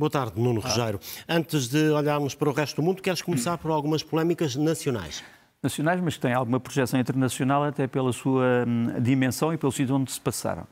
Boa 0.00 0.08
tarde, 0.08 0.40
Nuno. 0.40 0.62
Rogério. 0.62 0.98
Antes 1.28 1.68
de 1.68 1.90
olharmos 1.90 2.34
para 2.34 2.48
o 2.48 2.52
resto 2.54 2.76
do 2.76 2.82
mundo, 2.82 3.02
queres 3.02 3.20
começar 3.20 3.58
por 3.58 3.70
algumas 3.70 4.02
polémicas 4.02 4.56
nacionais? 4.56 5.22
Nacionais, 5.62 6.00
mas 6.00 6.14
que 6.14 6.20
têm 6.20 6.32
alguma 6.32 6.58
projeção 6.58 6.98
internacional 6.98 7.64
até 7.64 7.86
pela 7.86 8.10
sua 8.10 8.64
hum, 8.66 8.98
dimensão 8.98 9.52
e 9.52 9.58
pelo 9.58 9.70
sítio 9.70 9.94
onde 9.94 10.10
se 10.10 10.18
passaram. 10.18 10.66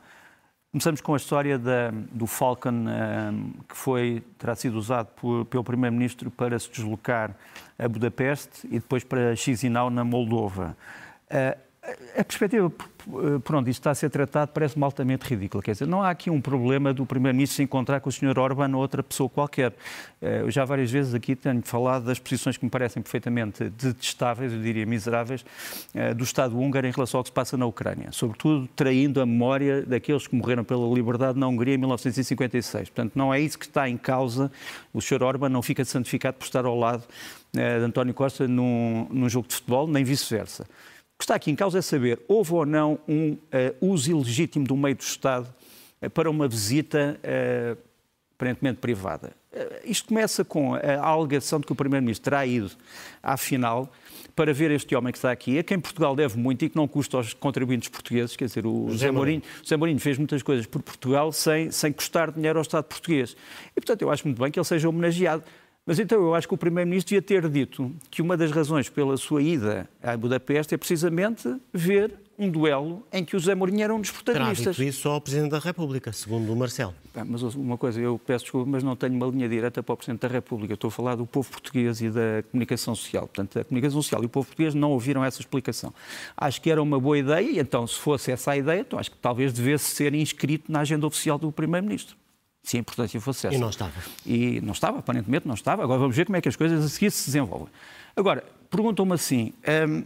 Começamos 0.71 0.99
com 0.99 1.13
a 1.13 1.17
história 1.17 1.59
da, 1.59 1.91
do 2.11 2.25
Falcon, 2.25 2.71
hum, 2.71 3.53
que 3.69 3.77
foi, 3.77 4.23
terá 4.39 4.55
sido 4.55 4.79
usado 4.79 5.09
por, 5.15 5.45
pelo 5.45 5.63
Primeiro-Ministro 5.63 6.31
para 6.31 6.57
se 6.57 6.71
deslocar 6.71 7.35
a 7.77 7.87
Budapeste 7.87 8.65
e 8.65 8.79
depois 8.79 9.03
para 9.03 9.35
Chisinau, 9.35 9.91
na 9.91 10.03
Moldova. 10.03 10.75
Uh, 11.29 11.68
a 12.17 12.23
perspectiva 12.23 12.71
por 13.43 13.55
onde 13.55 13.71
isto 13.71 13.79
está 13.79 13.91
a 13.91 13.95
ser 13.95 14.09
tratado 14.09 14.51
parece-me 14.53 14.83
altamente 14.83 15.25
ridícula. 15.25 15.63
Quer 15.63 15.71
dizer, 15.71 15.87
não 15.87 16.03
há 16.03 16.09
aqui 16.09 16.29
um 16.29 16.41
problema 16.41 16.93
do 16.93 17.05
Primeiro-Ministro 17.05 17.55
se 17.55 17.63
encontrar 17.63 18.01
com 18.01 18.09
o 18.09 18.11
Sr. 18.11 18.37
Orban 18.37 18.69
ou 18.75 18.81
outra 18.81 19.01
pessoa 19.01 19.29
qualquer. 19.29 19.73
Eh, 20.21 20.41
eu 20.41 20.51
já 20.51 20.65
várias 20.65 20.91
vezes 20.91 21.13
aqui 21.13 21.35
tenho 21.35 21.61
falado 21.63 22.05
das 22.05 22.19
posições 22.19 22.57
que 22.57 22.65
me 22.65 22.69
parecem 22.69 23.01
perfeitamente 23.01 23.69
detestáveis, 23.69 24.51
eu 24.51 24.61
diria 24.61 24.85
miseráveis, 24.85 25.45
eh, 25.95 26.13
do 26.13 26.23
Estado 26.23 26.59
húngaro 26.59 26.85
em 26.85 26.91
relação 26.91 27.19
ao 27.19 27.23
que 27.23 27.29
se 27.29 27.33
passa 27.33 27.55
na 27.55 27.65
Ucrânia. 27.65 28.11
Sobretudo 28.11 28.67
traindo 28.75 29.21
a 29.21 29.25
memória 29.25 29.81
daqueles 29.83 30.27
que 30.27 30.35
morreram 30.35 30.63
pela 30.63 30.87
liberdade 30.93 31.39
na 31.39 31.47
Hungria 31.47 31.75
em 31.75 31.77
1956. 31.77 32.89
Portanto, 32.89 33.13
não 33.15 33.33
é 33.33 33.39
isso 33.39 33.57
que 33.57 33.65
está 33.65 33.89
em 33.89 33.97
causa. 33.97 34.51
O 34.93 35.01
Sr. 35.01 35.23
Orban 35.23 35.49
não 35.49 35.61
fica 35.61 35.83
santificado 35.85 36.37
por 36.37 36.45
estar 36.45 36.65
ao 36.65 36.77
lado 36.77 37.03
eh, 37.55 37.79
de 37.79 37.85
António 37.85 38.13
Costa 38.13 38.47
num, 38.47 39.07
num 39.09 39.29
jogo 39.29 39.47
de 39.47 39.55
futebol, 39.55 39.87
nem 39.87 40.03
vice-versa 40.03 40.67
que 41.19 41.25
está 41.25 41.35
aqui 41.35 41.51
em 41.51 41.55
causa 41.55 41.77
é 41.77 41.81
saber, 41.81 42.21
houve 42.29 42.53
ou 42.53 42.65
não 42.65 42.97
um 43.05 43.33
uh, 43.33 43.37
uso 43.81 44.09
ilegítimo 44.09 44.65
do 44.65 44.77
meio 44.77 44.95
do 44.95 45.01
Estado 45.01 45.53
uh, 46.01 46.09
para 46.09 46.29
uma 46.29 46.47
visita 46.47 47.19
uh, 47.19 47.77
aparentemente 48.35 48.79
privada. 48.79 49.33
isto 49.83 50.07
começa 50.07 50.45
com 50.45 50.75
a 50.75 51.05
alegação 51.05 51.59
de 51.59 51.65
que 51.65 51.73
o 51.73 51.75
Primeiro-Ministro 51.75 52.23
terá 52.23 52.45
ido 52.45 52.71
à 53.21 53.35
final 53.35 53.91
para 54.33 54.53
ver 54.53 54.71
este 54.71 54.95
homem 54.95 55.11
que 55.11 55.17
está 55.17 55.29
aqui, 55.29 55.59
a 55.59 55.63
quem 55.63 55.77
Portugal 55.77 56.15
deve 56.15 56.37
muito 56.37 56.63
e 56.63 56.69
que 56.69 56.75
não 56.77 56.87
custa 56.87 57.17
aos 57.17 57.33
contribuintes 57.33 57.89
portugueses. 57.89 58.37
Quer 58.37 58.45
dizer, 58.45 58.65
o 58.65 58.87
José 58.89 59.11
Mourinho, 59.11 59.43
José 59.61 59.75
Mourinho 59.75 59.99
fez 59.99 60.17
muitas 60.17 60.41
coisas 60.41 60.65
por 60.65 60.81
Portugal 60.81 61.33
sem, 61.33 61.69
sem 61.69 61.91
custar 61.91 62.31
dinheiro 62.31 62.57
ao 62.57 62.61
Estado 62.61 62.85
português. 62.85 63.35
E, 63.71 63.81
portanto, 63.81 64.01
eu 64.01 64.09
acho 64.09 64.25
muito 64.25 64.41
bem 64.41 64.49
que 64.49 64.57
ele 64.57 64.65
seja 64.65 64.87
homenageado. 64.87 65.43
Mas 65.89 65.97
então 65.97 66.21
eu 66.21 66.35
acho 66.35 66.47
que 66.47 66.53
o 66.53 66.57
Primeiro-Ministro 66.57 67.15
ia 67.15 67.21
ter 67.21 67.49
dito 67.49 67.91
que 68.11 68.21
uma 68.21 68.37
das 68.37 68.51
razões 68.51 68.87
pela 68.87 69.17
sua 69.17 69.41
ida 69.41 69.89
a 70.03 70.15
Budapeste 70.15 70.75
é 70.75 70.77
precisamente 70.77 71.51
ver 71.73 72.13
um 72.37 72.47
duelo 72.47 73.03
em 73.11 73.25
que 73.25 73.35
o 73.35 73.39
José 73.39 73.55
Mourinho 73.55 73.81
era 73.81 73.95
um 73.95 73.99
dos 73.99 74.11
protagonistas. 74.11 74.59
Terá 74.59 74.71
dito 74.71 74.83
isso 74.83 75.09
ao 75.09 75.19
Presidente 75.19 75.49
da 75.49 75.57
República, 75.57 76.13
segundo 76.13 76.53
o 76.53 76.55
Marcelo. 76.55 76.93
Ah, 77.15 77.25
mas 77.25 77.41
uma 77.55 77.75
coisa, 77.75 77.99
eu 77.99 78.19
peço 78.19 78.45
desculpa, 78.45 78.69
mas 78.69 78.83
não 78.83 78.95
tenho 78.95 79.15
uma 79.15 79.25
linha 79.25 79.49
direta 79.49 79.81
para 79.81 79.93
o 79.93 79.97
Presidente 79.97 80.21
da 80.21 80.27
República. 80.27 80.75
Estou 80.75 80.89
a 80.89 80.91
falar 80.91 81.15
do 81.15 81.25
povo 81.25 81.49
português 81.49 82.01
e 82.01 82.11
da 82.11 82.43
comunicação 82.51 82.93
social. 82.93 83.27
Portanto, 83.27 83.57
a 83.57 83.63
comunicação 83.63 83.99
social 83.99 84.21
e 84.21 84.27
o 84.27 84.29
povo 84.29 84.45
português 84.45 84.75
não 84.75 84.91
ouviram 84.91 85.25
essa 85.25 85.41
explicação. 85.41 85.91
Acho 86.37 86.61
que 86.61 86.69
era 86.69 86.83
uma 86.83 86.99
boa 86.99 87.17
ideia, 87.17 87.49
e 87.49 87.57
então, 87.57 87.87
se 87.87 87.95
fosse 87.95 88.31
essa 88.31 88.51
a 88.51 88.57
ideia, 88.57 88.81
então 88.81 88.99
acho 88.99 89.09
que 89.09 89.17
talvez 89.17 89.51
devesse 89.51 89.95
ser 89.95 90.13
inscrito 90.13 90.71
na 90.71 90.81
agenda 90.81 91.07
oficial 91.07 91.39
do 91.39 91.51
Primeiro-Ministro 91.51 92.15
se 92.69 92.77
a 92.77 92.79
importância 92.79 93.19
fosse 93.19 93.47
essa. 93.47 93.55
E 93.55 93.59
não 93.59 93.69
estava. 93.69 93.93
E 94.23 94.61
não 94.61 94.73
estava, 94.73 94.99
aparentemente 94.99 95.47
não 95.47 95.55
estava. 95.55 95.83
Agora 95.83 95.99
vamos 95.99 96.15
ver 96.15 96.25
como 96.25 96.37
é 96.37 96.41
que 96.41 96.47
as 96.47 96.55
coisas 96.55 96.85
a 96.85 96.87
seguir 96.87 97.09
se 97.09 97.25
desenvolvem. 97.25 97.69
Agora, 98.15 98.43
perguntam-me 98.69 99.13
assim, 99.13 99.53
um, 99.87 100.03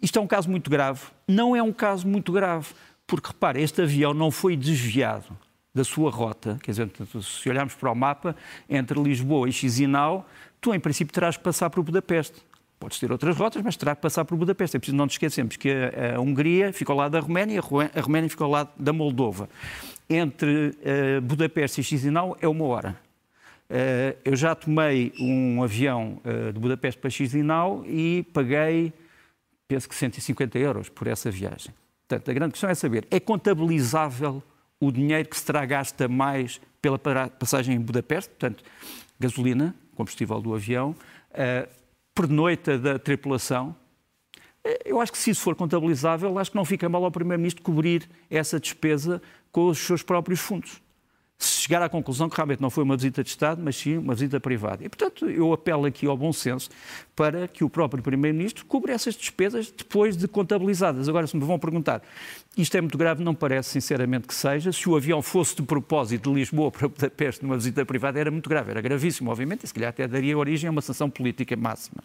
isto 0.00 0.16
é 0.18 0.22
um 0.22 0.26
caso 0.26 0.48
muito 0.48 0.70
grave? 0.70 1.00
Não 1.26 1.56
é 1.56 1.62
um 1.62 1.72
caso 1.72 2.06
muito 2.06 2.30
grave, 2.30 2.68
porque, 3.04 3.28
repare, 3.28 3.60
este 3.60 3.82
avião 3.82 4.14
não 4.14 4.30
foi 4.30 4.56
desviado 4.56 5.36
da 5.74 5.82
sua 5.82 6.08
rota, 6.08 6.56
quer 6.62 6.70
dizer, 6.70 6.88
se 7.20 7.48
olharmos 7.50 7.74
para 7.74 7.90
o 7.90 7.96
mapa, 7.96 8.36
entre 8.70 9.00
Lisboa 9.02 9.48
e 9.48 9.52
Chisinau, 9.52 10.24
tu 10.60 10.72
em 10.72 10.78
princípio 10.78 11.12
terás 11.12 11.36
que 11.36 11.42
passar 11.42 11.68
por 11.68 11.82
Budapeste. 11.82 12.40
Podes 12.78 13.00
ter 13.00 13.10
outras 13.10 13.36
rotas, 13.36 13.60
mas 13.60 13.76
terá 13.76 13.96
que 13.96 14.02
passar 14.02 14.24
por 14.24 14.36
Budapeste. 14.36 14.76
É 14.76 14.78
preciso 14.78 14.96
não 14.96 15.06
nos 15.06 15.14
esquecermos 15.14 15.56
que 15.56 15.68
a, 15.68 16.16
a 16.16 16.20
Hungria 16.20 16.72
ficou 16.72 16.92
ao 16.92 16.98
lado 16.98 17.12
da 17.12 17.20
Roménia, 17.20 17.60
a 17.60 18.00
Roménia 18.00 18.30
ficou 18.30 18.44
ao 18.44 18.50
lado 18.52 18.70
da 18.78 18.92
Moldova 18.92 19.48
entre 20.08 20.68
uh, 20.68 21.20
Budapeste 21.22 21.80
e 21.80 21.84
Chisinau 21.84 22.36
é 22.40 22.48
uma 22.48 22.64
hora. 22.64 22.96
Uh, 23.70 24.16
eu 24.24 24.36
já 24.36 24.54
tomei 24.54 25.12
um 25.18 25.62
avião 25.62 26.20
uh, 26.24 26.52
de 26.52 26.58
Budapeste 26.58 27.00
para 27.00 27.10
Chisinau 27.10 27.84
e 27.86 28.26
paguei, 28.32 28.92
penso 29.66 29.88
que 29.88 29.94
150 29.94 30.58
euros 30.58 30.88
por 30.88 31.06
essa 31.06 31.30
viagem. 31.30 31.72
Portanto, 32.06 32.30
a 32.30 32.34
grande 32.34 32.52
questão 32.52 32.68
é 32.68 32.74
saber, 32.74 33.06
é 33.10 33.18
contabilizável 33.18 34.42
o 34.78 34.92
dinheiro 34.92 35.28
que 35.28 35.36
se 35.38 35.44
terá 35.44 35.64
gasto 35.64 36.00
a 36.02 36.08
mais 36.08 36.60
pela 36.82 36.98
passagem 36.98 37.76
em 37.76 37.80
Budapeste, 37.80 38.28
portanto, 38.28 38.62
gasolina, 39.18 39.74
combustível 39.94 40.38
do 40.42 40.54
avião, 40.54 40.94
pernoita 42.14 42.78
da 42.78 42.98
tripulação, 42.98 43.74
eu 44.84 45.00
acho 45.00 45.12
que 45.12 45.18
se 45.18 45.30
isso 45.30 45.42
for 45.42 45.54
contabilizável, 45.54 46.38
acho 46.38 46.50
que 46.50 46.56
não 46.56 46.64
fica 46.64 46.88
mal 46.88 47.04
ao 47.04 47.10
Primeiro-Ministro 47.10 47.62
cobrir 47.62 48.08
essa 48.30 48.58
despesa 48.58 49.20
com 49.52 49.68
os 49.68 49.78
seus 49.78 50.02
próprios 50.02 50.40
fundos. 50.40 50.82
Se 51.36 51.62
chegar 51.62 51.82
à 51.82 51.88
conclusão 51.88 52.28
que 52.28 52.36
realmente 52.36 52.62
não 52.62 52.70
foi 52.70 52.84
uma 52.84 52.96
visita 52.96 53.22
de 53.22 53.28
Estado, 53.28 53.60
mas 53.62 53.76
sim 53.76 53.98
uma 53.98 54.14
visita 54.14 54.38
privada. 54.40 54.84
E, 54.84 54.88
portanto, 54.88 55.28
eu 55.28 55.52
apelo 55.52 55.84
aqui 55.84 56.06
ao 56.06 56.16
bom 56.16 56.32
senso 56.32 56.70
para 57.14 57.48
que 57.48 57.64
o 57.64 57.68
próprio 57.68 58.02
Primeiro-Ministro 58.02 58.64
cubra 58.64 58.92
essas 58.92 59.14
despesas 59.14 59.70
depois 59.70 60.16
de 60.16 60.26
contabilizadas. 60.28 61.08
Agora, 61.08 61.26
se 61.26 61.36
me 61.36 61.44
vão 61.44 61.58
perguntar, 61.58 62.02
isto 62.56 62.74
é 62.76 62.80
muito 62.80 62.96
grave, 62.96 63.22
não 63.22 63.34
parece 63.34 63.70
sinceramente 63.70 64.28
que 64.28 64.34
seja. 64.34 64.72
Se 64.72 64.88
o 64.88 64.96
avião 64.96 65.20
fosse 65.20 65.56
de 65.56 65.62
propósito 65.62 66.30
de 66.30 66.38
Lisboa 66.38 66.70
para 66.70 66.88
Budapeste 66.88 67.42
numa 67.42 67.56
visita 67.56 67.84
privada, 67.84 68.18
era 68.18 68.30
muito 68.30 68.48
grave, 68.48 68.70
era 68.70 68.80
gravíssimo, 68.80 69.30
obviamente, 69.30 69.64
e 69.64 69.66
se 69.66 69.74
calhar 69.74 69.90
até 69.90 70.06
daria 70.06 70.38
origem 70.38 70.68
a 70.68 70.70
uma 70.70 70.82
sanção 70.82 71.10
política 71.10 71.56
máxima. 71.56 72.02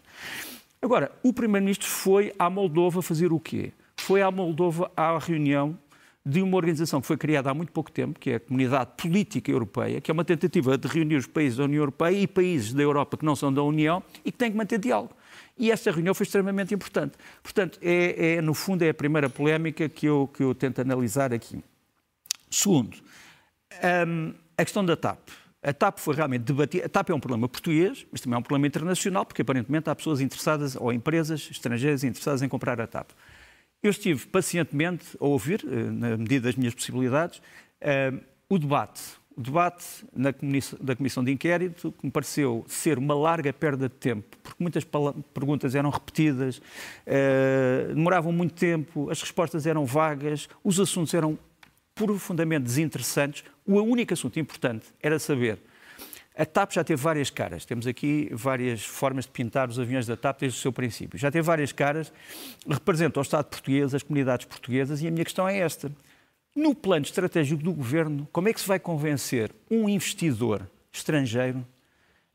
Agora, 0.82 1.12
o 1.22 1.32
Primeiro-Ministro 1.32 1.86
foi 1.86 2.32
à 2.38 2.48
Moldova 2.48 3.02
fazer 3.02 3.32
o 3.32 3.38
quê? 3.38 3.72
Foi 3.98 4.22
à 4.22 4.30
Moldova 4.30 4.90
à 4.96 5.18
reunião 5.18 5.78
de 6.24 6.40
uma 6.40 6.56
organização 6.56 7.00
que 7.00 7.06
foi 7.06 7.18
criada 7.18 7.50
há 7.50 7.54
muito 7.54 7.70
pouco 7.70 7.90
tempo, 7.90 8.18
que 8.18 8.30
é 8.30 8.34
a 8.36 8.40
Comunidade 8.40 8.90
Política 8.96 9.50
Europeia, 9.50 10.00
que 10.00 10.10
é 10.10 10.12
uma 10.12 10.24
tentativa 10.24 10.78
de 10.78 10.88
reunir 10.88 11.16
os 11.16 11.26
países 11.26 11.58
da 11.58 11.64
União 11.64 11.80
Europeia 11.82 12.18
e 12.18 12.26
países 12.26 12.72
da 12.72 12.82
Europa 12.82 13.18
que 13.18 13.24
não 13.24 13.36
são 13.36 13.52
da 13.52 13.62
União 13.62 14.02
e 14.24 14.32
que 14.32 14.38
têm 14.38 14.50
que 14.50 14.56
manter 14.56 14.78
diálogo. 14.78 15.14
E 15.58 15.70
esta 15.70 15.90
reunião 15.90 16.14
foi 16.14 16.24
extremamente 16.24 16.74
importante. 16.74 17.12
Portanto, 17.42 17.78
é, 17.82 18.36
é 18.36 18.40
no 18.40 18.54
fundo, 18.54 18.82
é 18.82 18.88
a 18.88 18.94
primeira 18.94 19.28
polémica 19.28 19.88
que 19.88 20.06
eu, 20.06 20.30
que 20.32 20.42
eu 20.42 20.54
tento 20.54 20.80
analisar 20.80 21.32
aqui. 21.32 21.62
Segundo, 22.50 22.96
um, 24.08 24.34
a 24.56 24.64
questão 24.64 24.84
da 24.84 24.96
TAP. 24.96 25.28
A 25.62 25.74
TAP 25.74 25.98
foi 25.98 26.14
realmente 26.14 26.42
debatida. 26.42 26.86
A 26.86 26.88
TAP 26.88 27.10
é 27.10 27.14
um 27.14 27.20
problema 27.20 27.46
português, 27.48 28.06
mas 28.10 28.20
também 28.20 28.36
é 28.36 28.38
um 28.38 28.42
problema 28.42 28.66
internacional, 28.66 29.26
porque 29.26 29.42
aparentemente 29.42 29.90
há 29.90 29.94
pessoas 29.94 30.20
interessadas, 30.20 30.74
ou 30.74 30.92
empresas 30.92 31.48
estrangeiras 31.50 32.02
interessadas 32.02 32.40
em 32.40 32.48
comprar 32.48 32.80
a 32.80 32.86
TAP. 32.86 33.10
Eu 33.82 33.90
estive 33.90 34.26
pacientemente 34.26 35.16
a 35.20 35.24
ouvir, 35.24 35.64
eh, 35.66 35.90
na 35.90 36.16
medida 36.16 36.48
das 36.48 36.54
minhas 36.54 36.74
possibilidades, 36.74 37.42
eh, 37.80 38.12
o 38.48 38.58
debate. 38.58 39.00
O 39.36 39.40
debate 39.42 39.84
na 40.14 40.32
da 40.80 40.96
Comissão 40.96 41.22
de 41.22 41.30
Inquérito, 41.30 41.92
que 41.92 42.04
me 42.04 42.12
pareceu 42.12 42.64
ser 42.66 42.98
uma 42.98 43.14
larga 43.14 43.52
perda 43.52 43.88
de 43.88 43.94
tempo, 43.94 44.36
porque 44.42 44.62
muitas 44.62 44.84
perguntas 45.32 45.74
eram 45.74 45.88
repetidas, 45.88 46.60
eh, 47.06 47.86
demoravam 47.88 48.32
muito 48.32 48.54
tempo, 48.54 49.10
as 49.10 49.20
respostas 49.20 49.66
eram 49.66 49.86
vagas, 49.86 50.48
os 50.64 50.80
assuntos 50.80 51.14
eram 51.14 51.38
profundamente 52.06 52.64
desinteressantes. 52.64 53.44
O 53.66 53.74
único 53.74 54.14
assunto 54.14 54.40
importante 54.40 54.86
era 55.02 55.18
saber. 55.18 55.58
A 56.34 56.46
TAP 56.46 56.72
já 56.72 56.82
teve 56.82 57.00
várias 57.02 57.28
caras. 57.28 57.66
Temos 57.66 57.86
aqui 57.86 58.30
várias 58.32 58.82
formas 58.82 59.26
de 59.26 59.30
pintar 59.30 59.68
os 59.68 59.78
aviões 59.78 60.06
da 60.06 60.16
TAP 60.16 60.40
desde 60.40 60.58
o 60.58 60.62
seu 60.62 60.72
princípio. 60.72 61.18
Já 61.18 61.30
teve 61.30 61.42
várias 61.42 61.72
caras, 61.72 62.10
representa 62.66 63.20
o 63.20 63.22
Estado 63.22 63.44
português, 63.44 63.94
as 63.94 64.02
comunidades 64.02 64.46
portuguesas, 64.46 65.02
e 65.02 65.08
a 65.08 65.10
minha 65.10 65.24
questão 65.24 65.46
é 65.46 65.58
esta. 65.58 65.92
No 66.56 66.74
plano 66.74 67.04
estratégico 67.04 67.62
do 67.62 67.72
governo, 67.72 68.26
como 68.32 68.48
é 68.48 68.52
que 68.54 68.60
se 68.60 68.66
vai 68.66 68.78
convencer 68.78 69.52
um 69.70 69.86
investidor 69.86 70.66
estrangeiro 70.90 71.66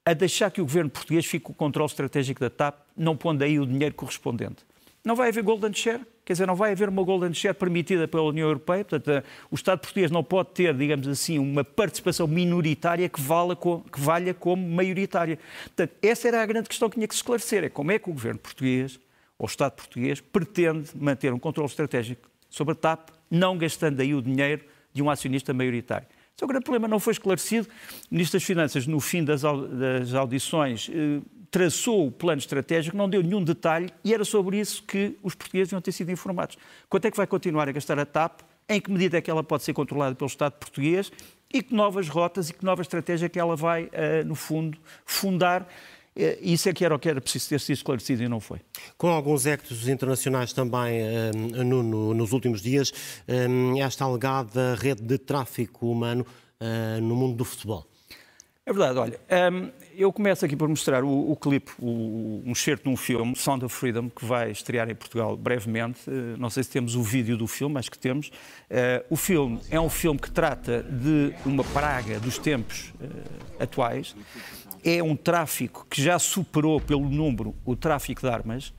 a 0.06 0.14
deixar 0.14 0.52
que 0.52 0.62
o 0.62 0.66
governo 0.66 0.92
português 0.92 1.26
fique 1.26 1.46
com 1.46 1.54
o 1.54 1.56
controle 1.56 1.90
estratégico 1.90 2.40
da 2.40 2.52
TAP, 2.52 2.76
não 2.96 3.18
pondo 3.18 3.44
aí 3.44 3.60
o 3.60 3.66
dinheiro 3.66 3.96
correspondente? 3.96 4.64
Não 5.04 5.16
vai 5.16 5.30
haver 5.30 5.44
golden 5.44 5.74
share? 5.74 6.06
Quer 6.26 6.34
dizer, 6.34 6.48
não 6.48 6.56
vai 6.56 6.72
haver 6.72 6.90
uma 6.90 7.04
golden 7.04 7.32
share 7.36 7.54
permitida 7.54 8.08
pela 8.08 8.24
União 8.24 8.48
Europeia. 8.48 8.84
Portanto, 8.84 9.12
eh, 9.12 9.24
o 9.52 9.54
Estado 9.54 9.80
português 9.80 10.10
não 10.10 10.24
pode 10.24 10.50
ter, 10.50 10.74
digamos 10.74 11.08
assim, 11.08 11.38
uma 11.38 11.64
participação 11.64 12.26
minoritária 12.26 13.08
que, 13.08 13.22
vala 13.22 13.56
que 13.56 14.00
valha 14.00 14.34
como 14.34 14.68
maioritária. 14.68 15.38
Portanto, 15.66 15.94
essa 16.02 16.28
era 16.28 16.42
a 16.42 16.46
grande 16.48 16.68
questão 16.68 16.90
que 16.90 16.96
tinha 16.96 17.08
que 17.08 17.14
se 17.14 17.20
esclarecer. 17.20 17.64
É 17.64 17.70
como 17.70 17.92
é 17.92 18.00
que 18.00 18.10
o 18.10 18.14
governo 18.14 18.40
português, 18.40 19.00
ou 19.38 19.46
o 19.46 19.50
Estado 19.50 19.74
português, 19.74 20.20
pretende 20.20 20.90
manter 20.96 21.32
um 21.32 21.38
controle 21.38 21.70
estratégico 21.70 22.28
sobre 22.50 22.72
a 22.72 22.76
TAP, 22.76 23.10
não 23.30 23.56
gastando 23.56 24.02
aí 24.02 24.16
o 24.16 24.22
dinheiro 24.22 24.66
de 24.92 25.04
um 25.04 25.12
acionista 25.12 25.54
maioritário. 25.54 26.08
Esse 26.36 26.44
é 26.44 26.46
o 26.46 26.48
grande 26.48 26.66
problema, 26.66 26.88
não 26.88 27.00
foi 27.00 27.14
esclarecido. 27.14 27.68
O 28.12 28.16
Ministro 28.16 28.40
das 28.40 28.44
Finanças, 28.44 28.88
no 28.88 29.00
fim 29.00 29.24
das 29.24 29.44
audições, 30.14 30.90
eh, 30.92 31.22
traçou 31.56 32.08
o 32.08 32.12
plano 32.12 32.40
estratégico, 32.40 32.98
não 32.98 33.10
deu 33.10 33.24
nenhum 33.24 33.42
detalhe 33.42 33.90
e 34.04 34.14
era 34.14 34.26
sobre 34.26 34.60
isso 34.60 34.84
que 34.84 35.18
os 35.24 35.34
portugueses 35.34 35.72
iam 35.72 35.80
ter 35.80 35.94
sido 35.94 36.12
informados. 36.12 36.58
Quanto 36.90 37.06
é 37.06 37.12
que 37.12 37.16
vai 37.16 37.26
continuar 37.26 37.70
a 37.70 37.72
gastar 37.72 37.98
a 37.98 38.06
TAP 38.06 38.42
em 38.68 38.82
que 38.82 38.92
medida 38.92 39.20
é 39.20 39.22
que 39.22 39.32
ela 39.32 39.42
pode 39.42 39.64
ser 39.64 39.72
controlada 39.72 40.14
pelo 40.16 40.28
Estado 40.28 40.52
português 40.52 41.10
e 41.54 41.64
que 41.64 41.74
novas 41.74 42.10
rotas 42.10 42.50
e 42.50 42.54
que 42.54 42.66
nova 42.66 42.82
estratégia 42.82 43.30
que 43.30 43.40
ela 43.40 43.56
vai, 43.56 43.86
uh, 43.86 44.26
no 44.26 44.36
fundo, 44.36 44.78
fundar. 45.06 45.62
Uh, 45.62 46.36
isso 46.42 46.68
é 46.68 46.74
que 46.74 46.84
era 46.84 46.94
o 46.94 47.00
que 47.00 47.08
era 47.08 47.22
preciso 47.22 47.48
ter 47.48 47.62
sido 47.62 47.78
esclarecido 47.78 48.22
e 48.22 48.28
não 48.28 48.42
foi. 48.42 48.60
Com 48.98 49.08
alguns 49.08 49.46
ectos 49.46 49.88
internacionais 49.88 50.52
também 50.52 51.04
uh, 51.04 51.64
no, 51.64 51.82
no, 51.82 52.14
nos 52.14 52.34
últimos 52.34 52.62
dias, 52.62 52.92
esta 53.80 54.04
alegada 54.04 54.76
rede 54.76 55.04
de 55.04 55.18
tráfico 55.18 55.90
humano 55.90 56.26
no 57.02 57.16
mundo 57.16 57.38
do 57.38 57.46
futebol. 57.46 57.88
É 58.68 58.74
verdade, 58.74 58.98
olha, 58.98 59.20
um, 59.54 59.70
eu 59.96 60.12
começo 60.12 60.44
aqui 60.44 60.56
por 60.56 60.68
mostrar 60.68 61.04
o, 61.04 61.32
o 61.32 61.36
clipe, 61.36 61.72
o, 61.78 62.42
um 62.44 62.52
excerto 62.52 62.86
de 62.86 62.90
um 62.90 62.98
filme, 62.98 63.36
Sound 63.36 63.64
of 63.64 63.76
Freedom, 63.76 64.10
que 64.10 64.26
vai 64.26 64.50
estrear 64.50 64.90
em 64.90 64.96
Portugal 64.96 65.38
brevemente. 65.38 66.10
Uh, 66.10 66.36
não 66.40 66.50
sei 66.50 66.64
se 66.64 66.72
temos 66.72 66.96
o 66.96 67.04
vídeo 67.04 67.38
do 67.38 67.46
filme, 67.46 67.78
acho 67.78 67.92
que 67.92 68.00
temos. 68.00 68.30
Uh, 68.30 69.06
o 69.08 69.16
filme 69.16 69.60
é 69.70 69.80
um 69.80 69.88
filme 69.88 70.20
que 70.20 70.32
trata 70.32 70.82
de 70.82 71.32
uma 71.46 71.64
praga 71.64 72.20
dos 72.20 72.40
tempos 72.40 72.92
uh, 73.00 73.64
atuais. 73.64 74.16
É 74.84 75.04
um 75.04 75.16
tráfico 75.16 75.86
que 75.88 76.02
já 76.02 76.18
superou 76.18 76.82
pelo 76.82 77.08
número 77.08 77.54
o 77.64 77.76
tráfico 77.76 78.22
de 78.22 78.30
armas. 78.30 78.74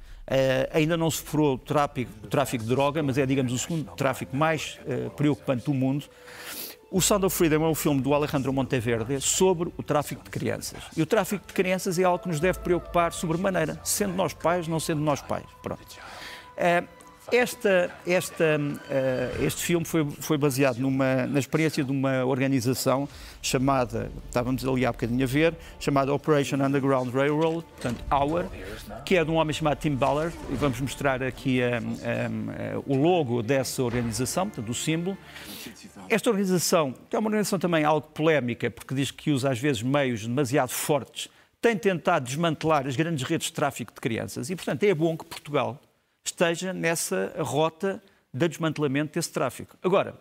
ainda 0.73 0.97
não 0.97 1.09
superou 1.13 1.55
o 1.55 1.59
tráfico, 1.59 2.11
o 2.25 2.27
tráfico 2.27 2.65
de 2.65 2.71
droga, 2.71 3.05
mas 3.05 3.19
é, 3.19 3.25
digamos, 3.25 3.53
o 3.53 3.59
segundo 3.59 3.85
tráfico 3.95 4.37
mais 4.37 4.81
preocupante 5.17 5.65
do 5.65 5.75
mundo. 5.75 6.07
O 6.91 7.01
Sound 7.01 7.27
of 7.27 7.37
Freedom 7.37 7.65
é 7.65 7.69
um 7.69 7.75
filme 7.75 8.01
do 8.01 8.15
Alejandro 8.15 8.53
Monteverde 8.53 9.21
sobre 9.21 9.73
o 9.77 9.83
tráfico 9.83 10.23
de 10.23 10.31
crianças. 10.31 10.79
E 10.97 11.03
o 11.03 11.07
tráfico 11.07 11.45
de 11.47 11.53
crianças 11.53 11.99
é 11.99 12.05
algo 12.05 12.21
que 12.21 12.29
nos 12.29 12.39
deve 12.39 12.61
preocupar 12.61 13.13
sobremaneira, 13.13 13.81
sendo 13.83 14.15
nós 14.15 14.33
pais, 14.33 14.69
não 14.69 14.79
sendo 14.79 15.01
nós 15.01 15.21
pais. 15.21 15.45
Pronto. 15.63 15.83
Uh, 15.83 16.87
esta, 17.33 17.91
esta, 18.07 18.57
uh, 18.57 19.45
este 19.45 19.63
filme 19.65 19.85
foi, 19.85 20.09
foi 20.21 20.39
baseado 20.39 20.79
numa, 20.79 21.27
na 21.27 21.41
experiência 21.41 21.83
de 21.83 21.91
uma 21.91 22.25
organização 22.25 23.09
chamada, 23.43 24.13
estávamos 24.27 24.65
ali 24.65 24.87
há 24.87 24.93
bocadinho 24.93 25.25
a 25.25 25.27
ver, 25.27 25.57
chamada 25.81 26.15
Operation 26.15 26.65
Underground 26.65 27.13
Railroad, 27.13 27.65
portanto, 27.65 28.05
HOUR, 28.13 28.45
que 29.05 29.17
é 29.17 29.25
de 29.25 29.31
um 29.31 29.35
homem 29.35 29.53
chamado 29.53 29.79
Tim 29.79 29.97
Ballard, 29.97 30.33
e 30.51 30.55
vamos 30.55 30.81
mostrar 30.81 31.21
aqui 31.21 31.61
um, 31.61 32.93
um, 32.93 32.95
o 32.95 32.97
logo 32.97 33.43
dessa 33.43 33.83
organização, 33.83 34.49
portanto, 34.49 34.71
o 34.71 34.75
símbolo. 34.75 35.19
Esta 36.09 36.31
organização, 36.31 36.95
que 37.11 37.17
é 37.17 37.19
uma 37.19 37.29
organização 37.29 37.59
também 37.59 37.85
algo 37.85 38.07
polémica, 38.09 38.71
porque 38.71 38.95
diz 38.95 39.11
que 39.11 39.31
usa 39.31 39.51
às 39.51 39.59
vezes 39.59 39.83
meios 39.83 40.27
demasiado 40.27 40.71
fortes, 40.71 41.29
tem 41.61 41.77
tentado 41.77 42.25
desmantelar 42.25 42.87
as 42.87 42.95
grandes 42.95 43.27
redes 43.27 43.49
de 43.49 43.53
tráfico 43.53 43.93
de 43.93 44.01
crianças 44.01 44.51
e, 44.51 44.57
portanto, 44.57 44.85
é 44.85 44.95
bom 44.95 45.17
que 45.17 45.25
Portugal 45.25 45.81
esteja 46.25 46.73
nessa 46.73 47.35
rota 47.39 48.03
de 48.33 48.49
desmantelamento 48.49 49.15
desse 49.15 49.33
tráfico. 49.33 49.77
Agora, 49.83 50.15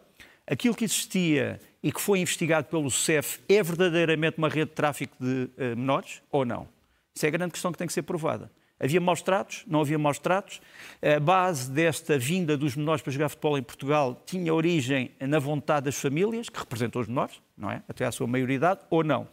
aquilo 0.48 0.74
que 0.74 0.86
existia 0.86 1.60
e 1.84 1.92
que 1.92 2.02
foi 2.02 2.20
investigado 2.20 2.68
pelo 2.68 2.90
CEF 2.90 3.40
é 3.48 3.62
verdadeiramente 3.62 4.38
uma 4.38 4.50
rede 4.50 4.70
de 4.70 4.76
tráfico 4.76 5.16
de 5.20 5.50
uh, 5.58 5.76
menores 5.76 6.22
ou 6.32 6.46
não? 6.46 6.68
Isso 7.16 7.26
é 7.26 7.30
a 7.30 7.32
grande 7.32 7.52
questão 7.52 7.72
que 7.72 7.78
tem 7.78 7.88
que 7.88 7.94
ser 7.94 8.02
provada. 8.02 8.50
Havia 8.80 9.00
maus 9.00 9.22
tratos? 9.22 9.64
Não 9.68 9.82
havia 9.82 9.98
maus 9.98 10.20
tratos? 10.20 10.62
A 11.02 11.20
base 11.20 11.72
desta 11.72 12.18
vinda 12.18 12.58
dos 12.58 12.76
menores 12.76 13.02
para 13.02 13.12
jogar 13.12 13.30
futebol 13.30 13.58
em 13.58 13.64
Portugal 13.64 14.22
tinha 14.26 14.54
origem 14.54 15.12
na 15.20 15.40
vontade 15.40 15.86
das 15.86 15.96
famílias, 15.96 16.50
que 16.50 16.60
representam 16.60 17.02
os 17.02 17.08
menores, 17.08 17.42
não 17.58 17.72
é? 17.72 17.82
Até 17.88 18.06
à 18.06 18.12
sua 18.12 18.28
maioridade, 18.28 18.82
ou 18.90 19.04
não? 19.04 19.28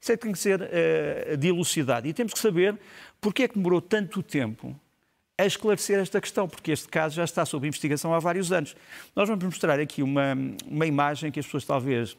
Isso 0.00 0.12
é 0.12 0.16
que 0.16 0.22
tem 0.22 0.32
que 0.32 0.38
ser 0.38 0.60
uh, 0.60 1.36
dilucidado. 1.36 2.06
E 2.06 2.12
temos 2.12 2.32
que 2.32 2.38
saber 2.38 2.78
porque 3.20 3.44
é 3.44 3.48
que 3.48 3.54
demorou 3.54 3.80
tanto 3.80 4.22
tempo 4.22 4.78
a 5.36 5.46
esclarecer 5.46 6.00
esta 6.00 6.20
questão, 6.20 6.48
porque 6.48 6.72
este 6.72 6.88
caso 6.88 7.14
já 7.14 7.24
está 7.24 7.46
sob 7.46 7.66
investigação 7.66 8.12
há 8.12 8.18
vários 8.18 8.50
anos. 8.50 8.74
Nós 9.14 9.28
vamos 9.28 9.44
mostrar 9.44 9.78
aqui 9.78 10.02
uma, 10.02 10.36
uma 10.66 10.86
imagem 10.86 11.30
que 11.30 11.38
as 11.38 11.46
pessoas 11.46 11.64
talvez 11.64 12.16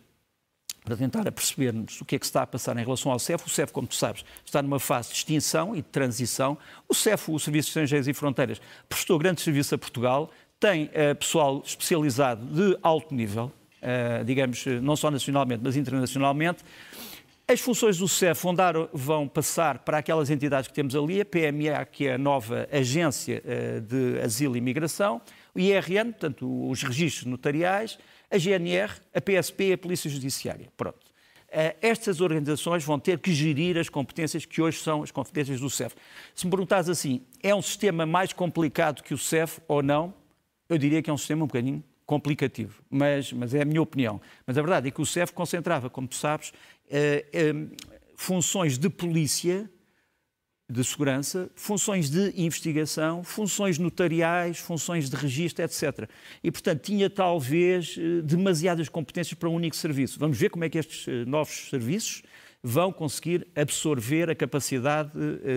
para 0.90 0.98
tentar 0.98 1.32
percebermos 1.32 2.02
o 2.02 2.06
que 2.06 2.16
é 2.16 2.20
que 2.20 2.26
está 2.26 2.42
a 2.42 2.48
passar 2.48 2.76
em 2.76 2.84
relação 2.84 3.12
ao 3.12 3.20
CEF. 3.20 3.46
O 3.46 3.50
CEF, 3.50 3.72
como 3.72 3.88
tu 3.88 3.94
sabes, 3.94 4.26
está 4.44 4.60
numa 4.60 4.80
fase 4.80 5.10
de 5.10 5.16
extinção 5.18 5.76
e 5.76 5.84
de 5.84 5.88
transição. 5.88 6.58
O 6.88 6.96
CEF, 6.96 7.30
o 7.30 7.38
Serviço 7.38 7.68
de 7.68 7.70
Estrangeiros 7.70 8.08
e 8.08 8.14
Fronteiras, 8.14 8.60
prestou 8.88 9.20
grande 9.20 9.40
serviço 9.40 9.76
a 9.76 9.78
Portugal, 9.78 10.32
tem 10.60 10.86
uh, 10.86 11.16
pessoal 11.16 11.62
especializado 11.64 12.44
de 12.44 12.76
alto 12.82 13.14
nível, 13.14 13.52
uh, 13.84 14.26
digamos, 14.26 14.66
não 14.82 14.96
só 14.96 15.12
nacionalmente, 15.12 15.62
mas 15.64 15.78
internacionalmente. 15.78 16.64
As 17.48 17.60
funções 17.60 18.00
do 18.00 18.08
CEF 18.08 18.44
vão, 18.92 19.28
passar 19.28 19.80
para 19.80 20.00
aquelas 20.00 20.32
entidades 20.32 20.68
que 20.68 20.74
temos 20.74 20.96
ali, 20.96 21.22
a 21.22 21.26
PMA, 21.26 21.86
que 21.86 22.08
é 22.08 22.14
a 22.14 22.18
nova 22.18 22.68
Agência 22.72 23.42
eh, 23.44 23.80
de 23.80 24.22
Asilo 24.22 24.56
e 24.56 24.60
Imigração, 24.60 25.20
o 25.56 25.60
IRN, 25.60 26.12
portanto, 26.12 26.70
os 26.70 26.84
registros 26.84 27.26
notariais, 27.26 27.98
a 28.30 28.38
GNR, 28.38 28.94
a 29.14 29.22
PSP 29.22 29.70
e 29.70 29.74
a 29.74 29.78
Polícia 29.78 30.10
Judiciária. 30.10 30.72
Pronto. 30.78 31.10
Eh, 31.52 31.76
estas 31.82 32.22
organizações 32.22 32.84
vão 32.84 33.00
ter 33.00 33.20
que 33.20 33.34
gerir 33.34 33.78
as 33.78 33.90
competências 33.90 34.46
que 34.46 34.62
hoje 34.62 34.80
são 34.80 35.02
as 35.02 35.12
competências 35.12 35.60
do 35.60 35.70
CEF. 35.70 35.96
Se 36.36 36.46
me 36.46 36.52
perguntares 36.52 36.90
assim, 36.90 37.22
é 37.42 37.54
um 37.56 37.62
sistema 37.62 38.06
mais 38.06 38.32
complicado 38.34 39.02
que 39.02 39.14
o 39.14 39.18
CEF 39.18 39.60
ou 39.68 39.82
não? 39.82 40.14
Eu 40.68 40.78
diria 40.78 41.02
que 41.02 41.10
é 41.10 41.14
um 41.14 41.18
sistema 41.18 41.44
um 41.44 41.48
bocadinho 41.48 41.84
complicativo, 42.06 42.82
mas, 42.90 43.34
mas 43.34 43.54
é 43.54 43.62
a 43.62 43.66
minha 43.66 43.82
opinião. 43.82 44.22
Mas 44.46 44.58
a 44.58 44.62
verdade 44.62 44.88
é 44.88 44.92
que 44.92 45.02
o 45.02 45.06
CEF 45.06 45.34
concentrava, 45.34 45.90
como 45.90 46.08
tu 46.08 46.16
sabes, 46.16 46.54
eh, 46.90 47.26
eh, 47.34 47.54
funções 48.16 48.78
de 48.78 48.90
polícia, 48.90 49.70
de 50.70 50.84
segurança, 50.84 51.50
funções 51.56 52.10
de 52.10 52.34
investigação, 52.38 53.24
funções 53.24 53.78
notariais, 53.78 54.60
funções 54.60 55.10
de 55.10 55.16
registro, 55.16 55.66
etc. 55.66 56.08
E, 56.44 56.52
portanto, 56.52 56.82
tinha 56.82 57.10
talvez 57.10 57.96
eh, 57.98 58.22
demasiadas 58.22 58.88
competências 58.88 59.34
para 59.34 59.50
um 59.50 59.56
único 59.56 59.76
serviço. 59.76 60.20
Vamos 60.20 60.38
ver 60.38 60.50
como 60.50 60.64
é 60.64 60.70
que 60.70 60.78
estes 60.78 61.08
novos 61.26 61.70
serviços 61.70 62.22
vão 62.62 62.92
conseguir 62.92 63.48
absorver 63.56 64.30
a 64.30 64.36
capacidade 64.36 65.12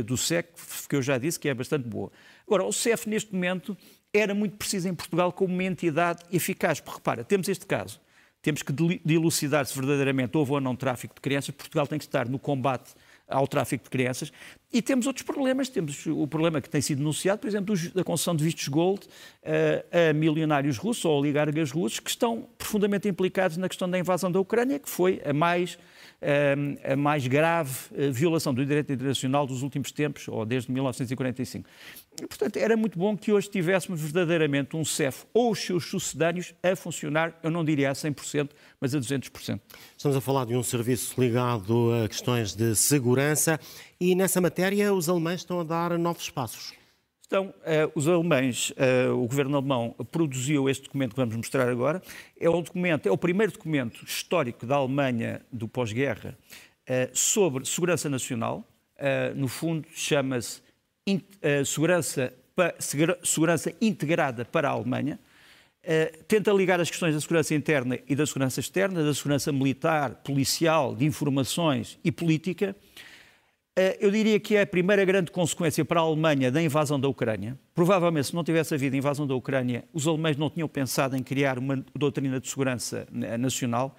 do 0.06 0.16
SEC, 0.16 0.50
que 0.88 0.94
eu 0.94 1.02
já 1.02 1.18
disse 1.18 1.38
que 1.38 1.48
é 1.48 1.54
bastante 1.54 1.88
boa. 1.88 2.12
Agora, 2.46 2.64
o 2.64 2.72
CEF, 2.72 3.08
neste 3.08 3.34
momento, 3.34 3.76
era 4.14 4.32
muito 4.32 4.56
preciso 4.56 4.88
em 4.88 4.94
Portugal 4.94 5.32
como 5.32 5.52
uma 5.52 5.64
entidade 5.64 6.22
eficaz. 6.32 6.78
Porque, 6.78 6.98
repara, 6.98 7.24
temos 7.24 7.48
este 7.48 7.66
caso 7.66 8.00
temos 8.42 8.60
que 8.60 8.72
dilucidar 9.04 9.64
se 9.64 9.74
verdadeiramente 9.74 10.36
houve 10.36 10.50
ou 10.50 10.60
não 10.60 10.74
tráfico 10.74 11.14
de 11.14 11.20
crianças. 11.20 11.54
Portugal 11.54 11.86
tem 11.86 11.96
que 11.96 12.04
estar 12.04 12.28
no 12.28 12.40
combate 12.40 12.92
ao 13.28 13.46
tráfico 13.46 13.84
de 13.84 13.90
crianças. 13.90 14.32
E 14.72 14.80
temos 14.80 15.06
outros 15.06 15.24
problemas. 15.24 15.68
Temos 15.68 16.06
o 16.06 16.26
problema 16.26 16.60
que 16.60 16.68
tem 16.68 16.80
sido 16.80 16.98
denunciado, 16.98 17.40
por 17.40 17.48
exemplo, 17.48 17.74
da 17.94 18.04
concessão 18.04 18.34
de 18.34 18.44
vistos 18.44 18.68
gold 18.68 19.04
uh, 19.06 20.10
a 20.10 20.12
milionários 20.12 20.78
russos 20.78 21.04
ou 21.04 21.18
oligarcas 21.18 21.70
russos 21.70 22.00
que 22.00 22.10
estão 22.10 22.46
profundamente 22.56 23.08
implicados 23.08 23.56
na 23.56 23.68
questão 23.68 23.88
da 23.88 23.98
invasão 23.98 24.30
da 24.30 24.40
Ucrânia, 24.40 24.78
que 24.78 24.88
foi 24.88 25.20
a 25.24 25.32
mais 25.32 25.78
a 26.86 26.94
mais 26.94 27.26
grave 27.26 27.72
eh, 27.96 28.10
violação 28.10 28.54
do 28.54 28.64
direito 28.64 28.92
internacional 28.92 29.44
dos 29.44 29.62
últimos 29.62 29.90
tempos, 29.90 30.28
ou 30.28 30.46
desde 30.46 30.70
1945. 30.70 31.68
Portanto, 32.28 32.56
era 32.56 32.76
muito 32.76 32.98
bom 32.98 33.16
que 33.16 33.32
hoje 33.32 33.48
tivéssemos 33.48 34.00
verdadeiramente 34.00 34.76
um 34.76 34.84
CEF 34.84 35.24
ou 35.32 35.52
os 35.52 35.58
seus 35.58 35.86
sucedâneos 35.86 36.54
a 36.62 36.76
funcionar, 36.76 37.38
eu 37.42 37.50
não 37.50 37.64
diria 37.64 37.90
a 37.90 37.94
100%, 37.94 38.50
mas 38.80 38.94
a 38.94 38.98
200%. 38.98 39.60
Estamos 39.96 40.16
a 40.16 40.20
falar 40.20 40.44
de 40.44 40.54
um 40.54 40.62
serviço 40.62 41.18
ligado 41.20 41.92
a 41.92 42.08
questões 42.08 42.54
de 42.54 42.76
segurança 42.76 43.58
e 43.98 44.14
nessa 44.14 44.40
matéria 44.40 44.92
os 44.92 45.08
alemães 45.08 45.40
estão 45.40 45.60
a 45.60 45.64
dar 45.64 45.98
novos 45.98 46.28
passos. 46.28 46.74
Então, 47.26 47.54
os 47.94 48.06
alemães, 48.06 48.72
uh, 48.72 49.14
o 49.14 49.26
governo 49.26 49.56
alemão 49.56 49.96
produziu 50.10 50.68
este 50.68 50.82
documento 50.82 51.12
que 51.12 51.16
vamos 51.16 51.34
mostrar 51.34 51.66
agora. 51.66 52.02
É 52.38 52.50
um 52.50 52.60
documento, 52.60 53.08
é 53.08 53.10
o 53.10 53.16
primeiro 53.16 53.50
documento 53.50 54.04
histórico 54.04 54.66
da 54.66 54.76
Alemanha 54.76 55.40
do 55.50 55.66
pós-guerra 55.66 56.36
uh, 56.36 57.16
sobre 57.16 57.64
segurança 57.64 58.10
nacional. 58.10 58.62
no 59.34 59.48
fundo, 59.48 59.88
chama-se 59.94 60.60
segurança, 61.64 62.32
segurança 63.22 63.72
integrada 63.80 64.44
para 64.44 64.68
a 64.68 64.72
Alemanha. 64.72 65.18
tenta 66.28 66.52
ligar 66.52 66.80
as 66.80 66.88
questões 66.88 67.14
da 67.14 67.20
segurança 67.20 67.54
interna 67.54 67.98
e 68.08 68.14
da 68.14 68.24
segurança 68.24 68.60
externa, 68.60 69.04
da 69.04 69.14
segurança 69.14 69.50
militar, 69.52 70.16
policial, 70.16 70.94
de 70.94 71.04
informações 71.04 71.98
e 72.04 72.12
política. 72.12 72.76
Eh, 73.74 73.96
eu 74.02 74.10
diria 74.10 74.38
que 74.38 74.54
é 74.54 74.62
a 74.62 74.66
primeira 74.66 75.02
grande 75.02 75.30
consequência 75.30 75.82
para 75.82 75.98
a 75.98 76.02
Alemanha 76.02 76.50
da 76.50 76.60
invasão 76.62 77.00
da 77.00 77.08
Ucrânia. 77.08 77.58
Provavelmente, 77.74 78.26
se 78.26 78.34
não 78.34 78.44
tivesse 78.44 78.74
havido 78.74 78.94
invasão 78.96 79.26
da 79.26 79.34
Ucrânia, 79.34 79.84
os 79.94 80.06
alemães 80.06 80.36
não 80.36 80.50
tinham 80.50 80.68
pensado 80.68 81.16
em 81.16 81.22
criar 81.22 81.58
uma 81.58 81.82
doutrina 81.96 82.38
de 82.38 82.48
segurança 82.48 83.06
nacional. 83.40 83.96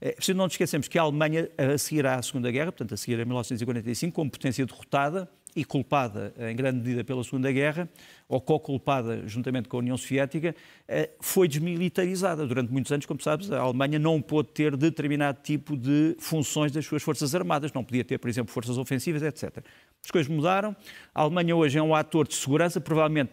É 0.00 0.12
preciso 0.12 0.38
não 0.38 0.44
nos 0.44 0.52
esquecermos 0.52 0.86
que 0.86 0.96
a 0.96 1.02
Alemanha, 1.02 1.50
a 1.58 1.76
seguir 1.76 2.06
à 2.06 2.22
Segunda 2.22 2.52
Guerra, 2.52 2.70
portanto, 2.70 2.94
a 2.94 2.96
seguir 2.96 3.20
a 3.20 3.24
1945, 3.24 4.14
como 4.14 4.30
potência 4.30 4.64
derrotada, 4.64 5.28
e 5.56 5.64
culpada 5.64 6.32
em 6.38 6.54
grande 6.54 6.78
medida 6.78 7.02
pela 7.02 7.24
Segunda 7.24 7.50
Guerra, 7.50 7.88
ou 8.28 8.40
co-culpada 8.40 9.26
juntamente 9.26 9.68
com 9.68 9.78
a 9.78 9.80
União 9.80 9.96
Soviética, 9.96 10.54
eh, 10.86 11.10
foi 11.18 11.48
desmilitarizada. 11.48 12.46
Durante 12.46 12.70
muitos 12.70 12.92
anos, 12.92 13.06
como 13.06 13.20
sabes, 13.22 13.50
a 13.50 13.60
Alemanha 13.60 13.98
não 13.98 14.20
pôde 14.20 14.50
ter 14.50 14.76
determinado 14.76 15.38
tipo 15.42 15.76
de 15.76 16.14
funções 16.20 16.70
das 16.70 16.84
suas 16.84 17.02
forças 17.02 17.34
armadas, 17.34 17.72
não 17.72 17.82
podia 17.82 18.04
ter, 18.04 18.18
por 18.18 18.28
exemplo, 18.28 18.52
forças 18.52 18.78
ofensivas, 18.78 19.22
etc. 19.22 19.64
As 20.04 20.10
coisas 20.10 20.30
mudaram. 20.30 20.76
A 21.14 21.22
Alemanha 21.22 21.56
hoje 21.56 21.78
é 21.78 21.82
um 21.82 21.94
ator 21.94 22.28
de 22.28 22.34
segurança, 22.34 22.80
provavelmente 22.80 23.32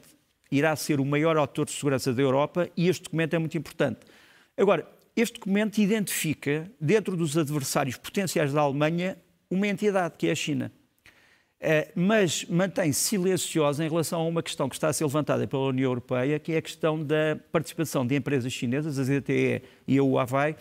irá 0.52 0.76
ser 0.76 1.00
o 1.00 1.06
maior 1.06 1.38
ator 1.38 1.66
de 1.66 1.72
segurança 1.72 2.14
da 2.14 2.22
Europa, 2.22 2.70
e 2.78 2.88
este 2.88 3.04
documento 3.04 3.34
é 3.36 3.40
muito 3.40 3.58
importante 3.58 4.00
Agora, 4.56 4.88
este 5.16 5.40
documento 5.40 5.80
identifica, 5.80 6.70
dentro 6.80 7.18
dos 7.18 7.38
adversários 7.38 7.98
potenciais 7.98 8.54
da 8.54 8.62
Alemanha, 8.62 9.18
uma 9.50 9.68
entidade, 9.68 10.16
que 10.18 10.28
é 10.28 10.32
a 10.32 10.36
China. 10.36 10.72
Uh, 11.64 11.90
mas 11.96 12.44
mantém-se 12.50 13.00
silenciosa 13.00 13.86
em 13.86 13.88
relação 13.88 14.20
a 14.20 14.26
uma 14.26 14.44
questão 14.44 14.68
que 14.68 14.76
está 14.76 14.90
a 14.90 14.94
ser 14.94 15.06
levantada 15.06 15.48
pela 15.48 15.68
União 15.68 15.90
Europeia, 15.90 16.38
que 16.38 16.52
é 16.52 16.58
a 16.58 16.62
questão 16.62 17.02
da 17.02 17.38
participação 17.54 18.06
de 18.06 18.16
empresas 18.16 18.52
chinesas, 18.52 19.00
a 19.00 19.04
ZTE 19.04 19.62
e 19.88 19.98
a 19.98 20.04
Huawei, 20.04 20.58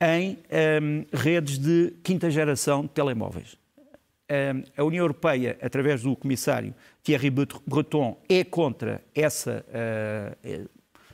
em 0.00 0.38
um, 0.82 1.04
redes 1.12 1.58
de 1.58 1.92
quinta 2.02 2.30
geração 2.30 2.82
de 2.82 2.88
telemóveis. 2.88 3.58
Um, 4.30 4.64
a 4.74 4.82
União 4.82 5.04
Europeia, 5.04 5.58
através 5.60 6.02
do 6.02 6.16
comissário 6.16 6.74
Thierry 7.04 7.28
Breton, 7.30 8.18
é 8.26 8.42
contra 8.42 9.04
essa 9.14 9.62
uh, 9.68 10.68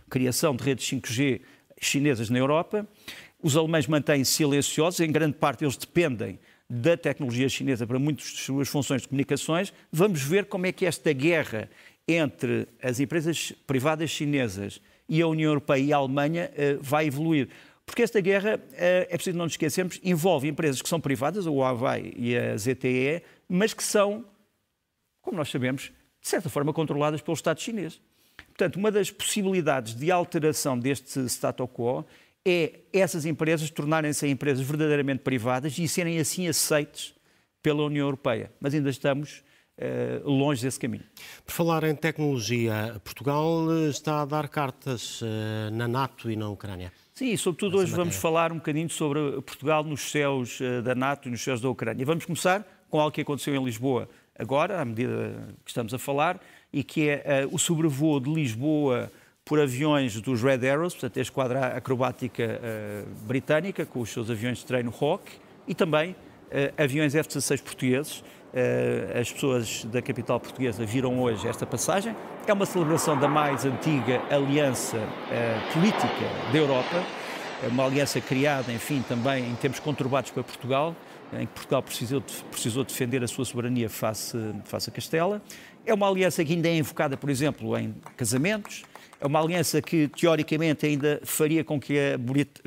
criação 0.08 0.54
de 0.54 0.62
redes 0.62 0.88
5G 0.88 1.40
chinesas 1.80 2.30
na 2.30 2.38
Europa. 2.38 2.86
Os 3.42 3.56
alemães 3.56 3.88
mantêm-se 3.88 4.30
silenciosos, 4.30 5.00
em 5.00 5.10
grande 5.10 5.36
parte 5.36 5.64
eles 5.64 5.76
dependem 5.76 6.38
da 6.74 6.96
tecnologia 6.96 7.50
chinesa 7.50 7.86
para 7.86 7.98
muitas 7.98 8.28
de 8.28 8.38
suas 8.38 8.66
funções 8.66 9.02
de 9.02 9.08
comunicações. 9.08 9.74
Vamos 9.92 10.22
ver 10.22 10.46
como 10.46 10.64
é 10.64 10.72
que 10.72 10.86
esta 10.86 11.12
guerra 11.12 11.68
entre 12.08 12.66
as 12.82 12.98
empresas 12.98 13.52
privadas 13.66 14.08
chinesas 14.08 14.80
e 15.06 15.20
a 15.20 15.26
União 15.26 15.50
Europeia 15.50 15.82
e 15.82 15.92
a 15.92 15.98
Alemanha 15.98 16.50
uh, 16.50 16.82
vai 16.82 17.06
evoluir. 17.06 17.50
Porque 17.84 18.02
esta 18.02 18.22
guerra, 18.22 18.56
uh, 18.56 18.72
é 18.78 19.04
preciso 19.04 19.36
não 19.36 19.44
nos 19.44 19.52
esquecermos, 19.52 20.00
envolve 20.02 20.48
empresas 20.48 20.80
que 20.80 20.88
são 20.88 20.98
privadas, 20.98 21.46
a 21.46 21.50
Huawei 21.50 22.14
e 22.16 22.34
a 22.34 22.56
ZTE, 22.56 23.22
mas 23.46 23.74
que 23.74 23.84
são, 23.84 24.24
como 25.20 25.36
nós 25.36 25.50
sabemos, 25.50 25.92
de 26.22 26.28
certa 26.28 26.48
forma 26.48 26.72
controladas 26.72 27.20
pelo 27.20 27.34
Estado 27.34 27.60
chinês. 27.60 28.00
Portanto, 28.46 28.76
uma 28.76 28.90
das 28.90 29.10
possibilidades 29.10 29.94
de 29.94 30.10
alteração 30.10 30.78
deste 30.78 31.20
status 31.28 31.68
quo 31.70 32.06
é 32.44 32.80
essas 32.92 33.24
empresas 33.24 33.70
tornarem-se 33.70 34.26
empresas 34.26 34.66
verdadeiramente 34.66 35.20
privadas 35.20 35.78
e 35.78 35.86
serem 35.86 36.18
assim 36.18 36.48
aceites 36.48 37.14
pela 37.62 37.84
União 37.84 38.06
Europeia. 38.06 38.52
Mas 38.60 38.74
ainda 38.74 38.90
estamos 38.90 39.42
uh, 39.78 40.28
longe 40.28 40.62
desse 40.62 40.78
caminho. 40.78 41.04
Por 41.44 41.52
falar 41.52 41.84
em 41.84 41.94
tecnologia, 41.94 43.00
Portugal 43.04 43.66
eh, 43.70 43.88
está 43.88 44.22
a 44.22 44.24
dar 44.24 44.48
cartas 44.48 45.22
uh, 45.22 45.26
na 45.72 45.86
NATO 45.86 46.30
e 46.30 46.36
na 46.36 46.48
Ucrânia. 46.48 46.92
Sim, 47.14 47.32
e 47.32 47.38
sobretudo 47.38 47.78
hoje 47.78 47.92
vamos 47.92 48.16
falar 48.16 48.50
um 48.50 48.56
bocadinho 48.56 48.90
sobre 48.90 49.20
Portugal 49.42 49.84
nos 49.84 50.10
céus 50.10 50.58
da 50.82 50.94
NATO 50.94 51.28
e 51.28 51.30
nos 51.30 51.42
céus 51.42 51.60
da 51.60 51.68
Ucrânia. 51.68 52.04
Vamos 52.06 52.24
começar 52.24 52.66
com 52.88 52.98
algo 52.98 53.12
que 53.12 53.20
aconteceu 53.20 53.54
em 53.54 53.64
Lisboa 53.64 54.08
agora, 54.38 54.80
à 54.80 54.84
medida 54.84 55.54
que 55.64 55.70
estamos 55.70 55.92
a 55.94 55.98
falar, 55.98 56.40
e 56.72 56.82
que 56.82 57.08
é 57.08 57.46
uh, 57.46 57.54
o 57.54 57.58
sobrevoo 57.58 58.18
de 58.18 58.32
Lisboa 58.32 59.10
por 59.44 59.60
aviões 59.60 60.20
dos 60.20 60.42
Red 60.42 60.68
Arrows, 60.68 60.94
portanto, 60.94 61.18
a 61.18 61.22
esquadra 61.22 61.66
acrobática 61.76 62.42
uh, 62.44 63.26
britânica, 63.26 63.84
com 63.84 64.00
os 64.00 64.10
seus 64.10 64.30
aviões 64.30 64.58
de 64.58 64.66
treino 64.66 64.92
Hawk, 65.00 65.24
e 65.66 65.74
também 65.74 66.12
uh, 66.12 66.82
aviões 66.82 67.14
F-16 67.14 67.62
portugueses. 67.62 68.18
Uh, 68.20 69.18
as 69.18 69.32
pessoas 69.32 69.84
da 69.86 70.00
capital 70.00 70.38
portuguesa 70.38 70.84
viram 70.84 71.20
hoje 71.20 71.48
esta 71.48 71.66
passagem. 71.66 72.14
É 72.46 72.52
uma 72.52 72.66
celebração 72.66 73.18
da 73.18 73.26
mais 73.26 73.64
antiga 73.64 74.22
aliança 74.30 74.98
política 75.72 76.28
da 76.52 76.58
Europa, 76.58 77.04
é 77.64 77.68
uma 77.68 77.86
aliança 77.86 78.20
criada, 78.20 78.72
enfim, 78.72 79.04
também 79.08 79.48
em 79.48 79.54
tempos 79.54 79.78
conturbados 79.78 80.32
para 80.32 80.42
Portugal, 80.42 80.96
em 81.32 81.46
que 81.46 81.52
Portugal 81.52 81.82
precisou, 81.82 82.20
precisou 82.50 82.84
defender 82.84 83.22
a 83.22 83.28
sua 83.28 83.44
soberania 83.44 83.88
face, 83.88 84.36
face 84.64 84.90
a 84.90 84.92
Castela. 84.92 85.40
É 85.86 85.94
uma 85.94 86.08
aliança 86.08 86.44
que 86.44 86.52
ainda 86.52 86.68
é 86.68 86.76
invocada, 86.76 87.16
por 87.16 87.30
exemplo, 87.30 87.78
em 87.78 87.94
casamentos, 88.16 88.82
é 89.22 89.26
uma 89.26 89.40
aliança 89.40 89.80
que, 89.80 90.08
teoricamente, 90.08 90.84
ainda 90.84 91.20
faria 91.22 91.62
com 91.62 91.80
que, 91.80 91.96
a, 91.96 92.18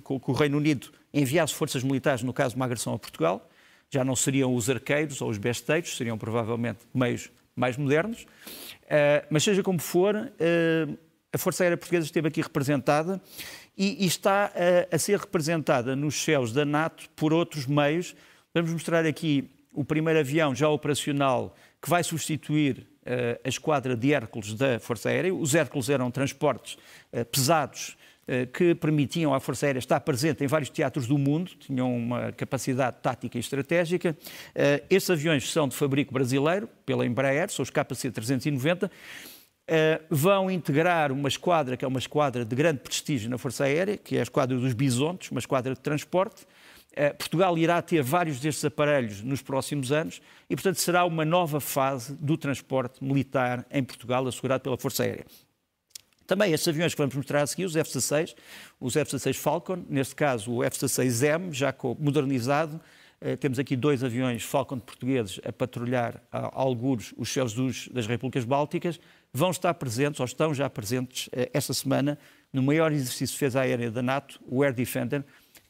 com 0.01 0.17
que 0.17 0.31
o 0.31 0.33
Reino 0.33 0.57
Unido 0.57 0.87
enviasse 1.13 1.53
forças 1.53 1.83
militares 1.83 2.23
no 2.23 2.31
caso 2.31 2.51
de 2.51 2.55
uma 2.55 2.63
agressão 2.63 2.93
a 2.93 2.99
Portugal. 2.99 3.49
Já 3.89 4.05
não 4.05 4.15
seriam 4.15 4.55
os 4.55 4.69
arqueiros 4.69 5.21
ou 5.21 5.29
os 5.29 5.37
besteiros, 5.37 5.97
seriam 5.97 6.17
provavelmente 6.17 6.79
meios 6.93 7.29
mais 7.53 7.75
modernos. 7.75 8.23
Uh, 8.23 9.27
mas 9.29 9.43
seja 9.43 9.61
como 9.61 9.79
for, 9.79 10.15
uh, 10.15 10.97
a 11.33 11.37
Força 11.37 11.63
Aérea 11.63 11.75
Portuguesa 11.75 12.05
esteve 12.05 12.29
aqui 12.29 12.41
representada 12.41 13.21
e, 13.77 14.05
e 14.05 14.07
está 14.07 14.49
uh, 14.55 14.95
a 14.95 14.97
ser 14.97 15.19
representada 15.19 15.93
nos 15.93 16.23
céus 16.23 16.53
da 16.53 16.63
NATO 16.63 17.09
por 17.17 17.33
outros 17.33 17.65
meios. 17.65 18.15
Vamos 18.53 18.71
mostrar 18.71 19.05
aqui 19.05 19.49
o 19.73 19.83
primeiro 19.83 20.21
avião 20.21 20.55
já 20.55 20.69
operacional 20.69 21.53
que 21.85 21.89
vai 21.91 22.03
substituir 22.03 22.79
uh, 22.79 23.39
a 23.43 23.47
esquadra 23.47 23.95
de 23.95 24.11
Hércules 24.11 24.55
da 24.55 24.79
Força 24.79 25.09
Aérea. 25.09 25.31
Os 25.31 25.53
Hércules 25.53 25.87
eram 25.87 26.09
transportes 26.09 26.79
uh, 27.13 27.23
pesados 27.25 27.95
uh, 28.27 28.47
que 28.51 28.73
permitiam 28.73 29.35
à 29.35 29.39
Força 29.39 29.67
Aérea 29.67 29.77
estar 29.77 29.99
presente 29.99 30.43
em 30.43 30.47
vários 30.47 30.71
teatros 30.71 31.05
do 31.05 31.15
mundo, 31.15 31.51
tinham 31.59 31.95
uma 31.95 32.31
capacidade 32.31 32.97
tática 33.03 33.37
e 33.37 33.39
estratégica. 33.39 34.17
estes 34.89 35.11
aviões 35.11 35.51
são 35.51 35.67
de 35.67 35.75
fabrico 35.75 36.11
brasileiro, 36.11 36.67
pela 36.87 37.05
Embraer, 37.05 37.51
são 37.51 37.61
os 37.61 37.69
KC-390. 37.69 38.89
Uh, 38.89 38.91
vão 40.09 40.49
integrar 40.49 41.11
uma 41.11 41.27
esquadra, 41.27 41.77
que 41.77 41.85
é 41.85 41.87
uma 41.87 41.99
esquadra 41.99 42.43
de 42.43 42.55
grande 42.55 42.79
prestígio 42.79 43.29
na 43.29 43.37
Força 43.37 43.65
Aérea, 43.65 43.95
que 43.95 44.15
é 44.15 44.21
a 44.21 44.23
esquadra 44.23 44.57
dos 44.57 44.73
Bisontes, 44.73 45.29
uma 45.29 45.39
esquadra 45.39 45.75
de 45.75 45.81
transporte. 45.81 46.47
Uh, 46.97 47.13
Portugal 47.17 47.57
irá 47.57 47.81
ter 47.81 48.01
vários 48.01 48.39
destes 48.39 48.63
aparelhos 48.63 49.21
nos 49.21 49.41
próximos 49.41 49.91
anos 49.91 50.21
e, 50.49 50.55
portanto, 50.55 50.77
será 50.77 51.03
uma 51.03 51.25
nova 51.25 51.59
fase 51.59 52.15
do 52.15 52.37
transporte 52.37 53.03
militar 53.03 53.65
em 53.69 53.83
Portugal, 53.83 54.25
assegurado 54.25 54.63
pela 54.63 54.77
Força 54.77 55.03
Aérea. 55.03 55.25
Também 56.25 56.53
estes 56.53 56.67
aviões 56.67 56.93
que 56.93 56.97
vamos 56.97 57.13
mostrar 57.13 57.41
a 57.41 57.47
seguir, 57.47 57.65
os 57.65 57.75
F-16, 57.75 58.33
os 58.79 58.95
F-16 58.95 59.35
Falcon, 59.35 59.85
neste 59.89 60.15
caso 60.15 60.51
o 60.51 60.63
F-16M, 60.63 61.51
já 61.51 61.75
modernizado, 61.99 62.79
uh, 63.21 63.37
temos 63.37 63.59
aqui 63.59 63.75
dois 63.75 64.03
aviões 64.03 64.43
Falcon 64.43 64.79
portugueses 64.79 65.39
a 65.45 65.51
patrulhar 65.51 66.23
a 66.31 66.49
alguros 66.59 67.13
os 67.17 67.29
céus 67.29 67.53
dos, 67.53 67.89
das 67.89 68.07
Repúblicas 68.07 68.45
Bálticas, 68.45 68.99
vão 69.35 69.51
estar 69.51 69.73
presentes, 69.73 70.21
ou 70.21 70.25
estão 70.25 70.53
já 70.53 70.69
presentes, 70.69 71.29
eh, 71.33 71.51
esta 71.53 71.73
semana, 71.73 72.17
no 72.53 72.63
maior 72.63 72.93
exercício 72.93 73.27
de 73.27 73.33
defesa 73.33 73.59
aérea 73.59 73.91
da 73.91 74.01
NATO, 74.01 74.39
o 74.47 74.63
Air 74.63 74.73
Defender, 74.73 75.25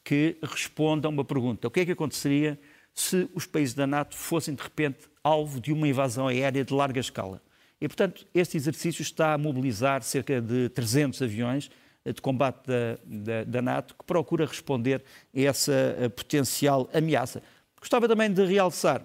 que 0.06 0.38
responde 0.40 1.04
a 1.04 1.10
uma 1.10 1.24
pergunta: 1.24 1.66
o 1.66 1.70
que 1.70 1.80
é 1.80 1.84
que 1.84 1.90
aconteceria 1.90 2.58
se 2.94 3.28
os 3.34 3.44
países 3.44 3.74
da 3.74 3.88
NATO 3.88 4.14
fossem, 4.14 4.54
de 4.54 4.62
repente, 4.62 5.00
alvo 5.22 5.60
de 5.60 5.72
uma 5.72 5.88
invasão 5.88 6.28
aérea 6.28 6.64
de 6.64 6.72
larga 6.72 7.00
escala? 7.00 7.42
E, 7.80 7.88
portanto, 7.88 8.24
este 8.32 8.56
exercício 8.56 9.02
está 9.02 9.34
a 9.34 9.38
mobilizar 9.38 10.02
cerca 10.02 10.40
de 10.40 10.68
300 10.68 11.20
aviões 11.20 11.70
eh, 12.04 12.12
de 12.12 12.22
combate 12.22 12.64
da, 12.66 12.98
da, 13.04 13.44
da 13.44 13.60
NATO 13.60 13.96
que 13.96 14.04
procura 14.04 14.46
responder 14.46 15.02
a 15.34 15.40
essa 15.40 15.72
eh, 15.72 16.08
potencial 16.08 16.88
ameaça. 16.94 17.42
Gostava 17.78 18.08
também 18.08 18.32
de 18.32 18.46
realçar 18.46 19.04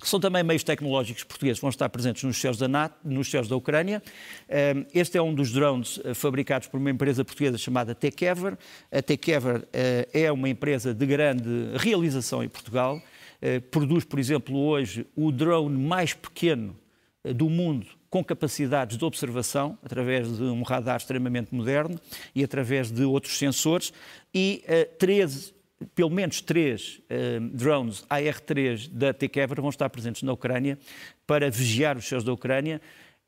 que 0.00 0.08
são 0.08 0.18
também 0.18 0.42
meios 0.42 0.64
tecnológicos 0.64 1.22
portugueses, 1.24 1.60
vão 1.60 1.68
estar 1.68 1.88
presentes 1.90 2.24
nos 2.24 2.40
céus 2.40 2.56
da 2.56 2.66
NATO, 2.66 2.96
nos 3.04 3.30
céus 3.30 3.46
da 3.46 3.54
Ucrânia. 3.54 4.02
Ehm, 4.48 4.84
este 4.94 5.18
é 5.18 5.22
um 5.22 5.34
dos 5.34 5.52
drones 5.52 6.00
eh, 6.02 6.14
fabricados 6.14 6.68
por 6.68 6.78
uma 6.78 6.90
empresa 6.90 7.24
portuguesa 7.24 7.58
chamada 7.58 7.94
Tekever. 7.94 8.56
A 8.90 9.02
Tekever 9.02 9.68
eh, 9.72 10.08
é 10.12 10.32
uma 10.32 10.48
empresa 10.48 10.94
de 10.94 11.04
grande 11.04 11.72
realização 11.76 12.42
em 12.42 12.48
Portugal. 12.48 13.00
Eh, 13.42 13.60
produz, 13.60 14.04
por 14.04 14.18
exemplo, 14.18 14.56
hoje 14.56 15.06
o 15.14 15.30
drone 15.30 15.76
mais 15.76 16.14
pequeno 16.14 16.76
do 17.22 17.50
mundo 17.50 17.86
com 18.08 18.24
capacidades 18.24 18.96
de 18.96 19.04
observação, 19.04 19.78
através 19.84 20.36
de 20.36 20.42
um 20.42 20.62
radar 20.62 20.96
extremamente 20.96 21.54
moderno 21.54 22.00
e 22.34 22.42
através 22.42 22.90
de 22.90 23.04
outros 23.04 23.36
sensores, 23.38 23.92
e 24.34 24.64
13 24.98 25.59
pelo 25.94 26.10
menos 26.10 26.40
três 26.40 27.00
uh, 27.10 27.40
drones 27.52 28.04
AR-3 28.08 28.88
da 28.90 29.12
T-Kever 29.12 29.60
vão 29.60 29.70
estar 29.70 29.88
presentes 29.88 30.22
na 30.22 30.32
Ucrânia 30.32 30.78
para 31.26 31.50
vigiar 31.50 31.96
os 31.96 32.06
céus 32.06 32.24
da 32.24 32.32
Ucrânia. 32.32 32.80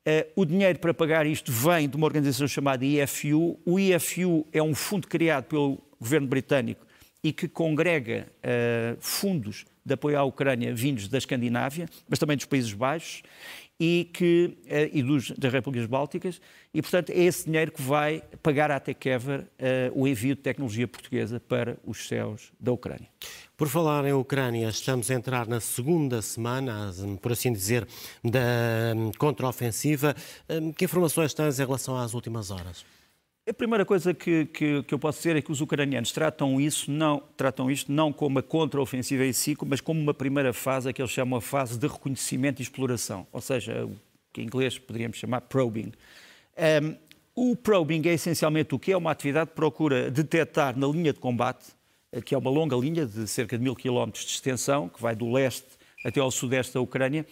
Uh, 0.05 0.41
o 0.41 0.45
dinheiro 0.45 0.79
para 0.79 0.93
pagar 0.93 1.25
isto 1.25 1.51
vem 1.51 1.87
de 1.87 1.95
uma 1.95 2.05
organização 2.05 2.47
chamada 2.47 2.85
IFU. 2.85 3.59
O 3.65 3.79
IFU 3.79 4.45
é 4.51 4.61
um 4.61 4.75
fundo 4.75 5.07
criado 5.07 5.45
pelo 5.45 5.81
governo 5.99 6.27
britânico 6.27 6.85
e 7.23 7.31
que 7.31 7.47
congrega 7.47 8.27
uh, 8.39 8.97
fundos 8.99 9.65
de 9.85 9.93
apoio 9.93 10.17
à 10.17 10.23
Ucrânia 10.23 10.73
vindos 10.73 11.07
da 11.07 11.17
Escandinávia, 11.17 11.87
mas 12.07 12.19
também 12.19 12.37
dos 12.37 12.45
Países 12.45 12.73
Baixos 12.73 13.23
e, 13.83 14.05
que, 14.05 14.57
eh, 14.65 14.89
e 14.93 15.03
dos, 15.03 15.31
das 15.31 15.51
Repúblicas 15.51 15.89
Bálticas, 15.89 16.39
e, 16.73 16.81
portanto, 16.81 17.09
é 17.09 17.19
esse 17.19 17.43
dinheiro 17.43 17.69
que 17.69 17.81
vai 17.81 18.23
pagar 18.41 18.71
à 18.71 18.79
Tekever 18.79 19.41
uh, 19.41 19.45
o 19.93 20.07
envio 20.07 20.37
de 20.37 20.41
tecnologia 20.41 20.87
portuguesa 20.87 21.37
para 21.37 21.77
os 21.85 22.07
céus 22.07 22.53
da 22.57 22.71
Ucrânia. 22.71 23.09
Por 23.57 23.67
falar 23.67 24.05
em 24.05 24.13
Ucrânia, 24.13 24.69
estamos 24.69 25.11
a 25.11 25.13
entrar 25.13 25.49
na 25.49 25.59
segunda 25.59 26.21
semana, 26.21 26.93
por 27.21 27.33
assim 27.33 27.51
dizer, 27.51 27.85
da 28.23 28.39
hum, 28.95 29.11
contraofensiva. 29.17 30.15
Hum, 30.49 30.71
que 30.71 30.85
informações 30.85 31.33
tens 31.33 31.59
em 31.59 31.65
relação 31.65 31.97
às 31.97 32.13
últimas 32.13 32.51
horas? 32.51 32.85
A 33.45 33.53
primeira 33.53 33.83
coisa 33.85 34.13
que, 34.13 34.45
que, 34.45 34.83
que, 34.83 34.93
eu 34.93 34.97
posso 34.97 35.17
dizer 35.17 35.35
é 35.35 35.41
que 35.41 35.51
os 35.51 35.59
ucranianos 35.59 36.13
tratam 36.13 36.61
isso 36.61 36.89
não 36.89 37.21
tratam 37.35 37.69
isto 37.69 37.91
não 37.91 38.13
como 38.13 38.35
uma 38.35 38.41
contraofensiva 38.41 39.25
em 39.25 39.33
si, 39.33 39.53
mas 39.65 39.81
como 39.81 39.99
uma 39.99 40.13
primeira 40.13 40.53
fase, 40.53 40.93
que 40.93 41.01
eles 41.01 41.11
chamam 41.11 41.39
a 41.39 41.41
fase 41.41 41.77
de 41.77 41.85
reconhecimento 41.85 42.61
e 42.61 42.63
exploração, 42.63 43.27
ou 43.33 43.41
seja, 43.41 43.85
o 43.85 43.97
que 44.31 44.41
em 44.41 44.45
inglês 44.45 44.79
poderíamos 44.79 45.17
chamar 45.17 45.41
probing. 45.41 45.91
Um, 46.57 46.95
O 47.35 47.55
probing 47.55 48.07
é 48.07 48.13
essencialmente 48.13 48.75
o 48.75 48.79
que 48.79 48.91
é 48.91 48.97
uma 48.97 49.09
atividade 49.11 49.49
que 49.49 49.55
procura 49.55 50.09
detectar 50.09 50.77
na 50.77 50.87
linha 50.87 51.11
de 51.11 51.19
combate, 51.19 51.65
que 52.23 52.35
é 52.35 52.37
uma 52.37 52.49
longa 52.49 52.75
linha 52.77 53.07
de 53.07 53.27
cerca 53.27 53.57
de 53.57 53.63
mil 53.63 53.75
quilómetros 53.75 54.23
de 54.23 54.31
extensão, 54.31 54.87
que 54.87 55.01
vai 55.01 55.15
do 55.15 55.31
leste 55.31 55.65
até 56.05 56.19
ao 56.19 56.29
sudeste 56.29 56.73
da 56.73 56.81
Ucrânia, 56.81 57.25
eh, 57.25 57.27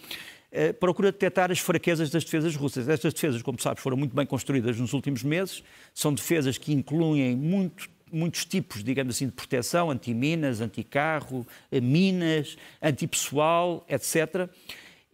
procura 0.78 1.10
detectar 1.10 1.50
as 1.50 1.58
fraquezas 1.58 2.10
das 2.10 2.24
defesas 2.24 2.54
russas. 2.54 2.88
Estas 2.88 3.14
defesas, 3.14 3.42
como 3.42 3.60
sabes, 3.60 3.82
foram 3.82 3.96
muito 3.96 4.14
bem 4.14 4.26
construídas 4.26 4.78
nos 4.78 4.92
últimos 4.92 5.22
meses, 5.22 5.62
são 5.94 6.12
defesas 6.12 6.58
que 6.58 6.72
incluem 6.72 7.36
muito, 7.36 7.88
muitos 8.12 8.44
tipos, 8.44 8.84
digamos 8.84 9.16
assim, 9.16 9.26
de 9.26 9.32
proteção, 9.32 9.90
antiminas, 9.90 10.60
anticarro, 10.60 11.46
eh, 11.70 11.80
minas, 11.80 12.56
antipessoal, 12.82 13.84
etc. 13.88 14.48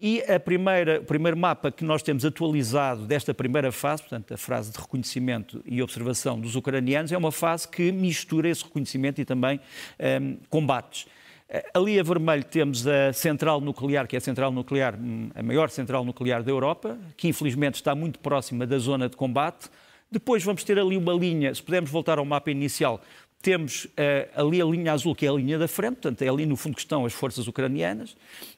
E 0.00 0.23
a 0.23 0.38
primeira, 0.38 1.00
o 1.00 1.04
primeiro 1.04 1.37
mapa 1.37 1.73
que 1.73 1.85
nós 1.85 2.02
temos 2.02 2.25
atualizado 2.25 3.04
desta 3.04 3.35
primeira 3.35 3.73
fase, 3.73 4.02
portanto, 4.02 4.33
a 4.33 4.37
fase 4.37 4.71
de 4.71 4.78
reconhecimento 4.78 5.61
e 5.66 5.83
observação 5.83 6.40
dos 6.40 6.54
ucranianos, 6.54 7.11
é 7.11 7.18
uma 7.18 7.33
fase 7.33 7.66
que 7.66 7.90
mistura 7.90 8.49
esse 8.49 8.62
reconhecimento 8.62 9.21
e 9.21 9.25
também 9.25 9.59
ehm, 9.99 10.37
combates. 10.49 11.07
Eh, 11.48 11.64
ali 11.72 11.98
a 11.98 12.02
vermelho 12.02 12.44
temos 12.44 12.86
a 12.86 13.12
central 13.12 13.60
nuclear, 13.60 14.06
que 14.06 14.16
é 14.16 14.18
a 14.18 14.20
central 14.20 14.52
nuclear, 14.52 14.94
hum, 14.94 15.30
a 15.34 15.42
maior 15.42 15.70
central 15.70 16.04
nuclear 16.04 16.42
da 16.42 16.50
Europa, 16.50 16.98
que 17.16 17.28
infelizmente 17.28 17.76
está 17.76 17.94
muito 17.94 18.18
próxima 18.18 18.66
da 18.66 18.78
zona 18.78 19.08
de 19.08 19.16
combate. 19.16 19.70
Depois 20.10 20.42
vamos 20.42 20.62
ter 20.64 20.78
ali 20.78 20.96
uma 20.96 21.12
linha, 21.12 21.54
se 21.54 21.62
pudermos 21.62 21.90
voltar 21.90 22.18
ao 22.18 22.24
mapa 22.24 22.50
inicial, 22.50 23.00
temos 23.40 23.84
uh, 23.84 23.88
ali 24.34 24.60
a 24.60 24.64
linha 24.64 24.92
azul, 24.92 25.14
que 25.14 25.24
é 25.24 25.28
a 25.28 25.32
linha 25.32 25.58
da 25.58 25.68
frente, 25.68 25.94
portanto, 25.96 26.22
é 26.22 26.28
ali 26.28 26.44
no 26.44 26.56
fundo 26.56 26.74
que 26.74 26.80
estão 26.80 27.06
as 27.06 27.12
forças 27.12 27.46
ucranianas. 27.46 28.12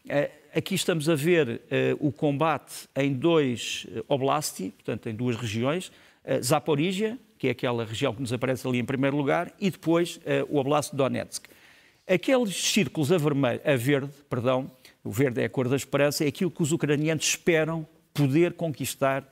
Uh, 0.06 0.30
aqui 0.54 0.75
estamos 0.75 1.09
a 1.09 1.14
ver 1.14 1.49
uh, 1.49 2.06
o 2.06 2.11
combate 2.11 2.88
em 2.97 3.12
dois 3.12 3.87
oblasti, 4.09 4.73
portanto, 4.76 5.09
em 5.09 5.14
duas 5.14 5.37
regiões. 5.37 5.92
Zaporizhia, 6.42 7.18
que 7.38 7.49
é 7.49 7.50
aquela 7.50 7.85
região 7.85 8.14
que 8.14 8.20
nos 8.20 8.32
aparece 8.32 8.66
ali 8.66 8.78
em 8.78 8.85
primeiro 8.85 9.16
lugar, 9.16 9.52
e 9.59 9.70
depois 9.70 10.20
o 10.49 10.59
Oblast 10.59 10.90
de 10.90 10.99
Donetsk. 10.99 11.49
Aqueles 12.12 12.57
círculos 12.57 13.12
a, 13.12 13.19
vermelho, 13.19 13.61
a 13.64 13.76
verde, 13.76 14.11
perdão, 14.29 14.71
o 15.05 15.11
verde 15.11 15.40
é 15.40 15.45
a 15.45 15.49
cor 15.49 15.69
da 15.69 15.76
esperança, 15.76 16.25
é 16.25 16.29
aquilo 16.29 16.50
que 16.50 16.62
os 16.62 16.73
ucranianos 16.73 17.25
esperam 17.25 17.87
poder 18.12 18.55
conquistar 18.55 19.31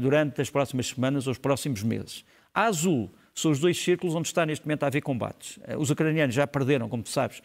durante 0.00 0.40
as 0.40 0.50
próximas 0.50 0.88
semanas 0.88 1.26
ou 1.26 1.30
os 1.30 1.38
próximos 1.38 1.82
meses. 1.82 2.24
A 2.52 2.64
azul 2.64 3.10
são 3.34 3.50
os 3.50 3.58
dois 3.58 3.82
círculos 3.82 4.14
onde 4.14 4.28
está 4.28 4.44
neste 4.44 4.66
momento 4.66 4.82
a 4.82 4.86
haver 4.88 5.00
combates. 5.00 5.58
Eh, 5.64 5.76
os 5.76 5.90
ucranianos 5.90 6.34
já 6.34 6.46
perderam, 6.46 6.88
como 6.88 7.02
tu 7.02 7.08
sabes, 7.08 7.42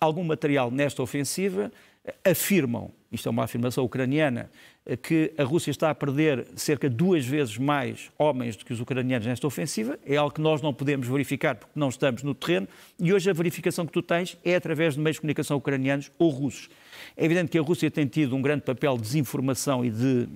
algum 0.00 0.24
material 0.24 0.70
nesta 0.70 1.02
ofensiva, 1.02 1.72
eh, 2.04 2.30
afirmam, 2.30 2.92
isto 3.10 3.28
é 3.28 3.30
uma 3.30 3.44
afirmação 3.44 3.84
ucraniana, 3.84 4.50
eh, 4.84 4.96
que 4.96 5.32
a 5.38 5.44
Rússia 5.44 5.70
está 5.70 5.90
a 5.90 5.94
perder 5.94 6.46
cerca 6.56 6.88
de 6.88 6.96
duas 6.96 7.24
vezes 7.24 7.56
mais 7.56 8.10
homens 8.18 8.56
do 8.56 8.64
que 8.64 8.72
os 8.72 8.80
ucranianos 8.80 9.26
nesta 9.26 9.46
ofensiva. 9.46 9.98
É 10.04 10.16
algo 10.16 10.34
que 10.34 10.40
nós 10.40 10.60
não 10.60 10.74
podemos 10.74 11.08
verificar 11.08 11.54
porque 11.54 11.78
não 11.78 11.88
estamos 11.88 12.22
no 12.22 12.34
terreno 12.34 12.68
e 12.98 13.12
hoje 13.12 13.30
a 13.30 13.32
verificação 13.32 13.86
que 13.86 13.92
tu 13.92 14.02
tens 14.02 14.36
é 14.44 14.54
através 14.54 14.94
de 14.94 15.00
meios 15.00 15.16
de 15.16 15.20
comunicação 15.22 15.56
ucranianos 15.56 16.10
ou 16.18 16.30
russos. 16.30 16.68
É 17.16 17.24
evidente 17.24 17.50
que 17.50 17.58
a 17.58 17.62
Rússia 17.62 17.90
tem 17.90 18.06
tido 18.06 18.36
um 18.36 18.42
grande 18.42 18.62
papel 18.62 18.96
de 18.96 19.02
desinformação 19.02 19.84
e 19.84 19.90
de 19.90 20.28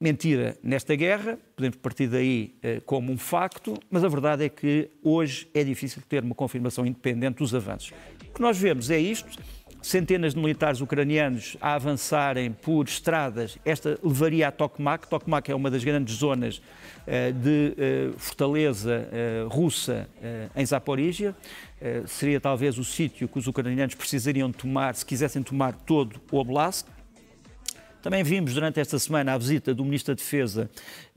mentira 0.00 0.56
nesta 0.62 0.94
guerra, 0.94 1.38
podemos 1.54 1.78
partir 1.78 2.06
daí 2.06 2.54
eh, 2.62 2.80
como 2.84 3.10
um 3.10 3.18
facto, 3.18 3.74
mas 3.90 4.04
a 4.04 4.08
verdade 4.08 4.44
é 4.44 4.48
que 4.48 4.90
hoje 5.02 5.48
é 5.54 5.64
difícil 5.64 6.02
ter 6.08 6.22
uma 6.22 6.34
confirmação 6.34 6.84
independente 6.84 7.38
dos 7.38 7.54
avanços. 7.54 7.92
O 8.28 8.34
que 8.34 8.40
nós 8.40 8.58
vemos 8.58 8.90
é 8.90 8.98
isto: 8.98 9.38
centenas 9.86 10.34
de 10.34 10.40
militares 10.40 10.80
ucranianos 10.80 11.56
a 11.60 11.74
avançarem 11.74 12.50
por 12.50 12.86
estradas. 12.86 13.56
Esta 13.64 13.96
levaria 14.02 14.48
a 14.48 14.50
Tokmak. 14.50 15.06
Tokmak 15.06 15.48
é 15.48 15.54
uma 15.54 15.70
das 15.70 15.84
grandes 15.84 16.16
zonas 16.16 16.60
eh, 17.06 17.30
de 17.30 17.74
eh, 17.78 18.10
fortaleza 18.16 19.08
eh, 19.12 19.46
russa 19.48 20.08
em 20.56 20.66
Zaporizhia. 20.66 21.36
Eh, 21.80 22.02
seria 22.06 22.40
talvez 22.40 22.78
o 22.78 22.84
sítio 22.84 23.28
que 23.28 23.38
os 23.38 23.46
ucranianos 23.46 23.94
precisariam 23.94 24.50
tomar 24.50 24.96
se 24.96 25.06
quisessem 25.06 25.40
tomar 25.40 25.72
todo 25.72 26.20
o 26.32 26.36
Oblast. 26.36 26.88
Também 28.02 28.24
vimos 28.24 28.54
durante 28.54 28.80
esta 28.80 28.98
semana 28.98 29.34
a 29.34 29.38
visita 29.38 29.72
do 29.72 29.84
Ministro 29.84 30.14
da 30.14 30.18
Defesa 30.18 30.68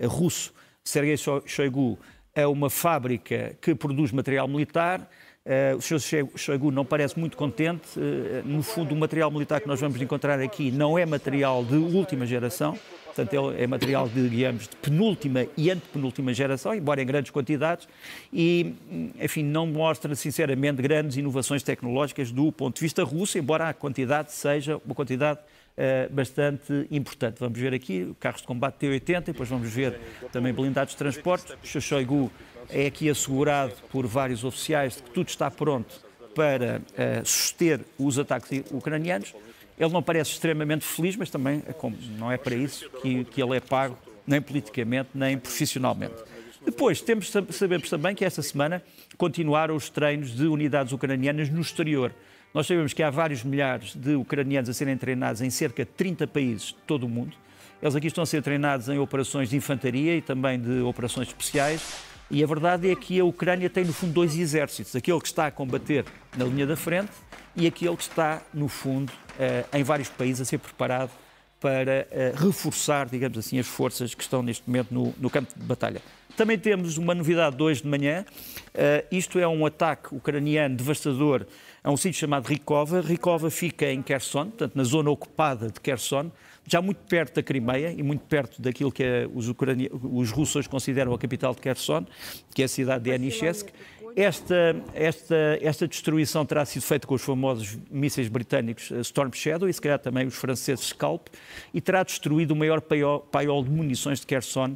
russo, 0.03 0.53
Sergei 0.83 1.15
Shoigu, 1.45 1.97
a 2.35 2.47
uma 2.47 2.69
fábrica 2.69 3.57
que 3.59 3.73
produz 3.73 4.11
material 4.11 4.47
militar. 4.47 5.09
Uh, 5.45 5.77
o 5.77 5.81
Sr. 5.81 6.27
Shoigu 6.35 6.69
não 6.69 6.85
parece 6.85 7.17
muito 7.17 7.35
contente. 7.35 7.97
Uh, 7.97 8.45
no 8.45 8.61
fundo, 8.61 8.93
o 8.93 8.97
material 8.97 9.31
militar 9.31 9.61
que 9.61 9.67
nós 9.67 9.79
vamos 9.79 9.99
encontrar 9.99 10.39
aqui 10.39 10.69
não 10.69 10.97
é 10.97 11.05
material 11.05 11.63
de 11.63 11.75
última 11.75 12.25
geração, 12.25 12.77
portanto, 13.05 13.53
é 13.57 13.65
material 13.65 14.07
de, 14.07 14.29
digamos, 14.29 14.67
de 14.67 14.75
penúltima 14.75 15.47
e 15.57 15.71
antepenúltima 15.71 16.33
geração, 16.33 16.75
embora 16.75 17.01
em 17.01 17.05
grandes 17.05 17.31
quantidades, 17.31 17.87
e, 18.31 18.75
enfim, 19.19 19.43
não 19.43 19.65
mostra, 19.65 20.13
sinceramente, 20.13 20.81
grandes 20.81 21.17
inovações 21.17 21.63
tecnológicas 21.63 22.31
do 22.31 22.51
ponto 22.51 22.75
de 22.75 22.81
vista 22.81 23.03
russo, 23.03 23.37
embora 23.37 23.69
a 23.69 23.73
quantidade 23.73 24.31
seja 24.31 24.79
uma 24.85 24.93
quantidade 24.93 25.39
uh, 25.39 26.13
bastante 26.13 26.85
importante. 26.91 27.37
Vamos 27.39 27.57
ver 27.57 27.73
aqui 27.73 28.13
carros 28.19 28.41
de 28.41 28.47
combate 28.47 28.75
T-80, 28.75 29.23
depois 29.23 29.49
vamos 29.49 29.69
ver 29.69 29.99
também 30.31 30.53
blindados 30.53 30.93
de 30.93 30.97
transporte. 30.97 31.53
Shoigu 31.63 32.29
é 32.69 32.85
aqui 32.85 33.09
assegurado 33.09 33.73
por 33.91 34.05
vários 34.05 34.43
oficiais 34.43 34.95
de 34.95 35.03
que 35.03 35.09
tudo 35.11 35.29
está 35.29 35.49
pronto 35.49 36.01
para 36.35 36.79
uh, 36.79 37.25
suster 37.25 37.81
os 37.97 38.17
ataques 38.17 38.63
ucranianos. 38.71 39.33
Ele 39.77 39.91
não 39.91 40.03
parece 40.03 40.31
extremamente 40.31 40.85
feliz, 40.85 41.15
mas 41.15 41.29
também 41.29 41.63
é 41.67 41.73
como, 41.73 41.97
não 42.17 42.31
é 42.31 42.37
para 42.37 42.55
isso 42.55 42.89
que, 43.01 43.23
que 43.25 43.41
ele 43.41 43.55
é 43.57 43.59
pago, 43.59 43.97
nem 44.27 44.41
politicamente, 44.41 45.09
nem 45.13 45.37
profissionalmente. 45.37 46.15
Depois, 46.63 47.01
temos, 47.01 47.31
sabemos 47.51 47.89
também 47.89 48.13
que 48.13 48.25
esta 48.25 48.41
semana 48.41 48.83
continuaram 49.17 49.75
os 49.75 49.89
treinos 49.89 50.35
de 50.35 50.45
unidades 50.45 50.91
ucranianas 50.91 51.49
no 51.49 51.61
exterior. 51.61 52.13
Nós 52.53 52.67
sabemos 52.67 52.93
que 52.93 53.01
há 53.01 53.09
vários 53.09 53.43
milhares 53.43 53.95
de 53.95 54.15
ucranianos 54.15 54.69
a 54.69 54.73
serem 54.73 54.97
treinados 54.97 55.41
em 55.41 55.49
cerca 55.49 55.85
de 55.85 55.91
30 55.91 56.27
países 56.27 56.67
de 56.67 56.75
todo 56.85 57.03
o 57.03 57.09
mundo. 57.09 57.35
Eles 57.81 57.95
aqui 57.95 58.07
estão 58.07 58.23
a 58.23 58.27
ser 58.27 58.43
treinados 58.43 58.89
em 58.89 58.99
operações 58.99 59.49
de 59.49 59.55
infantaria 59.55 60.17
e 60.17 60.21
também 60.21 60.59
de 60.59 60.81
operações 60.81 61.29
especiais. 61.29 62.08
E 62.31 62.43
a 62.43 62.47
verdade 62.47 62.89
é 62.89 62.95
que 62.95 63.19
a 63.19 63.25
Ucrânia 63.25 63.69
tem, 63.69 63.83
no 63.83 63.93
fundo, 63.93 64.13
dois 64.13 64.37
exércitos: 64.37 64.95
aquele 64.95 65.19
que 65.19 65.27
está 65.27 65.47
a 65.47 65.51
combater 65.51 66.05
na 66.37 66.45
linha 66.45 66.67
da 66.67 66.75
frente 66.75 67.11
e 67.55 67.65
aquele 67.65 67.95
que 67.95 68.03
está, 68.03 68.41
no 68.53 68.67
fundo, 68.67 69.11
eh, 69.39 69.65
em 69.73 69.83
vários 69.83 70.09
países 70.09 70.41
a 70.41 70.45
ser 70.45 70.59
preparado 70.59 71.11
para 71.59 72.07
eh, 72.11 72.33
reforçar, 72.35 73.07
digamos 73.07 73.37
assim, 73.37 73.59
as 73.59 73.67
forças 73.67 74.13
que 74.13 74.21
estão 74.21 74.41
neste 74.41 74.63
momento 74.67 74.93
no, 74.93 75.13
no 75.17 75.29
campo 75.29 75.51
de 75.57 75.65
batalha. 75.65 76.01
Também 76.39 76.57
temos 76.57 76.97
uma 76.97 77.13
novidade 77.13 77.57
de 77.57 77.63
hoje 77.63 77.81
de 77.81 77.87
manhã. 77.89 78.23
Uh, 78.69 79.05
isto 79.11 79.39
é 79.39 79.45
um 79.45 79.65
ataque 79.65 80.15
ucraniano 80.15 80.73
devastador 80.73 81.45
a 81.83 81.91
um 81.91 81.97
sítio 81.97 82.17
chamado 82.17 82.45
Rikova. 82.45 83.01
Rikova 83.01 83.49
fica 83.51 83.91
em 83.91 84.01
Kherson, 84.01 84.45
portanto, 84.45 84.73
na 84.73 84.85
zona 84.85 85.09
ocupada 85.09 85.67
de 85.67 85.81
Kherson, 85.81 86.31
já 86.69 86.81
muito 86.81 86.99
perto 87.07 87.35
da 87.35 87.43
Crimeia 87.43 87.91
e 87.91 88.03
muito 88.03 88.25
perto 88.25 88.61
daquilo 88.61 88.91
que 88.91 89.03
é 89.03 89.27
os, 89.33 89.49
ucrania... 89.49 89.89
os 89.91 90.29
russos 90.31 90.67
consideram 90.67 91.13
a 91.13 91.17
capital 91.17 91.53
de 91.53 91.61
Kherson, 91.61 92.05
que 92.53 92.61
é 92.61 92.65
a 92.65 92.67
cidade 92.67 93.05
de 93.05 93.11
Anichesk. 93.11 93.69
Esta, 94.15 94.75
esta, 94.93 95.35
esta 95.61 95.87
destruição 95.87 96.45
terá 96.45 96.65
sido 96.65 96.81
feita 96.81 97.07
com 97.07 97.15
os 97.15 97.21
famosos 97.21 97.77
mísseis 97.91 98.27
britânicos 98.27 98.91
eh, 98.91 99.01
Storm 99.01 99.31
Shadow 99.33 99.69
e 99.69 99.73
se 99.73 99.79
calhar 99.79 99.99
também 99.99 100.25
os 100.25 100.35
franceses 100.35 100.87
Scalp 100.87 101.27
e 101.73 101.79
terá 101.79 102.03
destruído 102.03 102.51
o 102.51 102.55
maior 102.55 102.81
paiol 102.81 103.63
de 103.63 103.69
munições 103.69 104.19
de 104.19 104.25
Kherson 104.25 104.75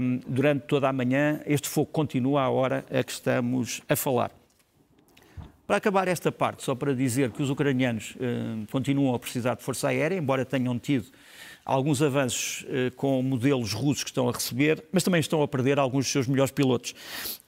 um, 0.00 0.20
durante 0.26 0.62
toda 0.66 0.88
a 0.88 0.92
manhã. 0.92 1.40
Este 1.46 1.68
fogo 1.68 1.90
continua 1.90 2.42
à 2.42 2.48
hora 2.48 2.84
a 2.90 3.02
que 3.02 3.12
estamos 3.12 3.82
a 3.88 3.96
falar. 3.96 4.43
Para 5.66 5.78
acabar 5.78 6.08
esta 6.08 6.30
parte, 6.30 6.62
só 6.62 6.74
para 6.74 6.94
dizer 6.94 7.30
que 7.30 7.42
os 7.42 7.48
ucranianos 7.48 8.16
uh, 8.16 8.70
continuam 8.70 9.14
a 9.14 9.18
precisar 9.18 9.54
de 9.54 9.62
força 9.62 9.88
aérea, 9.88 10.14
embora 10.14 10.44
tenham 10.44 10.78
tido 10.78 11.06
alguns 11.64 12.02
avanços 12.02 12.64
uh, 12.64 12.94
com 12.96 13.22
modelos 13.22 13.72
russos 13.72 14.04
que 14.04 14.10
estão 14.10 14.28
a 14.28 14.32
receber, 14.32 14.84
mas 14.92 15.02
também 15.02 15.20
estão 15.20 15.40
a 15.40 15.48
perder 15.48 15.78
alguns 15.78 16.04
dos 16.04 16.12
seus 16.12 16.26
melhores 16.26 16.52
pilotos. 16.52 16.94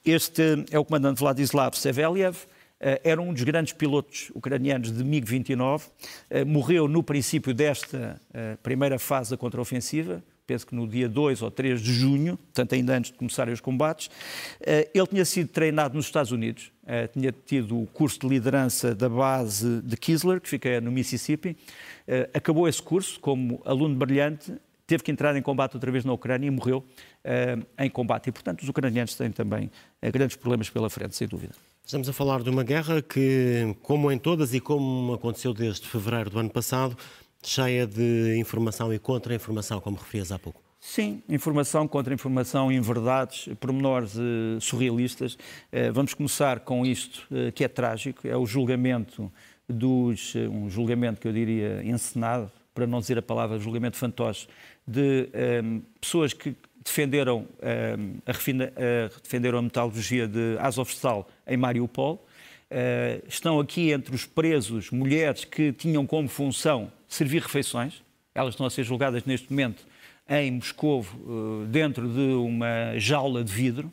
Este 0.02 0.64
é 0.70 0.78
o 0.78 0.84
comandante 0.84 1.18
Vladislav 1.18 1.76
Seveliev, 1.76 2.36
uh, 2.36 3.00
era 3.04 3.20
um 3.20 3.34
dos 3.34 3.42
grandes 3.42 3.74
pilotos 3.74 4.30
ucranianos 4.34 4.90
de 4.90 5.04
MiG-29, 5.04 5.82
morreu 6.46 6.88
no 6.88 7.02
princípio 7.02 7.52
desta 7.52 8.18
primeira 8.62 8.98
fase 8.98 9.30
da 9.30 9.36
contraofensiva, 9.36 10.22
penso 10.46 10.66
que 10.66 10.74
no 10.74 10.86
dia 10.86 11.08
2 11.08 11.42
ou 11.42 11.50
3 11.50 11.80
de 11.80 11.92
junho, 11.92 12.36
portanto 12.36 12.74
ainda 12.74 12.96
antes 12.96 13.10
de 13.10 13.18
começarem 13.18 13.52
os 13.52 13.60
combates. 13.60 14.08
Eh, 14.60 14.88
ele 14.94 15.06
tinha 15.06 15.24
sido 15.24 15.48
treinado 15.48 15.94
nos 15.94 16.06
Estados 16.06 16.30
Unidos, 16.30 16.70
eh, 16.86 17.06
tinha 17.08 17.32
tido 17.32 17.82
o 17.82 17.86
curso 17.86 18.20
de 18.20 18.28
liderança 18.28 18.94
da 18.94 19.08
base 19.08 19.82
de 19.82 19.96
Kisler, 19.96 20.40
que 20.40 20.48
fica 20.48 20.80
no 20.80 20.90
Mississippi. 20.90 21.56
Eh, 22.06 22.30
acabou 22.32 22.68
esse 22.68 22.80
curso 22.80 23.18
como 23.20 23.60
aluno 23.64 23.94
brilhante, 23.94 24.54
teve 24.86 25.02
que 25.02 25.10
entrar 25.10 25.36
em 25.36 25.42
combate 25.42 25.74
outra 25.74 25.90
vez 25.90 26.04
na 26.04 26.12
Ucrânia 26.12 26.46
e 26.46 26.50
morreu 26.50 26.84
em 27.76 27.90
combate. 27.90 28.28
E, 28.28 28.32
portanto, 28.32 28.62
os 28.62 28.68
ucranianos 28.68 29.16
têm 29.16 29.32
também 29.32 29.68
grandes 30.12 30.36
problemas 30.36 30.70
pela 30.70 30.88
frente, 30.88 31.16
sem 31.16 31.26
dúvida. 31.26 31.54
Estamos 31.84 32.08
a 32.08 32.12
falar 32.12 32.40
de 32.42 32.50
uma 32.50 32.62
guerra 32.62 33.02
que, 33.02 33.74
como 33.82 34.12
em 34.12 34.18
todas 34.18 34.54
e 34.54 34.60
como 34.60 35.12
aconteceu 35.12 35.52
desde 35.52 35.88
fevereiro 35.88 36.30
do 36.30 36.38
ano 36.38 36.50
passado, 36.50 36.96
cheia 37.42 37.86
de 37.86 38.36
informação 38.38 38.92
e 38.94 38.98
contra-informação, 38.98 39.80
como 39.80 39.96
referias 39.96 40.30
há 40.30 40.38
pouco. 40.38 40.65
Sim, 40.88 41.20
informação 41.28 41.88
contra 41.88 42.14
informação, 42.14 42.70
inverdades, 42.70 43.48
pormenores 43.58 44.14
uh, 44.14 44.60
surrealistas. 44.60 45.34
Uh, 45.34 45.92
vamos 45.92 46.14
começar 46.14 46.60
com 46.60 46.86
isto 46.86 47.26
uh, 47.28 47.50
que 47.50 47.64
é 47.64 47.68
trágico, 47.68 48.26
é 48.26 48.36
o 48.36 48.46
julgamento 48.46 49.30
dos, 49.68 50.36
um 50.36 50.70
julgamento 50.70 51.20
que 51.20 51.26
eu 51.26 51.32
diria 51.32 51.82
encenado, 51.84 52.52
para 52.72 52.86
não 52.86 53.00
dizer 53.00 53.18
a 53.18 53.22
palavra 53.22 53.58
julgamento 53.58 53.96
fantoche, 53.96 54.46
de 54.86 55.28
um, 55.64 55.82
pessoas 56.00 56.32
que 56.32 56.54
defenderam, 56.84 57.48
um, 57.98 58.18
a, 58.24 58.32
refina, 58.32 58.72
defenderam 59.20 59.58
a 59.58 59.62
metalurgia 59.62 60.28
de 60.28 60.56
Azovstal 60.60 61.28
em 61.48 61.56
Mariupol. 61.56 62.24
estão 63.26 63.58
aqui 63.58 63.90
entre 63.90 64.14
os 64.14 64.24
presos 64.24 64.92
mulheres 64.92 65.44
que 65.44 65.72
tinham 65.72 66.06
como 66.06 66.28
função 66.28 66.92
servir 67.08 67.42
refeições. 67.42 68.04
Elas 68.32 68.54
estão 68.54 68.64
a 68.64 68.70
ser 68.70 68.84
julgadas 68.84 69.24
neste 69.24 69.50
momento 69.50 69.84
em 70.28 70.52
Moscou, 70.52 71.04
eh, 71.04 71.66
dentro 71.68 72.08
de 72.08 72.34
uma 72.34 72.98
jaula 72.98 73.44
de 73.44 73.52
vidro, 73.52 73.92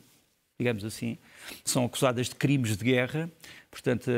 digamos 0.58 0.84
assim, 0.84 1.18
são 1.64 1.84
acusadas 1.84 2.28
de 2.28 2.34
crimes 2.34 2.76
de 2.76 2.84
guerra. 2.84 3.30
Portanto, 3.70 4.08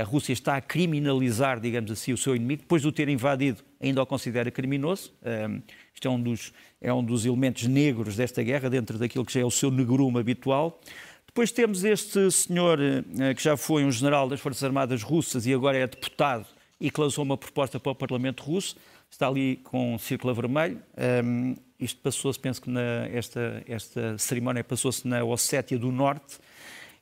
a, 0.00 0.02
Rússia 0.02 0.32
está 0.32 0.56
a 0.56 0.60
criminalizar, 0.62 1.60
digamos 1.60 1.90
assim, 1.90 2.12
o 2.12 2.16
seu 2.16 2.34
inimigo. 2.34 2.62
Depois 2.62 2.80
de 2.80 2.88
o 2.88 2.92
ter 2.92 3.08
invadido, 3.10 3.62
ainda 3.78 4.02
o 4.02 4.06
considera 4.06 4.50
criminoso. 4.50 5.12
Um, 5.22 5.60
isto 5.92 6.08
é 6.08 6.10
um, 6.10 6.20
dos, 6.20 6.52
é 6.80 6.92
um 6.92 7.04
dos 7.04 7.26
elementos 7.26 7.66
negros 7.66 8.16
desta 8.16 8.42
guerra, 8.42 8.70
dentro 8.70 8.96
daquilo 8.96 9.24
que 9.24 9.32
já 9.34 9.40
é 9.40 9.44
o 9.44 9.50
seu 9.50 9.70
negrume 9.70 10.18
habitual. 10.18 10.80
Depois 11.26 11.52
temos 11.52 11.84
este 11.84 12.30
senhor, 12.30 12.78
eh, 12.80 13.34
que 13.34 13.42
já 13.42 13.56
foi 13.56 13.84
um 13.84 13.90
general 13.90 14.28
das 14.28 14.40
Forças 14.40 14.64
Armadas 14.64 15.02
Russas 15.02 15.44
e 15.46 15.52
agora 15.52 15.76
é 15.76 15.86
deputado 15.86 16.46
e 16.80 16.90
que 16.90 17.00
lançou 17.00 17.24
uma 17.24 17.36
proposta 17.36 17.78
para 17.78 17.92
o 17.92 17.94
Parlamento 17.94 18.42
Russo, 18.42 18.76
está 19.14 19.28
ali 19.28 19.56
com 19.56 19.94
um 19.94 19.98
círculo 19.98 20.34
vermelho. 20.34 20.82
Um, 21.24 21.54
isto 21.78 22.00
passou-se, 22.00 22.38
penso 22.38 22.60
que 22.60 22.68
na, 22.68 23.06
esta, 23.12 23.62
esta 23.66 24.18
cerimónia 24.18 24.64
passou-se 24.64 25.06
na 25.06 25.22
Ossétia 25.24 25.78
do 25.78 25.92
Norte. 25.92 26.38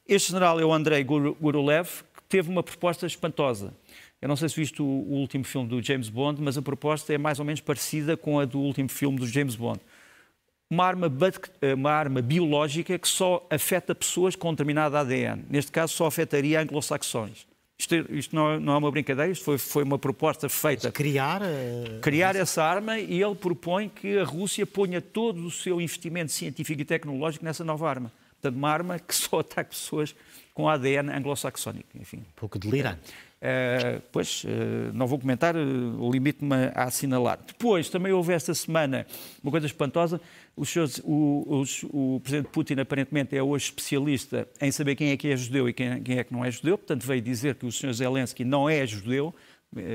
Este 0.07 0.29
general 0.29 0.61
é 0.61 0.65
o 0.65 0.73
Andrei 0.73 1.03
Gurulev, 1.05 1.89
que 2.15 2.23
teve 2.29 2.51
uma 2.51 2.63
proposta 2.63 3.07
espantosa. 3.07 3.75
Eu 4.21 4.29
não 4.29 4.37
sei 4.37 4.49
se 4.49 4.57
viste 4.57 4.83
o, 4.83 4.85
o, 4.85 5.15
último 5.15 5.45
filme 5.45 5.69
do 5.69 5.83
James 5.83 6.09
Bond, 6.09 6.41
mas 6.41 6.59
a 6.59 6.63
proposta 6.63 7.13
é 7.13 7.19
mais 7.19 7.39
ou 7.39 7.45
menos 7.45 7.61
parecida 7.61 8.17
com 8.17 8.39
a 8.39 8.45
do 8.45 8.61
último 8.61 8.89
filme 8.89 9.19
do 9.19 9.27
James 9.27 9.57
Bond. 9.57 9.81
Uma 10.71 10.87
arma, 10.87 11.13
uma 11.77 11.91
arma 11.91 12.23
biológica 12.23 12.99
que 12.99 13.09
só 13.09 13.47
afeta 13.51 13.95
pessoas 13.95 14.37
com 14.37 14.53
determinado 14.53 14.97
ADN. 14.97 15.45
Neste 15.49 15.71
caso, 15.71 15.93
só 15.93 16.07
afetaria 16.07 16.61
anglo-saxões. 16.61 17.47
Isto, 17.83 17.95
isto 18.11 18.37
não, 18.37 18.53
é, 18.53 18.61
não, 18.61 18.75
é 18.75 18.77
uma 18.77 18.91
brincadeira, 18.93 19.31
isto 19.33 19.45
foi, 19.45 19.59
foi 19.59 19.83
uma 19.83 19.99
proposta 19.99 20.49
feita. 20.49 20.87
Mas 20.87 20.95
criar. 20.95 21.43
Uh... 21.43 22.01
Criar 22.01 22.37
essa 22.37 22.63
arma 22.63 22.99
e 22.99 23.21
ele 23.21 23.35
propõe 23.35 23.89
que 23.89 24.19
a 24.19 24.25
Rússia 24.25 24.65
ponha 24.65 25.01
todo 25.01 25.45
o 25.45 25.51
seu 25.51 25.81
investimento 25.81 26.31
científico 26.31 26.81
e 26.81 26.85
tecnológico 26.85 27.45
nessa 27.45 27.65
nova 27.65 27.89
arma. 27.89 28.13
Portanto, 28.41 28.57
uma 28.57 28.71
arma 28.71 28.99
que 29.01 29.15
só 29.15 29.41
ataque 29.41 29.71
pessoas 29.71 30.15
com 30.55 30.69
ADN 30.69 31.11
anglo-saxónico. 31.11 31.89
Enfim. 31.97 32.19
Um 32.19 32.37
pouco 32.37 32.57
delirante. 32.57 33.13
Uh, 33.43 34.01
pois, 34.13 34.45
uh, 34.45 34.93
não 34.95 35.05
vou 35.05 35.19
comentar, 35.19 35.57
uh, 35.57 36.11
limite-me 36.13 36.55
a 36.77 36.85
assinalar. 36.85 37.41
Depois, 37.45 37.89
também 37.91 38.13
houve 38.13 38.33
esta 38.33 38.55
semana 38.55 39.05
uma 39.43 39.51
coisa 39.51 39.67
espantosa. 39.67 40.21
Senhores, 40.65 41.01
o, 41.03 41.65
o, 41.93 42.15
o, 42.15 42.21
Presidente 42.21 42.51
Putin, 42.51 42.75
aparentemente, 42.75 43.37
é 43.37 43.43
hoje 43.43 43.65
especialista 43.65 44.47
em 44.61 44.71
saber 44.71 44.95
quem 44.95 45.11
é 45.11 45.17
que 45.17 45.27
é 45.27 45.37
judeu 45.37 45.69
e 45.69 45.73
quem, 45.73 46.01
quem 46.05 46.19
é 46.19 46.25
que 46.25 46.33
não 46.33 46.45
é 46.45 46.53
judeu. 46.53 46.79
Portanto, 46.79 47.05
veio 47.05 47.21
dizer 47.21 47.57
que 47.57 47.67
o 47.67 47.73
Sr. 47.73 47.93
Zelensky 47.93 48.45
não 48.45 48.71
é 48.71 48.87
judeu. 48.87 49.35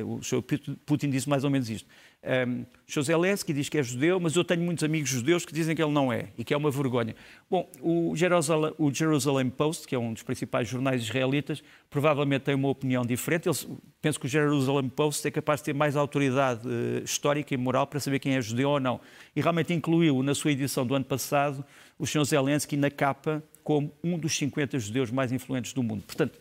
O 0.05 0.21
Sr. 0.21 0.43
Putin 0.85 1.09
disse 1.09 1.29
mais 1.29 1.45
ou 1.45 1.49
menos 1.49 1.69
isto. 1.69 1.87
Um, 2.23 2.65
José 2.85 3.13
Zelensky 3.13 3.53
diz 3.53 3.69
que 3.69 3.77
é 3.77 3.83
judeu, 3.83 4.19
mas 4.19 4.35
eu 4.35 4.43
tenho 4.43 4.61
muitos 4.61 4.83
amigos 4.83 5.09
judeus 5.09 5.45
que 5.45 5.53
dizem 5.53 5.75
que 5.75 5.81
ele 5.81 5.91
não 5.91 6.11
é 6.11 6.29
e 6.37 6.43
que 6.43 6.53
é 6.53 6.57
uma 6.57 6.71
vergonha. 6.71 7.15
Bom, 7.49 7.69
o 7.81 8.15
Jerusalem, 8.15 8.73
o 8.77 8.91
Jerusalem 8.91 9.49
Post, 9.49 9.87
que 9.87 9.95
é 9.95 9.99
um 9.99 10.13
dos 10.13 10.23
principais 10.23 10.67
jornais 10.67 11.03
israelitas, 11.03 11.63
provavelmente 11.89 12.43
tem 12.43 12.55
uma 12.55 12.69
opinião 12.69 13.05
diferente. 13.05 13.47
Eles, 13.47 13.67
penso 14.01 14.19
que 14.19 14.25
o 14.25 14.29
Jerusalem 14.29 14.89
Post 14.89 15.27
é 15.27 15.31
capaz 15.31 15.61
de 15.61 15.65
ter 15.65 15.73
mais 15.73 15.95
autoridade 15.95 16.67
uh, 16.67 17.03
histórica 17.03 17.53
e 17.53 17.57
moral 17.57 17.85
para 17.87 17.99
saber 17.99 18.19
quem 18.19 18.35
é 18.35 18.41
judeu 18.41 18.71
ou 18.71 18.79
não. 18.79 18.99
E 19.35 19.41
realmente 19.41 19.73
incluiu 19.73 20.21
na 20.23 20.33
sua 20.33 20.51
edição 20.51 20.85
do 20.85 20.95
ano 20.95 21.05
passado 21.05 21.63
o 21.99 22.05
Sr. 22.05 22.25
Zelensky 22.25 22.75
na 22.75 22.89
capa 22.89 23.43
como 23.63 23.91
um 24.03 24.17
dos 24.17 24.35
50 24.37 24.79
judeus 24.79 25.11
mais 25.11 25.31
influentes 25.31 25.73
do 25.73 25.83
mundo. 25.83 26.03
Portanto, 26.03 26.39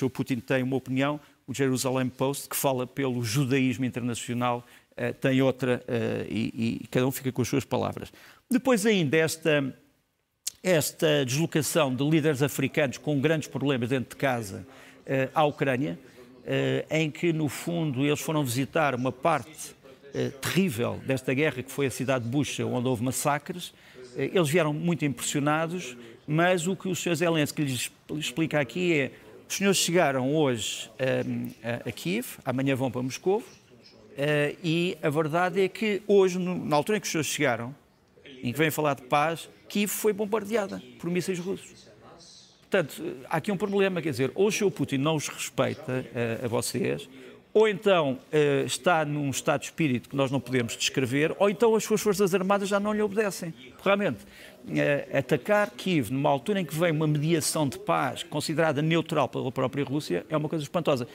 o. 0.00 0.10
Putin 0.10 0.36
tem 0.36 0.62
uma 0.62 0.76
opinião, 0.76 1.20
o 1.46 1.52
Jerusalem 1.52 2.08
Post, 2.08 2.48
que 2.48 2.56
fala 2.56 2.86
pelo 2.86 3.22
judaísmo 3.24 3.84
internacional 3.84 4.64
uh, 4.92 5.14
tem 5.14 5.42
outra 5.42 5.82
uh, 5.88 6.26
e, 6.28 6.80
e, 6.82 6.86
cada 6.88 7.06
um 7.06 7.10
fica 7.10 7.32
com 7.32 7.42
as 7.42 7.48
suas 7.48 7.64
palavras. 7.64 8.12
Depois 8.50 8.84
ainda 8.86 9.16
esta, 9.16 9.74
esta 10.62 11.24
deslocação 11.24 11.94
de 11.94 12.04
líderes 12.04 12.42
africanos 12.42 12.98
com 12.98 13.20
grandes 13.20 13.48
problemas 13.48 13.88
dentro 13.88 14.10
de 14.10 14.16
casa 14.16 14.66
uh, 15.00 15.30
à 15.34 15.44
Ucrânia, 15.44 15.98
em 16.90 17.08
que 17.08 17.32
no 17.32 17.48
fundo 17.48 18.04
eles 18.04 18.20
foram 18.20 18.44
visitar 18.44 18.96
uma 18.96 19.12
parte 19.12 19.76
terrível 20.40 21.00
desta 21.06 21.32
guerra 21.32 21.62
que 21.62 21.70
foi 21.70 21.86
a 21.86 21.90
cidade 21.90 22.24
de 22.24 22.30
Bucha, 22.30 22.66
onde 22.66 22.88
houve 22.88 23.04
massacres. 23.04 23.72
eles 24.16 24.48
vieram 24.48 24.72
muito 24.74 25.04
impressionados, 25.04 25.96
mas 26.26 26.66
o 26.66 26.74
que 26.74 26.88
o 26.88 26.96
Sr. 26.96 27.14
Zelensky 27.14 27.62
lhes 27.62 27.92
explica 28.18 28.58
aqui 28.58 28.92
é 28.92 29.12
os 29.48 29.56
senhores 29.56 29.78
chegaram 29.78 30.34
hoje 30.34 30.90
a, 31.62 31.88
a 31.88 31.92
Kiev, 31.92 32.38
amanhã 32.44 32.74
vão 32.74 32.90
para 32.90 33.02
Moscou, 33.02 33.40
Uh, 34.12 34.56
e 34.62 34.98
a 35.02 35.08
verdade 35.08 35.60
é 35.60 35.68
que 35.68 36.02
hoje, 36.06 36.38
no, 36.38 36.64
na 36.64 36.76
altura 36.76 36.98
em 36.98 37.00
que 37.00 37.06
os 37.06 37.10
senhores 37.10 37.30
chegaram, 37.30 37.74
em 38.42 38.52
que 38.52 38.58
vêm 38.58 38.70
falar 38.70 38.94
de 38.94 39.02
paz, 39.02 39.48
Kiev 39.68 39.90
foi 39.90 40.12
bombardeada 40.12 40.82
por 40.98 41.08
mísseis 41.08 41.38
russos. 41.38 41.90
Portanto, 42.60 43.02
há 43.28 43.36
aqui 43.36 43.52
um 43.52 43.56
problema, 43.56 44.00
quer 44.00 44.10
dizer, 44.10 44.32
ou 44.34 44.48
o 44.48 44.52
Sr. 44.52 44.70
Putin 44.70 44.96
não 44.98 45.16
os 45.16 45.28
respeita 45.28 46.06
uh, 46.40 46.44
a 46.44 46.48
vocês, 46.48 47.08
ou 47.54 47.68
então 47.68 48.18
uh, 48.32 48.66
está 48.66 49.04
num 49.04 49.28
estado 49.28 49.60
de 49.60 49.66
espírito 49.66 50.08
que 50.08 50.16
nós 50.16 50.30
não 50.30 50.40
podemos 50.40 50.76
descrever, 50.76 51.34
ou 51.38 51.50
então 51.50 51.74
as 51.74 51.84
suas 51.84 52.00
Forças 52.00 52.34
Armadas 52.34 52.68
já 52.68 52.80
não 52.80 52.94
lhe 52.94 53.02
obedecem. 53.02 53.52
Realmente, 53.84 54.20
uh, 54.22 55.18
atacar 55.18 55.70
Kiev 55.70 56.10
numa 56.10 56.30
altura 56.30 56.60
em 56.60 56.64
que 56.64 56.74
vem 56.74 56.90
uma 56.90 57.06
mediação 57.06 57.68
de 57.68 57.78
paz 57.78 58.22
considerada 58.22 58.80
neutral 58.80 59.28
pela 59.28 59.52
própria 59.52 59.84
Rússia 59.84 60.24
é 60.30 60.36
uma 60.36 60.48
coisa 60.48 60.64
espantosa. 60.64 61.06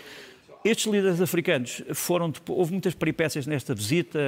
Estes 0.67 0.91
líderes 0.91 1.21
africanos 1.21 1.81
foram. 1.93 2.33
Houve 2.49 2.73
muitas 2.73 2.93
peripécias 2.93 3.47
nesta 3.47 3.73
visita. 3.73 4.19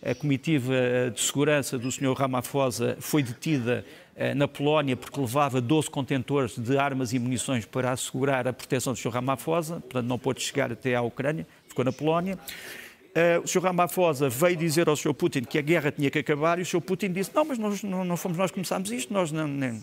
A 0.00 0.14
comitiva 0.14 0.72
de 1.12 1.20
segurança 1.20 1.76
do 1.76 1.90
Sr. 1.90 2.12
Ramaphosa 2.12 2.96
foi 3.00 3.24
detida 3.24 3.84
eh, 4.14 4.32
na 4.32 4.46
Polónia 4.46 4.96
porque 4.96 5.18
levava 5.18 5.60
12 5.60 5.90
contentores 5.90 6.56
de 6.56 6.78
armas 6.78 7.12
e 7.12 7.18
munições 7.18 7.64
para 7.64 7.90
assegurar 7.90 8.46
a 8.46 8.52
proteção 8.52 8.92
do 8.92 9.00
Sr. 9.00 9.08
Ramaphosa, 9.08 9.80
portanto 9.80 10.06
não 10.06 10.16
pôde 10.16 10.40
chegar 10.40 10.70
até 10.70 10.94
à 10.94 11.02
Ucrânia, 11.02 11.44
ficou 11.66 11.84
na 11.84 11.90
Polónia. 11.90 12.38
Uh, 12.38 13.42
o 13.42 13.48
Sr. 13.48 13.62
Ramaphosa 13.62 14.28
veio 14.28 14.56
dizer 14.56 14.88
ao 14.88 14.94
Sr. 14.94 15.12
Putin 15.12 15.40
que 15.40 15.58
a 15.58 15.62
guerra 15.62 15.90
tinha 15.90 16.08
que 16.08 16.20
acabar 16.20 16.60
e 16.60 16.62
o 16.62 16.66
Sr. 16.66 16.82
Putin 16.82 17.10
disse: 17.10 17.32
Não, 17.34 17.44
mas 17.44 17.58
nós, 17.58 17.82
não, 17.82 18.16
fomos 18.16 18.38
nós 18.38 18.52
que 18.52 18.54
começámos 18.54 18.92
isto, 18.92 19.12
nós 19.12 19.32
não, 19.32 19.48
nem... 19.48 19.72
uh, 19.72 19.82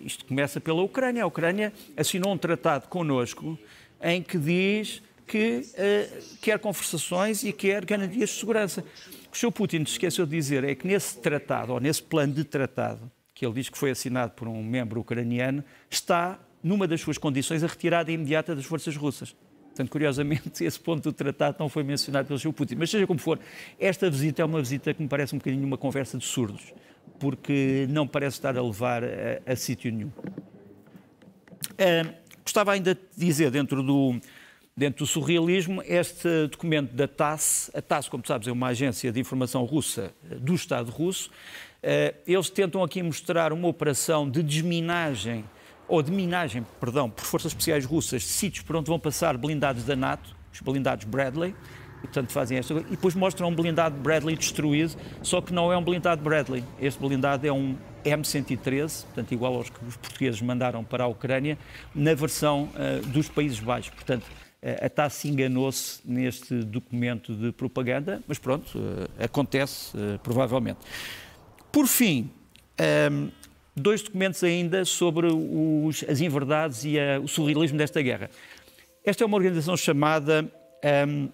isto 0.00 0.24
começa 0.26 0.60
pela 0.60 0.80
Ucrânia. 0.80 1.24
A 1.24 1.26
Ucrânia 1.26 1.72
assinou 1.96 2.32
um 2.32 2.38
tratado 2.38 2.86
connosco 2.86 3.58
em 4.00 4.22
que 4.22 4.38
diz 4.38 5.02
que 5.28 5.62
uh, 5.62 6.38
quer 6.40 6.58
conversações 6.58 7.44
e 7.44 7.52
quer 7.52 7.84
garantias 7.84 8.30
de 8.30 8.36
segurança. 8.36 8.80
O 8.80 9.30
que 9.30 9.36
o 9.36 9.38
Sr. 9.38 9.52
Putin 9.52 9.82
esqueceu 9.82 10.24
de 10.24 10.34
dizer 10.34 10.64
é 10.64 10.74
que 10.74 10.86
nesse 10.86 11.18
tratado, 11.18 11.74
ou 11.74 11.80
nesse 11.80 12.02
plano 12.02 12.32
de 12.32 12.44
tratado, 12.44 13.10
que 13.34 13.46
ele 13.46 13.54
diz 13.54 13.68
que 13.68 13.78
foi 13.78 13.90
assinado 13.90 14.32
por 14.32 14.48
um 14.48 14.64
membro 14.64 15.00
ucraniano, 15.00 15.62
está, 15.88 16.40
numa 16.62 16.88
das 16.88 17.00
suas 17.00 17.18
condições, 17.18 17.62
a 17.62 17.66
retirada 17.66 18.10
imediata 18.10 18.56
das 18.56 18.64
forças 18.64 18.96
russas. 18.96 19.36
Portanto, 19.68 19.90
curiosamente, 19.90 20.64
esse 20.64 20.80
ponto 20.80 21.04
do 21.04 21.12
tratado 21.12 21.56
não 21.60 21.68
foi 21.68 21.84
mencionado 21.84 22.26
pelo 22.26 22.38
Sr. 22.38 22.52
Putin. 22.52 22.74
Mas 22.76 22.90
seja 22.90 23.06
como 23.06 23.20
for, 23.20 23.38
esta 23.78 24.10
visita 24.10 24.42
é 24.42 24.44
uma 24.44 24.60
visita 24.60 24.92
que 24.92 25.00
me 25.00 25.08
parece 25.08 25.34
um 25.34 25.38
bocadinho 25.38 25.64
uma 25.64 25.78
conversa 25.78 26.18
de 26.18 26.24
surdos, 26.24 26.72
porque 27.20 27.86
não 27.90 28.08
parece 28.08 28.38
estar 28.38 28.56
a 28.56 28.62
levar 28.62 29.04
a, 29.04 29.52
a 29.52 29.54
sítio 29.54 29.92
nenhum. 29.92 30.10
Uh, 31.78 32.12
gostava 32.42 32.72
ainda 32.72 32.94
de 32.94 33.00
dizer, 33.16 33.50
dentro 33.50 33.82
do, 33.82 34.18
Dentro 34.78 35.04
do 35.04 35.08
surrealismo, 35.08 35.82
este 35.84 36.46
documento 36.46 36.94
da 36.94 37.08
TASS, 37.08 37.68
a 37.74 37.82
TASS, 37.82 38.08
como 38.08 38.24
sabes, 38.24 38.46
é 38.46 38.52
uma 38.52 38.68
agência 38.68 39.10
de 39.10 39.18
informação 39.18 39.64
russa 39.64 40.12
eh, 40.30 40.36
do 40.36 40.54
Estado 40.54 40.88
russo, 40.92 41.32
eh, 41.82 42.14
eles 42.24 42.48
tentam 42.48 42.84
aqui 42.84 43.02
mostrar 43.02 43.52
uma 43.52 43.66
operação 43.66 44.30
de 44.30 44.40
desminagem, 44.40 45.44
ou 45.88 46.00
de 46.00 46.12
minagem, 46.12 46.64
perdão, 46.78 47.10
por 47.10 47.24
forças 47.24 47.50
especiais 47.50 47.84
russas, 47.84 48.22
de 48.22 48.28
sítios 48.28 48.64
por 48.64 48.76
onde 48.76 48.86
vão 48.86 49.00
passar 49.00 49.36
blindados 49.36 49.82
da 49.82 49.96
NATO, 49.96 50.36
os 50.52 50.60
blindados 50.60 51.06
Bradley, 51.06 51.56
e 51.98 52.02
portanto 52.02 52.30
fazem 52.30 52.56
esta 52.56 52.72
coisa, 52.72 52.86
e 52.86 52.92
depois 52.92 53.16
mostram 53.16 53.48
um 53.48 53.54
blindado 53.56 53.96
Bradley 53.96 54.36
destruído, 54.36 54.94
só 55.24 55.40
que 55.40 55.52
não 55.52 55.72
é 55.72 55.76
um 55.76 55.82
blindado 55.82 56.22
Bradley, 56.22 56.62
este 56.80 57.00
blindado 57.00 57.44
é 57.44 57.52
um 57.52 57.76
M113, 58.04 59.06
portanto 59.06 59.32
igual 59.32 59.56
aos 59.56 59.70
que 59.70 59.84
os 59.84 59.96
portugueses 59.96 60.40
mandaram 60.40 60.84
para 60.84 61.02
a 61.02 61.08
Ucrânia, 61.08 61.58
na 61.92 62.14
versão 62.14 62.70
uh, 62.76 63.04
dos 63.08 63.28
Países 63.28 63.58
Baixos, 63.58 63.92
portanto 63.92 64.24
a 64.62 64.88
TASS 64.88 65.24
enganou-se 65.24 66.00
neste 66.04 66.54
documento 66.64 67.32
de 67.32 67.52
propaganda, 67.52 68.22
mas 68.26 68.38
pronto, 68.38 68.78
eh, 69.18 69.24
acontece, 69.24 69.96
eh, 69.96 70.18
provavelmente. 70.20 70.80
Por 71.70 71.86
fim, 71.86 72.30
um, 73.10 73.30
dois 73.76 74.02
documentos 74.02 74.42
ainda 74.42 74.84
sobre 74.84 75.28
os, 75.28 76.04
as 76.08 76.20
inverdades 76.20 76.84
e 76.84 76.98
a, 76.98 77.20
o 77.20 77.28
surrealismo 77.28 77.78
desta 77.78 78.02
guerra. 78.02 78.30
Esta 79.04 79.22
é 79.22 79.26
uma 79.26 79.36
organização 79.36 79.76
chamada 79.76 80.50
um, 81.06 81.26
uh, 81.26 81.30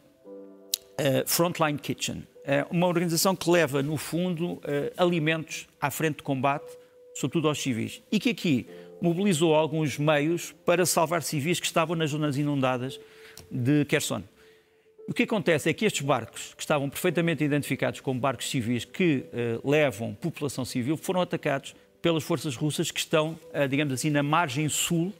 Frontline 1.26 1.78
Kitchen. 1.78 2.26
É 2.44 2.66
uma 2.70 2.86
organização 2.86 3.34
que 3.34 3.48
leva, 3.48 3.82
no 3.82 3.96
fundo, 3.96 4.60
alimentos 4.98 5.66
à 5.80 5.90
frente 5.90 6.16
de 6.16 6.22
combate, 6.22 6.70
sobretudo 7.14 7.48
aos 7.48 7.58
civis. 7.58 8.02
E 8.12 8.20
que 8.20 8.28
aqui 8.28 8.66
mobilizou 9.00 9.54
alguns 9.54 9.98
meios 9.98 10.54
para 10.64 10.84
salvar 10.84 11.22
civis 11.22 11.58
que 11.58 11.64
estavam 11.64 11.96
nas 11.96 12.10
zonas 12.10 12.36
inundadas 12.36 13.00
de 13.50 13.84
Kherson. 13.84 14.22
O 15.06 15.12
que 15.12 15.24
acontece 15.24 15.68
é 15.68 15.72
que 15.74 15.84
estes 15.84 16.00
barcos, 16.00 16.54
que 16.54 16.62
estavam 16.62 16.88
perfeitamente 16.88 17.44
identificados 17.44 18.00
como 18.00 18.18
barcos 18.18 18.48
civis 18.48 18.84
que 18.84 19.24
uh, 19.62 19.68
levam 19.68 20.14
população 20.14 20.64
civil, 20.64 20.96
foram 20.96 21.20
atacados 21.20 21.74
pelas 22.00 22.24
forças 22.24 22.56
russas 22.56 22.90
que 22.90 22.98
estão, 22.98 23.38
uh, 23.54 23.68
digamos 23.68 23.92
assim, 23.92 24.08
na 24.08 24.22
margem 24.22 24.68
sul 24.68 25.12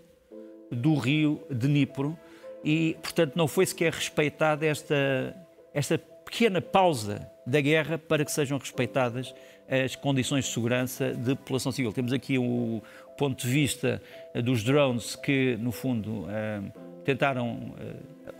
do 0.70 0.94
rio 0.94 1.42
Dnipro 1.50 2.18
e, 2.64 2.96
portanto, 3.02 3.36
não 3.36 3.46
foi 3.46 3.66
sequer 3.66 3.92
respeitada 3.92 4.64
esta, 4.64 5.36
esta 5.74 5.98
pequena 5.98 6.62
pausa 6.62 7.30
da 7.46 7.60
guerra 7.60 7.98
para 7.98 8.24
que 8.24 8.32
sejam 8.32 8.56
respeitadas 8.56 9.34
as 9.68 9.96
condições 9.96 10.46
de 10.46 10.50
segurança 10.50 11.12
de 11.12 11.34
população 11.34 11.72
civil. 11.72 11.92
Temos 11.92 12.12
aqui 12.12 12.38
o 12.38 12.82
ponto 13.16 13.46
de 13.46 13.52
vista 13.52 14.02
dos 14.42 14.62
drones 14.62 15.16
que, 15.16 15.56
no 15.58 15.72
fundo, 15.72 16.26
eh, 16.28 16.60
tentaram 17.04 17.74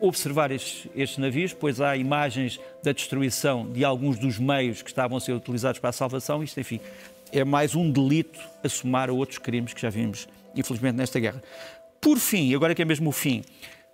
observar 0.01 0.51
estes, 0.51 0.91
estes, 0.95 1.19
navios, 1.19 1.53
pois 1.53 1.81
há 1.81 1.97
imagens 1.97 2.61
da 2.83 2.93
destruição 2.93 3.71
de 3.71 3.85
alguns 3.85 4.19
dos 4.19 4.39
meios 4.39 4.83
que 4.83 4.89
estavam 4.89 5.17
a 5.17 5.21
ser 5.21 5.33
utilizados 5.33 5.79
para 5.79 5.91
a 5.91 5.93
salvação. 5.93 6.43
Isto, 6.43 6.61
enfim, 6.61 6.81
é 7.33 7.45
mais 7.45 7.75
um 7.75 7.91
delito 7.91 8.41
a 8.63 8.69
somar 8.69 9.11
a 9.11 9.13
outros 9.13 9.39
crimes 9.39 9.73
que 9.73 9.81
já 9.81 9.91
vimos, 9.91 10.29
infelizmente, 10.55 10.97
nesta 10.97 11.19
guerra. 11.19 11.43
Por 12.01 12.19
fim, 12.19 12.55
agora 12.55 12.75
que 12.75 12.83
é 12.83 12.85
mesmo 12.85 13.09
o 13.09 13.13
fim, 13.13 13.43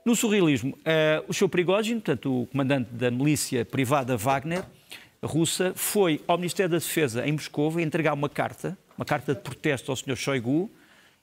no 0.04 0.16
surrealismo, 0.16 0.72
uh, 0.72 1.24
o 1.28 1.35
seu 1.35 1.48
Prigogine, 1.48 2.00
portanto, 2.00 2.42
o 2.42 2.46
comandante 2.46 2.90
da 2.92 3.11
milícia 3.11 3.64
privada 3.64 4.16
Wagner, 4.16 4.64
russa, 5.22 5.72
foi 5.74 6.20
ao 6.26 6.38
Ministério 6.38 6.70
da 6.70 6.78
Defesa 6.78 7.26
em 7.26 7.33
Moscou 7.33 7.78
entregar 7.78 8.14
uma 8.14 8.28
carta, 8.28 8.76
uma 8.96 9.04
carta 9.04 9.35
de 9.35 9.40
protesto 9.40 9.92
ao 9.92 9.96
Sr. 9.96 10.16
Shoigu, 10.16 10.70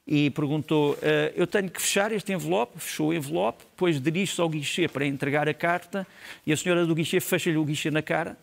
e 0.08 0.30
perguntou: 0.30 0.93
uh, 0.93 0.98
Eu 1.36 1.46
tenho 1.46 1.70
que 1.70 1.82
fechar 1.82 2.12
este 2.12 2.32
envelope? 2.32 2.80
Fechou 2.80 3.10
o 3.10 3.13
envelope, 3.13 3.63
depois 3.70 4.00
dirige-se 4.00 4.39
ao 4.39 4.48
guichê 4.48 4.88
para 4.88 5.06
entregar 5.06 5.50
a 5.50 5.54
carta 5.54 6.08
e 6.46 6.54
a 6.54 6.58
senhora 6.58 6.86
do 6.86 6.96
guichê 6.96 7.20
fecha-lhe 7.20 7.58
o 7.58 7.65
guichê 7.65 7.91
na 7.91 8.02
cara. 8.02 8.38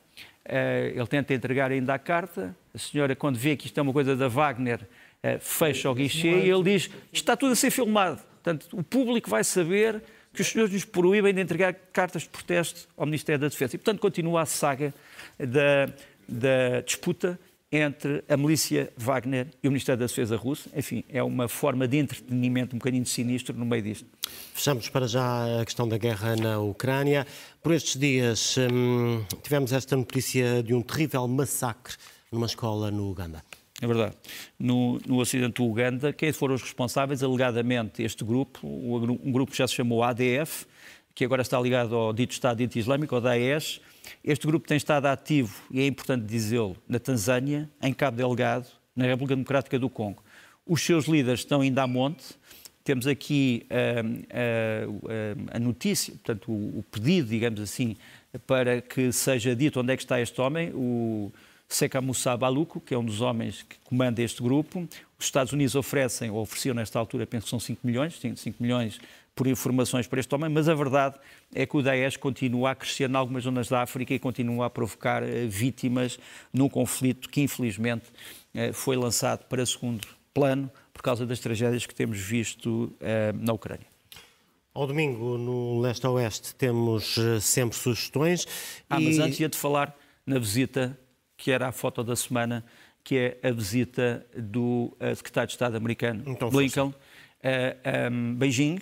Uh, 0.44 0.98
ele 0.98 1.06
tenta 1.06 1.32
entregar 1.32 1.70
ainda 1.72 1.94
a 1.94 1.98
carta. 1.98 2.54
A 2.74 2.78
senhora, 2.78 3.16
quando 3.16 3.36
vê 3.36 3.56
que 3.56 3.66
isto 3.66 3.78
é 3.78 3.82
uma 3.82 3.92
coisa 3.92 4.14
da 4.14 4.28
Wagner, 4.28 4.80
uh, 4.82 5.40
fecha 5.40 5.90
o 5.90 5.94
guichê 5.94 6.28
e 6.28 6.50
ele 6.50 6.62
diz: 6.62 6.82
Isto 6.84 7.14
está 7.14 7.36
tudo 7.36 7.52
a 7.52 7.56
ser 7.56 7.70
filmado. 7.70 8.20
Portanto, 8.42 8.68
o 8.72 8.82
público 8.82 9.30
vai 9.30 9.42
saber 9.42 10.02
que 10.34 10.42
os 10.42 10.48
senhores 10.48 10.72
nos 10.72 10.84
proíbem 10.84 11.32
de 11.32 11.40
entregar 11.40 11.72
cartas 11.92 12.22
de 12.22 12.28
protesto 12.28 12.88
ao 12.96 13.06
Ministério 13.06 13.40
da 13.40 13.48
Defesa. 13.48 13.76
E, 13.76 13.78
portanto, 13.78 14.00
continua 14.00 14.42
a 14.42 14.46
saga 14.46 14.92
da, 15.38 15.86
da 16.28 16.80
disputa 16.84 17.38
entre 17.70 18.22
a 18.28 18.36
milícia 18.36 18.92
Wagner 18.96 19.48
e 19.62 19.68
o 19.68 19.70
Ministério 19.70 19.98
da 19.98 20.06
Defesa 20.06 20.36
russo. 20.36 20.68
Enfim, 20.74 21.04
é 21.08 21.22
uma 21.22 21.48
forma 21.48 21.88
de 21.88 21.98
entretenimento 21.98 22.76
um 22.76 22.78
bocadinho 22.78 23.04
sinistro 23.04 23.56
no 23.56 23.64
meio 23.64 23.82
disto. 23.82 24.06
Fechamos 24.52 24.88
para 24.88 25.08
já 25.08 25.60
a 25.60 25.64
questão 25.64 25.88
da 25.88 25.98
guerra 25.98 26.36
na 26.36 26.60
Ucrânia. 26.60 27.26
Por 27.62 27.72
estes 27.72 27.98
dias 27.98 28.56
hum, 28.58 29.24
tivemos 29.42 29.72
esta 29.72 29.96
notícia 29.96 30.62
de 30.62 30.72
um 30.72 30.82
terrível 30.82 31.26
massacre 31.26 31.94
numa 32.30 32.46
escola 32.46 32.90
no 32.90 33.10
Uganda. 33.10 33.42
É 33.82 33.86
verdade. 33.86 34.14
No, 34.58 35.00
no 35.06 35.18
Ocidente 35.18 35.54
do 35.54 35.64
Uganda, 35.64 36.12
quem 36.12 36.32
foram 36.32 36.54
os 36.54 36.62
responsáveis? 36.62 37.22
Alegadamente, 37.22 38.02
este 38.02 38.24
grupo, 38.24 38.66
um 38.66 39.32
grupo 39.32 39.50
que 39.50 39.58
já 39.58 39.66
se 39.66 39.74
chamou 39.74 40.02
ADF, 40.02 40.66
que 41.14 41.24
agora 41.24 41.42
está 41.42 41.60
ligado 41.60 41.94
ao 41.94 42.12
dito 42.12 42.32
Estado 42.32 42.58
Dito 42.58 42.78
Islâmico, 42.78 43.14
ao 43.14 43.20
Daesh, 43.20 43.80
este 44.22 44.46
grupo 44.46 44.66
tem 44.66 44.76
estado 44.76 45.06
ativo, 45.06 45.54
e 45.70 45.80
é 45.80 45.86
importante 45.86 46.24
dizê-lo, 46.24 46.76
na 46.88 46.98
Tanzânia, 46.98 47.70
em 47.82 47.92
Cabo 47.92 48.16
Delgado, 48.16 48.66
na 48.94 49.04
República 49.06 49.34
Democrática 49.34 49.78
do 49.78 49.88
Congo. 49.88 50.22
Os 50.66 50.82
seus 50.82 51.06
líderes 51.06 51.40
estão 51.40 51.60
ainda 51.60 51.82
a 51.82 51.86
monte. 51.86 52.36
Temos 52.82 53.06
aqui 53.06 53.66
uh, 53.70 54.06
uh, 54.06 54.94
uh, 54.96 55.46
a 55.52 55.58
notícia, 55.58 56.12
portanto, 56.12 56.50
o, 56.50 56.78
o, 56.78 56.84
pedido, 56.90 57.28
digamos 57.28 57.60
assim, 57.60 57.96
para 58.46 58.80
que 58.80 59.10
seja 59.10 59.56
dito 59.56 59.80
onde 59.80 59.92
é 59.92 59.96
que 59.96 60.02
está 60.02 60.20
este 60.20 60.38
homem, 60.40 60.70
o 60.74 61.32
Seka 61.68 62.00
Moussa 62.00 62.36
Baluco, 62.36 62.80
que 62.80 62.94
é 62.94 62.98
um 62.98 63.04
dos 63.04 63.20
homens 63.20 63.62
que 63.62 63.76
comanda 63.84 64.22
este 64.22 64.42
grupo. 64.42 64.86
Os 65.18 65.24
Estados 65.24 65.52
Unidos 65.52 65.74
oferecem, 65.74 66.30
ou 66.30 66.40
ofereciam 66.40 66.74
nesta 66.74 66.98
altura, 66.98 67.26
penso 67.26 67.44
que 67.44 67.50
são 67.50 67.60
5 67.60 67.80
milhões, 67.86 68.20
5 68.20 68.62
milhões 68.62 69.00
por 69.34 69.46
informações 69.46 70.06
para 70.06 70.20
este 70.20 70.32
homem, 70.34 70.48
mas 70.48 70.68
a 70.68 70.74
verdade 70.74 71.16
é 71.52 71.66
que 71.66 71.76
o 71.76 71.82
Daesh 71.82 72.16
continua 72.16 72.70
a 72.70 72.74
crescer 72.74 73.10
em 73.10 73.16
algumas 73.16 73.44
zonas 73.44 73.68
da 73.68 73.82
África 73.82 74.14
e 74.14 74.18
continua 74.18 74.66
a 74.66 74.70
provocar 74.70 75.22
eh, 75.22 75.46
vítimas 75.46 76.18
num 76.52 76.68
conflito 76.68 77.28
que, 77.28 77.40
infelizmente, 77.40 78.04
eh, 78.54 78.72
foi 78.72 78.96
lançado 78.96 79.44
para 79.46 79.66
segundo 79.66 80.06
plano 80.32 80.70
por 80.92 81.02
causa 81.02 81.26
das 81.26 81.40
tragédias 81.40 81.84
que 81.84 81.94
temos 81.94 82.18
visto 82.18 82.92
eh, 83.00 83.32
na 83.32 83.52
Ucrânia. 83.52 83.86
Ao 84.72 84.86
domingo, 84.86 85.36
no 85.36 85.80
leste-oeste, 85.80 86.54
temos 86.54 87.16
sempre 87.40 87.76
sugestões. 87.76 88.46
Ah, 88.90 89.00
e... 89.00 89.04
mas 89.04 89.18
antes 89.20 89.38
ia-te 89.38 89.56
falar 89.56 89.96
na 90.26 90.38
visita, 90.38 90.98
que 91.36 91.52
era 91.52 91.68
a 91.68 91.72
foto 91.72 92.02
da 92.02 92.16
semana, 92.16 92.64
que 93.04 93.16
é 93.16 93.48
a 93.48 93.52
visita 93.52 94.26
do 94.36 94.96
secretário 95.14 95.46
de 95.46 95.52
Estado 95.52 95.76
americano, 95.76 96.24
então, 96.26 96.50
Blinken, 96.50 96.92
a 97.44 98.10
um, 98.10 98.34
Beijing. 98.34 98.80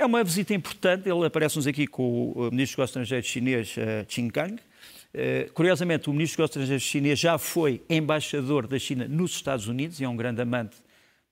É 0.00 0.06
uma 0.06 0.22
visita 0.22 0.54
importante, 0.54 1.08
ele 1.08 1.26
aparece-nos 1.26 1.66
aqui 1.66 1.84
com 1.84 2.30
o 2.30 2.50
Ministro 2.52 2.80
dos 2.80 2.90
Estrangeiros 2.90 3.28
chinês, 3.28 3.74
uh, 3.76 4.06
Qin. 4.06 4.28
Uh, 4.28 5.52
curiosamente, 5.52 6.08
o 6.08 6.12
Ministro 6.12 6.44
dos 6.44 6.50
Estrangeiros 6.50 6.84
chinês 6.84 7.18
já 7.18 7.36
foi 7.36 7.82
embaixador 7.90 8.68
da 8.68 8.78
China 8.78 9.08
nos 9.08 9.32
Estados 9.32 9.66
Unidos 9.66 9.98
e 9.98 10.04
é 10.04 10.08
um 10.08 10.14
grande 10.14 10.40
amante 10.40 10.76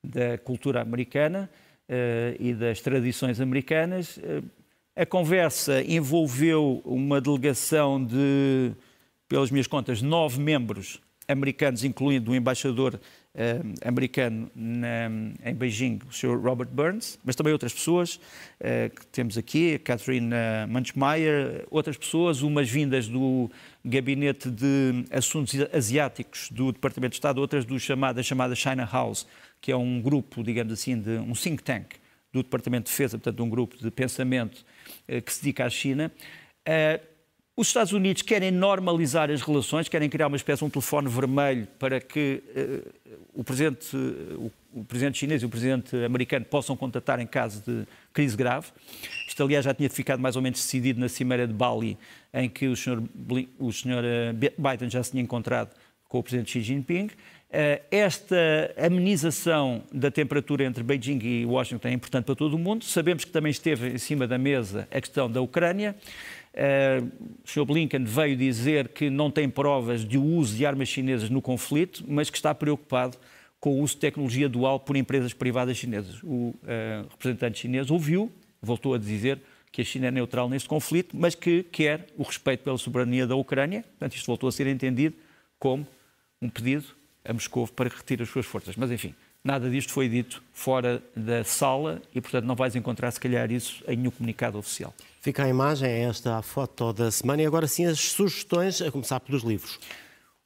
da 0.02 0.36
cultura 0.38 0.80
americana 0.80 1.48
uh, 1.88 2.36
e 2.40 2.54
das 2.54 2.80
tradições 2.80 3.40
americanas. 3.40 4.18
a 4.96 5.06
conversa 5.06 5.80
envolveu 5.84 6.82
uma 6.84 7.20
delegação 7.20 8.04
de, 8.04 8.72
pelas 9.28 9.48
minhas 9.48 9.68
contas, 9.68 10.02
nove 10.02 10.40
membros 10.40 11.00
americanos, 11.28 11.84
incluindo 11.84 12.32
o 12.32 12.34
embaixador 12.34 13.00
uh, 13.36 13.88
americano 13.88 14.50
na, 14.54 15.08
em 15.44 15.54
Beijing, 15.54 16.00
o 16.08 16.12
Sr. 16.12 16.40
Robert 16.40 16.68
Burns, 16.68 17.18
mas 17.24 17.36
também 17.36 17.52
outras 17.52 17.72
pessoas 17.72 18.16
uh, 18.16 18.90
que 18.94 19.06
temos 19.08 19.36
aqui, 19.36 19.78
Catherine 19.78 20.32
uh, 20.32 20.68
Munchmeyer, 20.68 21.66
outras 21.70 21.96
pessoas, 21.96 22.42
umas 22.42 22.68
vindas 22.68 23.06
do 23.06 23.50
Gabinete 23.84 24.50
de 24.50 25.04
Assuntos 25.10 25.54
Asiáticos 25.72 26.50
do 26.50 26.72
Departamento 26.72 27.10
de 27.10 27.16
Estado, 27.16 27.40
outras 27.40 27.64
do 27.64 27.78
chamada, 27.78 28.14
da 28.14 28.22
chamada 28.22 28.54
China 28.54 28.88
House, 28.90 29.26
que 29.60 29.70
é 29.70 29.76
um 29.76 30.00
grupo, 30.00 30.42
digamos 30.42 30.72
assim, 30.72 30.98
de 30.98 31.18
um 31.18 31.32
think 31.32 31.62
tank 31.62 31.96
do 32.32 32.42
Departamento 32.42 32.86
de 32.86 32.90
Defesa, 32.90 33.18
portanto, 33.18 33.42
um 33.42 33.48
grupo 33.48 33.76
de 33.76 33.90
pensamento 33.90 34.64
que 35.24 35.32
se 35.32 35.40
dedica 35.40 35.64
à 35.64 35.70
China. 35.70 36.12
Os 37.56 37.68
Estados 37.68 37.92
Unidos 37.94 38.20
querem 38.20 38.50
normalizar 38.50 39.30
as 39.30 39.40
relações, 39.40 39.88
querem 39.88 40.10
criar 40.10 40.26
uma 40.26 40.36
espécie 40.36 40.58
de 40.58 40.66
um 40.66 40.70
telefone 40.70 41.08
vermelho 41.08 41.66
para 41.78 41.98
que 41.98 42.42
o, 43.36 43.44
presidente, 43.44 43.96
o, 44.72 44.84
presidente 44.84 45.18
chinês 45.18 45.42
e 45.42 45.46
o 45.46 45.48
presidente 45.48 45.96
americano 46.04 46.44
possam 46.46 46.76
contatar 46.76 47.20
em 47.20 47.26
caso 47.26 47.62
de 47.66 47.86
crise 48.12 48.36
grave. 48.36 48.68
Isto, 49.28 49.42
aliás, 49.42 49.64
já 49.64 49.74
tinha 49.74 49.90
ficado 49.90 50.20
mais 50.20 50.36
ou 50.36 50.42
menos 50.42 50.58
decidido 50.58 50.98
na 50.98 51.08
Cimeira 51.08 51.46
de 51.46 51.52
Bali, 51.52 51.98
em 52.32 52.48
que 52.48 52.66
o 52.66 52.74
senhor, 52.74 53.02
o 53.58 53.72
senhor 53.72 54.02
uh, 54.02 54.34
Biden 54.34 54.88
já 54.90 55.02
se 55.02 55.10
tinha 55.10 55.22
encontrado 55.22 55.70
com 56.08 56.18
o 56.18 56.22
presidente 56.22 56.52
Xi 56.52 56.62
Jinping. 56.62 57.10
Esta 57.90 58.36
amenização 58.76 59.82
da 59.92 60.10
temperatura 60.10 60.64
entre 60.64 60.82
Beijing 60.82 61.20
e 61.22 61.46
Washington 61.46 61.88
é 61.88 61.92
importante 61.92 62.24
para 62.24 62.34
todo 62.34 62.54
o 62.54 62.58
mundo. 62.58 62.84
Sabemos 62.84 63.24
que 63.24 63.30
também 63.30 63.50
esteve 63.50 63.88
em 63.88 63.98
cima 63.98 64.26
da 64.26 64.36
mesa 64.36 64.86
a 64.90 65.00
questão 65.00 65.30
da 65.30 65.40
Ucrânia. 65.40 65.96
Uh, 66.56 67.06
o 67.44 67.48
Sr. 67.48 67.66
Blinken 67.66 68.04
veio 68.04 68.34
dizer 68.34 68.88
que 68.88 69.10
não 69.10 69.30
tem 69.30 69.48
provas 69.48 70.06
de 70.06 70.16
uso 70.16 70.56
de 70.56 70.64
armas 70.64 70.88
chinesas 70.88 71.28
no 71.28 71.42
conflito, 71.42 72.02
mas 72.08 72.30
que 72.30 72.36
está 72.38 72.54
preocupado 72.54 73.18
com 73.60 73.78
o 73.78 73.82
uso 73.82 73.94
de 73.94 74.00
tecnologia 74.00 74.48
dual 74.48 74.80
por 74.80 74.96
empresas 74.96 75.34
privadas 75.34 75.76
chinesas. 75.76 76.22
O 76.22 76.26
uh, 76.26 76.54
representante 77.10 77.58
chinês 77.58 77.90
ouviu, 77.90 78.32
voltou 78.62 78.94
a 78.94 78.98
dizer 78.98 79.38
que 79.70 79.82
a 79.82 79.84
China 79.84 80.06
é 80.06 80.10
neutral 80.10 80.48
neste 80.48 80.66
conflito, 80.66 81.14
mas 81.14 81.34
que 81.34 81.62
quer 81.64 82.06
o 82.16 82.22
respeito 82.22 82.64
pela 82.64 82.78
soberania 82.78 83.26
da 83.26 83.36
Ucrânia. 83.36 83.82
Portanto, 83.82 84.14
isto 84.14 84.26
voltou 84.26 84.48
a 84.48 84.52
ser 84.52 84.66
entendido 84.66 85.14
como 85.58 85.86
um 86.40 86.48
pedido 86.48 86.86
a 87.22 87.32
Moscou 87.32 87.66
para 87.68 87.90
que 87.90 87.96
retire 87.96 88.22
as 88.22 88.30
suas 88.30 88.46
forças. 88.46 88.76
Mas, 88.76 88.90
enfim, 88.90 89.14
nada 89.44 89.68
disto 89.68 89.92
foi 89.92 90.08
dito 90.08 90.42
fora 90.52 91.02
da 91.14 91.44
sala 91.44 92.00
e, 92.14 92.20
portanto, 92.20 92.44
não 92.44 92.54
vais 92.54 92.74
encontrar, 92.74 93.10
se 93.10 93.20
calhar, 93.20 93.50
isso 93.52 93.84
em 93.86 93.96
nenhum 93.96 94.10
comunicado 94.10 94.56
oficial. 94.56 94.94
Fica 95.26 95.42
a 95.42 95.48
imagem, 95.48 95.90
é 95.90 96.02
esta 96.02 96.38
a 96.38 96.40
foto 96.40 96.92
da 96.92 97.10
semana. 97.10 97.42
E 97.42 97.46
agora 97.46 97.66
sim 97.66 97.84
as 97.84 97.98
sugestões, 97.98 98.80
a 98.80 98.92
começar 98.92 99.18
pelos 99.18 99.42
livros. 99.42 99.76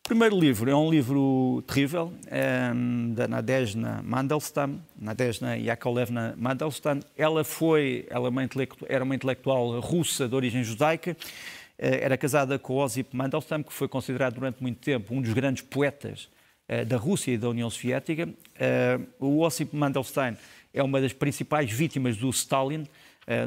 primeiro 0.03 0.35
livro 0.41 0.71
é 0.71 0.75
um 0.75 0.89
livro 0.89 1.63
terrível, 1.67 2.11
é, 2.27 2.73
da 3.13 3.29
Nadezhda 3.29 4.01
Mandelstam, 4.03 4.81
Nadezhda 4.99 5.55
Yakovlevna 5.55 6.35
Mandelstam. 6.39 7.01
Ela 7.15 7.45
foi, 7.45 8.07
ela 8.09 8.29
é 8.29 8.31
uma 8.31 8.49
era 8.89 9.05
uma 9.05 9.15
intelectual 9.15 9.81
russa 9.81 10.27
de 10.27 10.35
origem 10.35 10.65
judaica, 10.65 11.15
eh, 11.79 12.01
era 12.03 12.17
casada 12.17 12.59
com 12.59 12.77
Osip 12.77 13.15
Mandelstam, 13.15 13.63
que 13.63 13.75
foi 13.75 13.87
considerado 13.87 14.37
durante 14.37 14.63
muito 14.63 14.79
tempo 14.79 15.15
um 15.15 15.21
dos 15.21 15.35
grandes 15.35 15.63
poetas 15.63 16.27
eh, 16.67 16.87
da 16.87 16.97
Rússia 16.97 17.33
e 17.33 17.37
da 17.37 17.51
União 17.51 17.69
Soviética. 17.69 18.31
O 19.19 19.41
Osip 19.41 19.77
Mandelstam 19.77 20.39
é 20.73 20.83
uma 20.83 21.03
das 21.03 21.13
principais 21.13 21.71
vítimas 21.71 22.17
do 22.17 22.31
Stalin, 22.31 22.87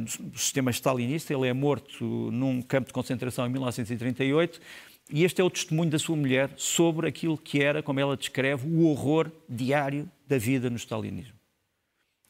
do 0.02 0.38
sistema 0.38 0.72
stalinista. 0.72 1.34
Ele 1.34 1.48
é 1.48 1.54
morto 1.54 2.06
num 2.32 2.62
campo 2.62 2.88
de 2.88 2.94
concentração 2.94 3.46
em 3.46 3.50
1938 3.50 4.60
e 5.12 5.24
este 5.24 5.42
é 5.42 5.44
o 5.44 5.50
testemunho 5.50 5.90
da 5.90 6.00
sua 6.00 6.16
mulher 6.16 6.52
sobre 6.56 7.08
aquilo 7.08 7.38
que 7.38 7.62
era, 7.62 7.84
como 7.84 8.00
ela 8.00 8.16
descreve, 8.16 8.68
o 8.68 8.88
horror 8.88 9.32
diário 9.50 10.10
da 10.28 10.38
vida 10.38 10.70
no 10.70 10.78
stalinismo. 10.78 11.36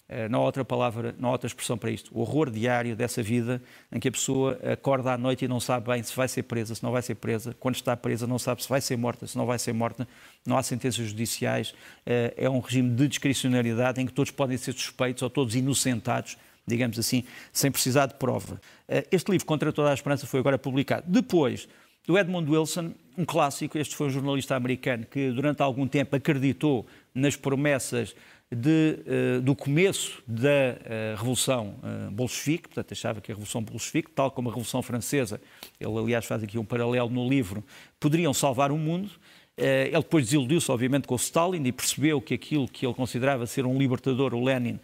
Eh, 0.10 0.28
não 0.28 0.42
há 0.42 0.44
outra 0.44 0.66
palavra, 0.66 1.16
não 1.18 1.30
há 1.30 1.32
outra 1.34 1.48
expressão 1.48 1.78
para 1.78 1.92
isto. 1.92 2.12
O 2.14 2.20
horror 2.22 2.50
diário 2.50 2.96
dessa 2.96 3.24
vida 3.24 3.62
em 3.92 4.00
que 4.00 4.08
a 4.08 4.12
pessoa 4.12 4.60
acorda 4.74 5.14
à 5.14 5.18
noite 5.18 5.46
e 5.46 5.48
não 5.48 5.60
sabe 5.60 5.88
bem 5.88 6.04
se 6.04 6.16
vai 6.16 6.28
ser 6.28 6.44
presa, 6.44 6.76
se 6.76 6.84
não 6.84 6.92
vai 6.92 7.02
ser 7.02 7.16
presa. 7.16 7.56
Quando 7.60 7.76
está 7.76 7.96
presa, 7.96 8.28
não 8.28 8.40
sabe 8.40 8.62
se 8.62 8.70
vai 8.70 8.82
ser 8.82 8.98
morta, 8.98 9.28
se 9.28 9.38
não 9.38 9.46
vai 9.46 9.58
ser 9.60 9.72
morta. 9.72 10.08
Não 10.46 10.58
há 10.58 10.64
sentenças 10.64 11.06
judiciais. 11.06 11.74
Eh, 12.06 12.34
é 12.36 12.50
um 12.50 12.60
regime 12.60 12.90
de 12.94 13.08
discricionariedade 13.08 14.02
em 14.02 14.06
que 14.06 14.14
todos 14.14 14.32
podem 14.32 14.58
ser 14.58 14.74
suspeitos 14.74 15.24
ou 15.24 15.30
todos 15.30 15.56
inocentados 15.56 16.38
digamos 16.66 16.98
assim, 16.98 17.24
sem 17.52 17.72
precisar 17.72 18.06
de 18.08 18.16
prova. 18.16 18.60
Eh, 18.88 19.06
este 19.12 19.32
livro, 19.32 19.46
Contra 19.46 19.72
Toda 19.72 19.92
a 19.92 19.94
Esperança, 19.94 20.26
foi 20.26 20.40
agora 20.40 20.58
publicado. 20.58 21.06
Depois, 21.08 21.68
do 22.06 22.18
Edmund 22.18 22.50
Wilson, 22.50 22.94
um 23.18 23.26
clássico. 23.26 23.78
Este 23.78 23.96
foi 23.96 24.08
um 24.08 24.10
jornalista 24.10 24.56
americano 24.56 25.06
que 25.06 25.32
durante 25.32 25.62
algum 25.62 25.88
tempo 25.88 26.16
acreditou 26.16 26.86
nas 27.14 27.36
promessas 27.36 28.16
de, 28.52 29.00
uh, 29.38 29.42
do 29.42 29.56
começo 29.56 30.22
da 30.28 30.50
uh, 30.50 31.18
Revolução 31.18 31.76
uh, 31.82 32.12
Bolchevique, 32.12 32.68
portanto 32.68 32.92
achava 32.92 33.22
que 33.22 33.32
a 33.32 33.36
Revolução 33.36 33.64
Bolchevique, 33.64 34.12
tal 34.12 34.30
como 34.30 34.50
a 34.50 34.52
Revolução 34.52 34.82
Francesa, 34.82 35.42
ele 35.80 35.98
aliás 35.98 36.26
faz 36.26 36.44
aqui 36.44 36.60
um 36.60 36.66
paralelo 36.66 37.10
no 37.10 37.28
livro, 37.28 37.64
poderiam 38.00 38.34
salvar 38.34 38.72
o 38.72 38.78
mundo. 38.78 39.10
Ele 39.56 39.92
depois 39.92 40.26
desiludiu-se, 40.26 40.72
obviamente, 40.72 41.08
com 41.08 41.14
o 41.14 41.18
Stalin 41.18 41.64
e 41.64 41.72
percebeu 41.72 42.20
que 42.20 42.34
aquilo 42.34 42.68
que 42.68 42.88
ele 42.88 42.94
considerava 42.96 43.46
ser 43.46 43.68
um 43.68 43.78
libertador, 43.78 44.34
o 44.34 44.44
Lenin, 44.44 44.80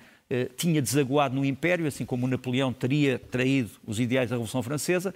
tinha 0.56 0.82
desaguado 0.82 1.36
no 1.36 1.44
Império, 1.44 1.88
assim 1.88 2.06
como 2.06 2.28
Napoleão 2.28 2.72
teria 2.72 3.18
traído 3.18 3.72
os 3.86 4.00
ideais 4.00 4.30
da 4.30 4.36
Revolução 4.36 4.62
Francesa. 4.62 5.14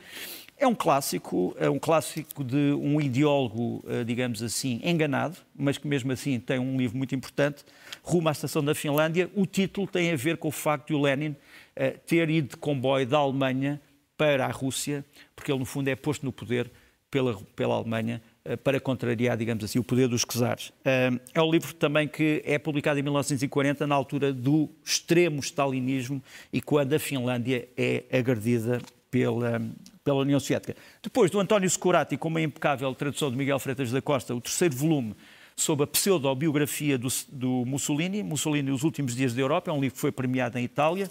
É 0.57 0.67
um 0.67 0.75
clássico, 0.75 1.55
é 1.59 1.69
um 1.69 1.79
clássico 1.79 2.43
de 2.43 2.71
um 2.73 3.01
ideólogo, 3.01 3.83
eh, 3.87 4.03
digamos 4.03 4.41
assim, 4.41 4.79
enganado, 4.83 5.37
mas 5.55 5.77
que 5.77 5.87
mesmo 5.87 6.11
assim 6.11 6.39
tem 6.39 6.59
um 6.59 6.77
livro 6.77 6.97
muito 6.97 7.13
importante, 7.13 7.65
Rumo 8.01 8.29
à 8.29 8.31
Estação 8.31 8.63
da 8.63 8.73
Finlândia. 8.73 9.29
O 9.35 9.45
título 9.45 9.87
tem 9.87 10.11
a 10.11 10.15
ver 10.15 10.37
com 10.37 10.47
o 10.47 10.51
facto 10.51 10.87
de 10.87 10.93
o 10.93 11.01
Lenin 11.01 11.35
eh, 11.75 11.91
ter 11.91 12.29
ido 12.29 12.49
de 12.49 12.57
comboio 12.57 13.05
da 13.05 13.17
Alemanha 13.17 13.81
para 14.15 14.45
a 14.45 14.51
Rússia, 14.51 15.03
porque 15.35 15.51
ele 15.51 15.59
no 15.59 15.65
fundo 15.65 15.89
é 15.89 15.95
posto 15.95 16.25
no 16.25 16.31
poder 16.31 16.71
pela, 17.09 17.35
pela 17.55 17.75
Alemanha 17.75 18.21
eh, 18.21 18.32
para 18.63 18.79
contrariar, 18.79 19.37
digamos 19.37 19.63
assim, 19.63 19.79
o 19.79 19.83
poder 19.83 20.07
dos 20.07 20.25
czares. 20.25 20.73
É 20.83 21.41
um 21.41 21.49
livro 21.49 21.73
também 21.73 22.07
que 22.07 22.41
é 22.45 22.59
publicado 22.59 22.99
em 22.99 23.03
1940, 23.03 23.87
na 23.87 23.95
altura 23.95 24.33
do 24.33 24.69
extremo 24.83 25.39
stalinismo 25.39 26.21
e 26.51 26.61
quando 26.61 26.93
a 26.93 26.99
Finlândia 26.99 27.67
é 27.77 28.03
agredida 28.11 28.81
pela, 29.09 29.61
pela 30.03 30.17
União 30.17 30.39
Soviética. 30.39 30.75
Depois 31.01 31.29
do 31.29 31.39
António 31.39 31.69
Securati, 31.69 32.17
com 32.17 32.27
uma 32.27 32.41
impecável 32.41 32.93
tradução 32.95 33.29
de 33.29 33.37
Miguel 33.37 33.59
Freitas 33.59 33.91
da 33.91 34.01
Costa, 34.01 34.33
o 34.33 34.41
terceiro 34.41 34.75
volume 34.75 35.15
sobre 35.55 35.83
a 35.83 35.87
pseudobiografia 35.87 36.97
do, 36.97 37.07
do 37.31 37.63
Mussolini, 37.65 38.23
Mussolini 38.23 38.71
Os 38.71 38.83
Últimos 38.83 39.15
Dias 39.15 39.35
da 39.35 39.41
Europa, 39.41 39.69
é 39.69 39.73
um 39.73 39.79
livro 39.79 39.93
que 39.93 40.01
foi 40.01 40.11
premiado 40.11 40.57
em 40.57 40.63
Itália, 40.63 41.07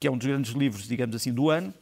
que 0.00 0.08
é 0.08 0.10
um 0.10 0.18
dos 0.18 0.26
grandes 0.26 0.52
livros, 0.52 0.88
digamos 0.88 1.14
assim, 1.14 1.32
do 1.32 1.48
ano. 1.48 1.72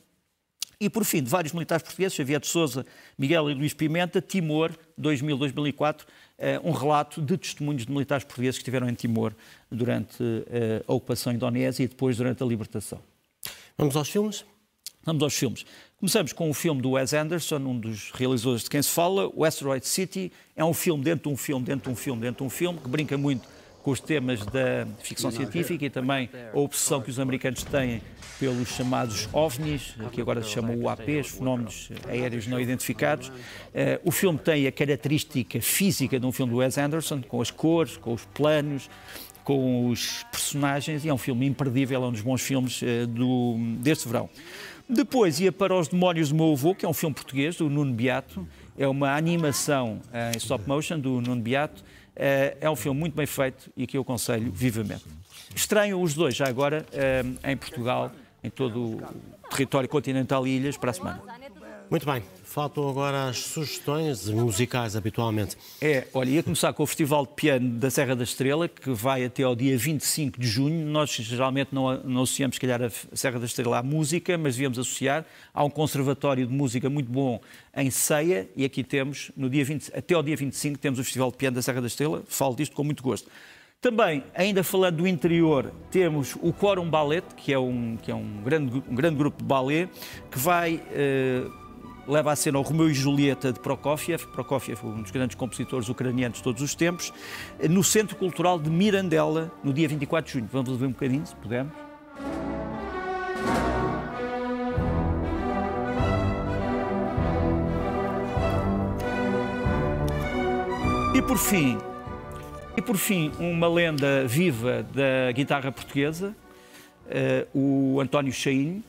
E, 0.82 0.90
por 0.90 1.04
fim, 1.04 1.22
de 1.22 1.30
vários 1.30 1.52
militares 1.52 1.84
portugueses, 1.84 2.16
Xavier 2.16 2.40
de 2.40 2.48
Souza, 2.48 2.84
Miguel 3.16 3.48
e 3.48 3.54
Luís 3.54 3.72
Pimenta, 3.72 4.20
Timor, 4.20 4.72
2000-2004, 5.00 6.00
eh, 6.36 6.60
um 6.64 6.72
relato 6.72 7.22
de 7.22 7.38
testemunhos 7.38 7.86
de 7.86 7.92
militares 7.92 8.24
portugueses 8.24 8.58
que 8.58 8.62
estiveram 8.62 8.88
em 8.88 8.94
Timor 8.94 9.32
durante 9.70 10.16
eh, 10.50 10.82
a 10.84 10.92
ocupação 10.92 11.32
indonésia 11.32 11.84
e 11.84 11.86
depois 11.86 12.16
durante 12.16 12.42
a 12.42 12.46
libertação. 12.46 12.98
Vamos 13.78 13.94
aos 13.94 14.08
filmes? 14.08 14.44
Vamos 15.04 15.22
aos 15.22 15.34
filmes. 15.34 15.64
Começamos 16.00 16.32
com 16.32 16.50
o 16.50 16.52
filme 16.52 16.82
do 16.82 16.90
Wes 16.90 17.12
Anderson, 17.12 17.58
um 17.58 17.78
dos 17.78 18.10
realizadores 18.10 18.64
de 18.64 18.70
quem 18.70 18.82
se 18.82 18.90
fala, 18.90 19.30
o 19.32 19.44
Asteroid 19.44 19.86
City. 19.86 20.32
É 20.56 20.64
um 20.64 20.74
filme 20.74 21.04
dentro 21.04 21.30
de 21.30 21.32
um 21.32 21.36
filme, 21.36 21.64
dentro 21.64 21.84
de 21.84 21.92
um 21.92 21.96
filme, 21.96 22.22
dentro 22.22 22.38
de 22.38 22.46
um 22.48 22.50
filme, 22.50 22.80
que 22.80 22.88
brinca 22.88 23.16
muito 23.16 23.46
com 23.82 23.90
os 23.90 24.00
temas 24.00 24.44
da 24.46 24.86
ficção 25.00 25.30
científica 25.30 25.84
e 25.84 25.90
também 25.90 26.30
a 26.52 26.58
obsessão 26.58 27.00
que 27.00 27.10
os 27.10 27.18
americanos 27.18 27.64
têm 27.64 28.00
pelos 28.38 28.68
chamados 28.68 29.28
OVNIs, 29.32 29.94
que 30.12 30.20
agora 30.20 30.42
se 30.42 30.50
chamam 30.50 30.76
UAPs, 30.76 31.30
fenómenos 31.30 31.90
aéreos 32.08 32.46
não 32.46 32.60
identificados. 32.60 33.28
Uh, 33.28 34.00
o 34.04 34.10
filme 34.10 34.38
tem 34.38 34.66
a 34.66 34.72
característica 34.72 35.60
física 35.60 36.18
de 36.18 36.26
um 36.26 36.32
filme 36.32 36.52
do 36.52 36.58
Wes 36.58 36.78
Anderson, 36.78 37.22
com 37.22 37.40
as 37.40 37.50
cores, 37.50 37.96
com 37.96 38.12
os 38.12 38.24
planos, 38.26 38.88
com 39.44 39.88
os 39.88 40.24
personagens, 40.30 41.04
e 41.04 41.08
é 41.08 41.14
um 41.14 41.18
filme 41.18 41.46
imperdível, 41.46 42.02
é 42.02 42.06
um 42.06 42.12
dos 42.12 42.20
bons 42.20 42.40
filmes 42.40 42.82
uh, 42.82 43.06
do, 43.06 43.56
deste 43.80 44.06
verão. 44.06 44.28
Depois 44.88 45.40
ia 45.40 45.52
para 45.52 45.74
Os 45.74 45.88
Demónios 45.88 46.28
do 46.28 46.34
Meu 46.34 46.52
Avô, 46.52 46.74
que 46.74 46.84
é 46.84 46.88
um 46.88 46.92
filme 46.92 47.14
português, 47.14 47.56
do 47.56 47.70
Nuno 47.70 47.92
Beato. 47.92 48.46
É 48.76 48.86
uma 48.86 49.14
animação 49.14 50.00
uh, 50.06 50.34
em 50.34 50.38
stop 50.38 50.68
motion 50.68 50.98
do 50.98 51.20
Nuno 51.20 51.40
Beato. 51.40 51.84
Uh, 52.14 52.56
é 52.60 52.70
um 52.70 52.76
filme 52.76 52.98
muito 53.00 53.14
bem 53.14 53.26
feito 53.26 53.72
e 53.76 53.86
que 53.86 53.96
eu 53.96 54.02
aconselho 54.02 54.50
vivamente. 54.52 55.04
Estranho 55.54 56.00
os 56.00 56.14
dois, 56.14 56.34
já 56.34 56.46
agora, 56.46 56.86
uh, 56.92 57.48
em 57.50 57.56
Portugal, 57.56 58.12
em 58.44 58.50
todo 58.50 58.96
o 58.96 59.48
território 59.50 59.88
continental 59.88 60.46
e 60.46 60.56
ilhas, 60.56 60.76
para 60.76 60.90
a 60.90 60.94
semana. 60.94 61.22
Muito 61.92 62.06
bem. 62.06 62.22
Faltam 62.42 62.88
agora 62.88 63.28
as 63.28 63.36
sugestões 63.36 64.26
musicais, 64.26 64.96
habitualmente. 64.96 65.58
É, 65.78 66.08
olha, 66.14 66.30
ia 66.30 66.42
começar 66.42 66.72
com 66.72 66.82
o 66.82 66.86
Festival 66.86 67.26
de 67.26 67.34
Piano 67.34 67.68
da 67.68 67.90
Serra 67.90 68.16
da 68.16 68.24
Estrela, 68.24 68.66
que 68.66 68.88
vai 68.92 69.26
até 69.26 69.42
ao 69.42 69.54
dia 69.54 69.76
25 69.76 70.40
de 70.40 70.46
junho. 70.46 70.86
Nós 70.86 71.10
geralmente 71.10 71.68
não, 71.70 72.02
não 72.02 72.22
associamos, 72.22 72.56
se 72.56 72.60
calhar, 72.62 72.80
a 72.82 72.88
Serra 73.14 73.38
da 73.38 73.44
Estrela 73.44 73.76
à 73.76 73.82
música, 73.82 74.38
mas 74.38 74.54
devíamos 74.54 74.78
associar. 74.78 75.26
Há 75.52 75.62
um 75.62 75.68
conservatório 75.68 76.46
de 76.46 76.52
música 76.54 76.88
muito 76.88 77.12
bom 77.12 77.38
em 77.76 77.90
Ceia, 77.90 78.48
e 78.56 78.64
aqui 78.64 78.82
temos, 78.82 79.30
no 79.36 79.50
dia 79.50 79.62
20, 79.62 79.92
até 79.94 80.14
ao 80.14 80.22
dia 80.22 80.34
25, 80.34 80.78
temos 80.78 80.98
o 80.98 81.04
Festival 81.04 81.30
de 81.30 81.36
Piano 81.36 81.56
da 81.56 81.60
Serra 81.60 81.82
da 81.82 81.88
Estrela. 81.88 82.22
Falo 82.26 82.56
disto 82.56 82.74
com 82.74 82.82
muito 82.82 83.02
gosto. 83.02 83.28
Também, 83.82 84.24
ainda 84.34 84.64
falando 84.64 84.98
do 84.98 85.06
interior, 85.06 85.70
temos 85.90 86.36
o 86.40 86.54
Quórum 86.54 86.88
Ballet, 86.88 87.26
que 87.36 87.52
é 87.52 87.58
um, 87.58 87.98
que 88.00 88.10
é 88.10 88.14
um, 88.14 88.42
grande, 88.42 88.82
um 88.88 88.94
grande 88.94 89.16
grupo 89.16 89.42
de 89.42 89.44
ballet, 89.44 89.90
que 90.30 90.38
vai. 90.38 90.76
Uh, 90.76 91.61
leva 92.06 92.32
a 92.32 92.36
cena 92.36 92.58
o 92.58 92.62
Romeu 92.62 92.90
e 92.90 92.94
Julieta 92.94 93.52
de 93.52 93.60
Prokofiev, 93.60 94.26
Prokofiev 94.28 94.84
um 94.84 95.02
dos 95.02 95.10
grandes 95.10 95.36
compositores 95.36 95.88
ucranianos 95.88 96.38
de 96.38 96.44
todos 96.44 96.62
os 96.62 96.74
tempos, 96.74 97.12
no 97.68 97.84
Centro 97.84 98.16
Cultural 98.16 98.58
de 98.58 98.70
Mirandela, 98.70 99.52
no 99.62 99.72
dia 99.72 99.88
24 99.88 100.26
de 100.26 100.38
junho. 100.38 100.50
Vamos 100.52 100.70
ouvir 100.70 100.86
um 100.86 100.90
bocadinho, 100.92 101.26
se 101.26 101.36
pudermos. 101.36 101.72
E 111.14 111.20
por 111.20 111.36
fim, 111.36 111.78
e 112.76 112.80
por 112.80 112.96
fim, 112.96 113.30
uma 113.38 113.68
lenda 113.68 114.26
viva 114.26 114.82
da 114.82 115.30
guitarra 115.32 115.70
portuguesa, 115.70 116.34
uh, 117.06 117.94
o 117.94 118.00
António 118.00 118.32
Chain, 118.32 118.82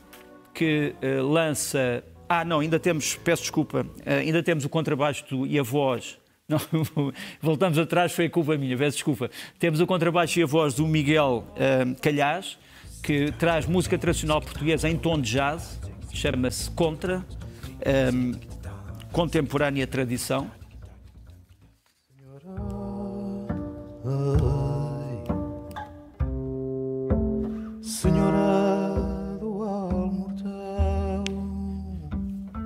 que 0.54 0.94
uh, 1.02 1.22
lança 1.22 2.02
ah, 2.28 2.44
não, 2.44 2.60
ainda 2.60 2.78
temos, 2.78 3.16
peço 3.16 3.42
desculpa, 3.42 3.86
eh, 4.04 4.18
ainda 4.18 4.42
temos 4.42 4.64
o 4.64 4.68
contrabaixo 4.68 5.46
e 5.46 5.58
a 5.58 5.62
voz. 5.62 6.18
Não, 6.46 6.60
voltamos 7.40 7.78
atrás, 7.78 8.12
foi 8.12 8.26
a 8.26 8.30
culpa 8.30 8.54
minha, 8.58 8.76
peço 8.76 8.98
desculpa. 8.98 9.30
Temos 9.58 9.80
o 9.80 9.86
contrabaixo 9.86 10.38
e 10.38 10.42
a 10.42 10.46
voz 10.46 10.74
do 10.74 10.86
Miguel 10.86 11.42
uh, 11.52 12.00
Calhaz, 12.02 12.58
que 13.02 13.32
traz 13.38 13.64
música 13.64 13.96
tradicional 13.96 14.42
portuguesa 14.42 14.86
em 14.86 14.94
tom 14.98 15.18
de 15.18 15.30
jazz, 15.30 15.80
chama-se 16.12 16.70
Contra, 16.72 17.24
um, 18.12 18.32
eh, 18.32 18.38
Contemporânea 19.10 19.86
Tradição. 19.86 20.50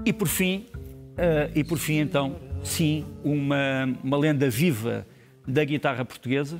E 0.08 0.12
por 0.14 0.26
fim, 0.26 0.64
uh, 0.72 1.52
e 1.54 1.62
por 1.62 1.76
fim 1.76 1.98
então, 1.98 2.40
sim, 2.64 3.04
uma, 3.22 3.84
uma 4.02 4.16
lenda 4.16 4.48
viva 4.48 5.06
da 5.46 5.62
guitarra 5.62 6.02
portuguesa, 6.02 6.58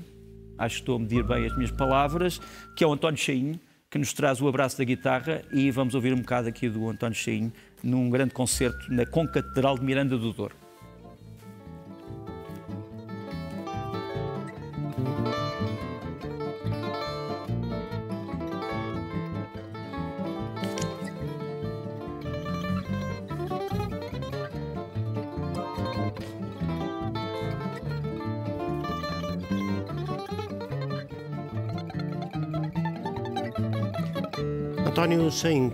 acho 0.58 0.74
que 0.74 0.80
estou 0.82 0.96
a 0.96 0.98
medir 0.98 1.26
bem 1.26 1.46
as 1.46 1.56
minhas 1.56 1.70
palavras, 1.70 2.42
que 2.76 2.84
é 2.84 2.86
o 2.86 2.92
António 2.92 3.18
Cheinho, 3.18 3.58
que 3.88 3.96
nos 3.96 4.12
traz 4.12 4.42
o 4.42 4.48
abraço 4.48 4.76
da 4.76 4.84
guitarra 4.84 5.40
e 5.50 5.70
vamos 5.70 5.94
ouvir 5.94 6.12
um 6.12 6.18
bocado 6.18 6.46
aqui 6.46 6.68
do 6.68 6.90
António 6.90 7.16
Cheinho 7.16 7.50
num 7.82 8.10
grande 8.10 8.34
concerto 8.34 8.92
na 8.92 9.06
Concatedral 9.06 9.78
de 9.78 9.84
Miranda 9.86 10.18
do 10.18 10.30
Douro. 10.30 10.67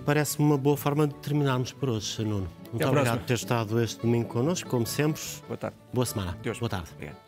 Parece-me 0.05 0.47
uma 0.47 0.59
boa 0.59 0.77
forma 0.77 1.07
de 1.07 1.15
terminarmos 1.15 1.73
por 1.73 1.89
hoje, 1.89 2.23
Nuno. 2.23 2.47
Muito 2.71 2.87
obrigado 2.87 3.19
por 3.19 3.27
ter 3.27 3.35
estado 3.35 3.83
este 3.83 4.03
domingo 4.03 4.29
connosco, 4.29 4.69
como 4.69 4.87
sempre. 4.87 5.23
Boa 5.47 5.57
tarde. 5.57 5.77
Boa 5.93 6.07
semana. 6.07 6.39
Deus. 6.43 6.59
Boa 6.59 6.69
tarde. 6.69 6.89
Obrigado. 6.95 7.24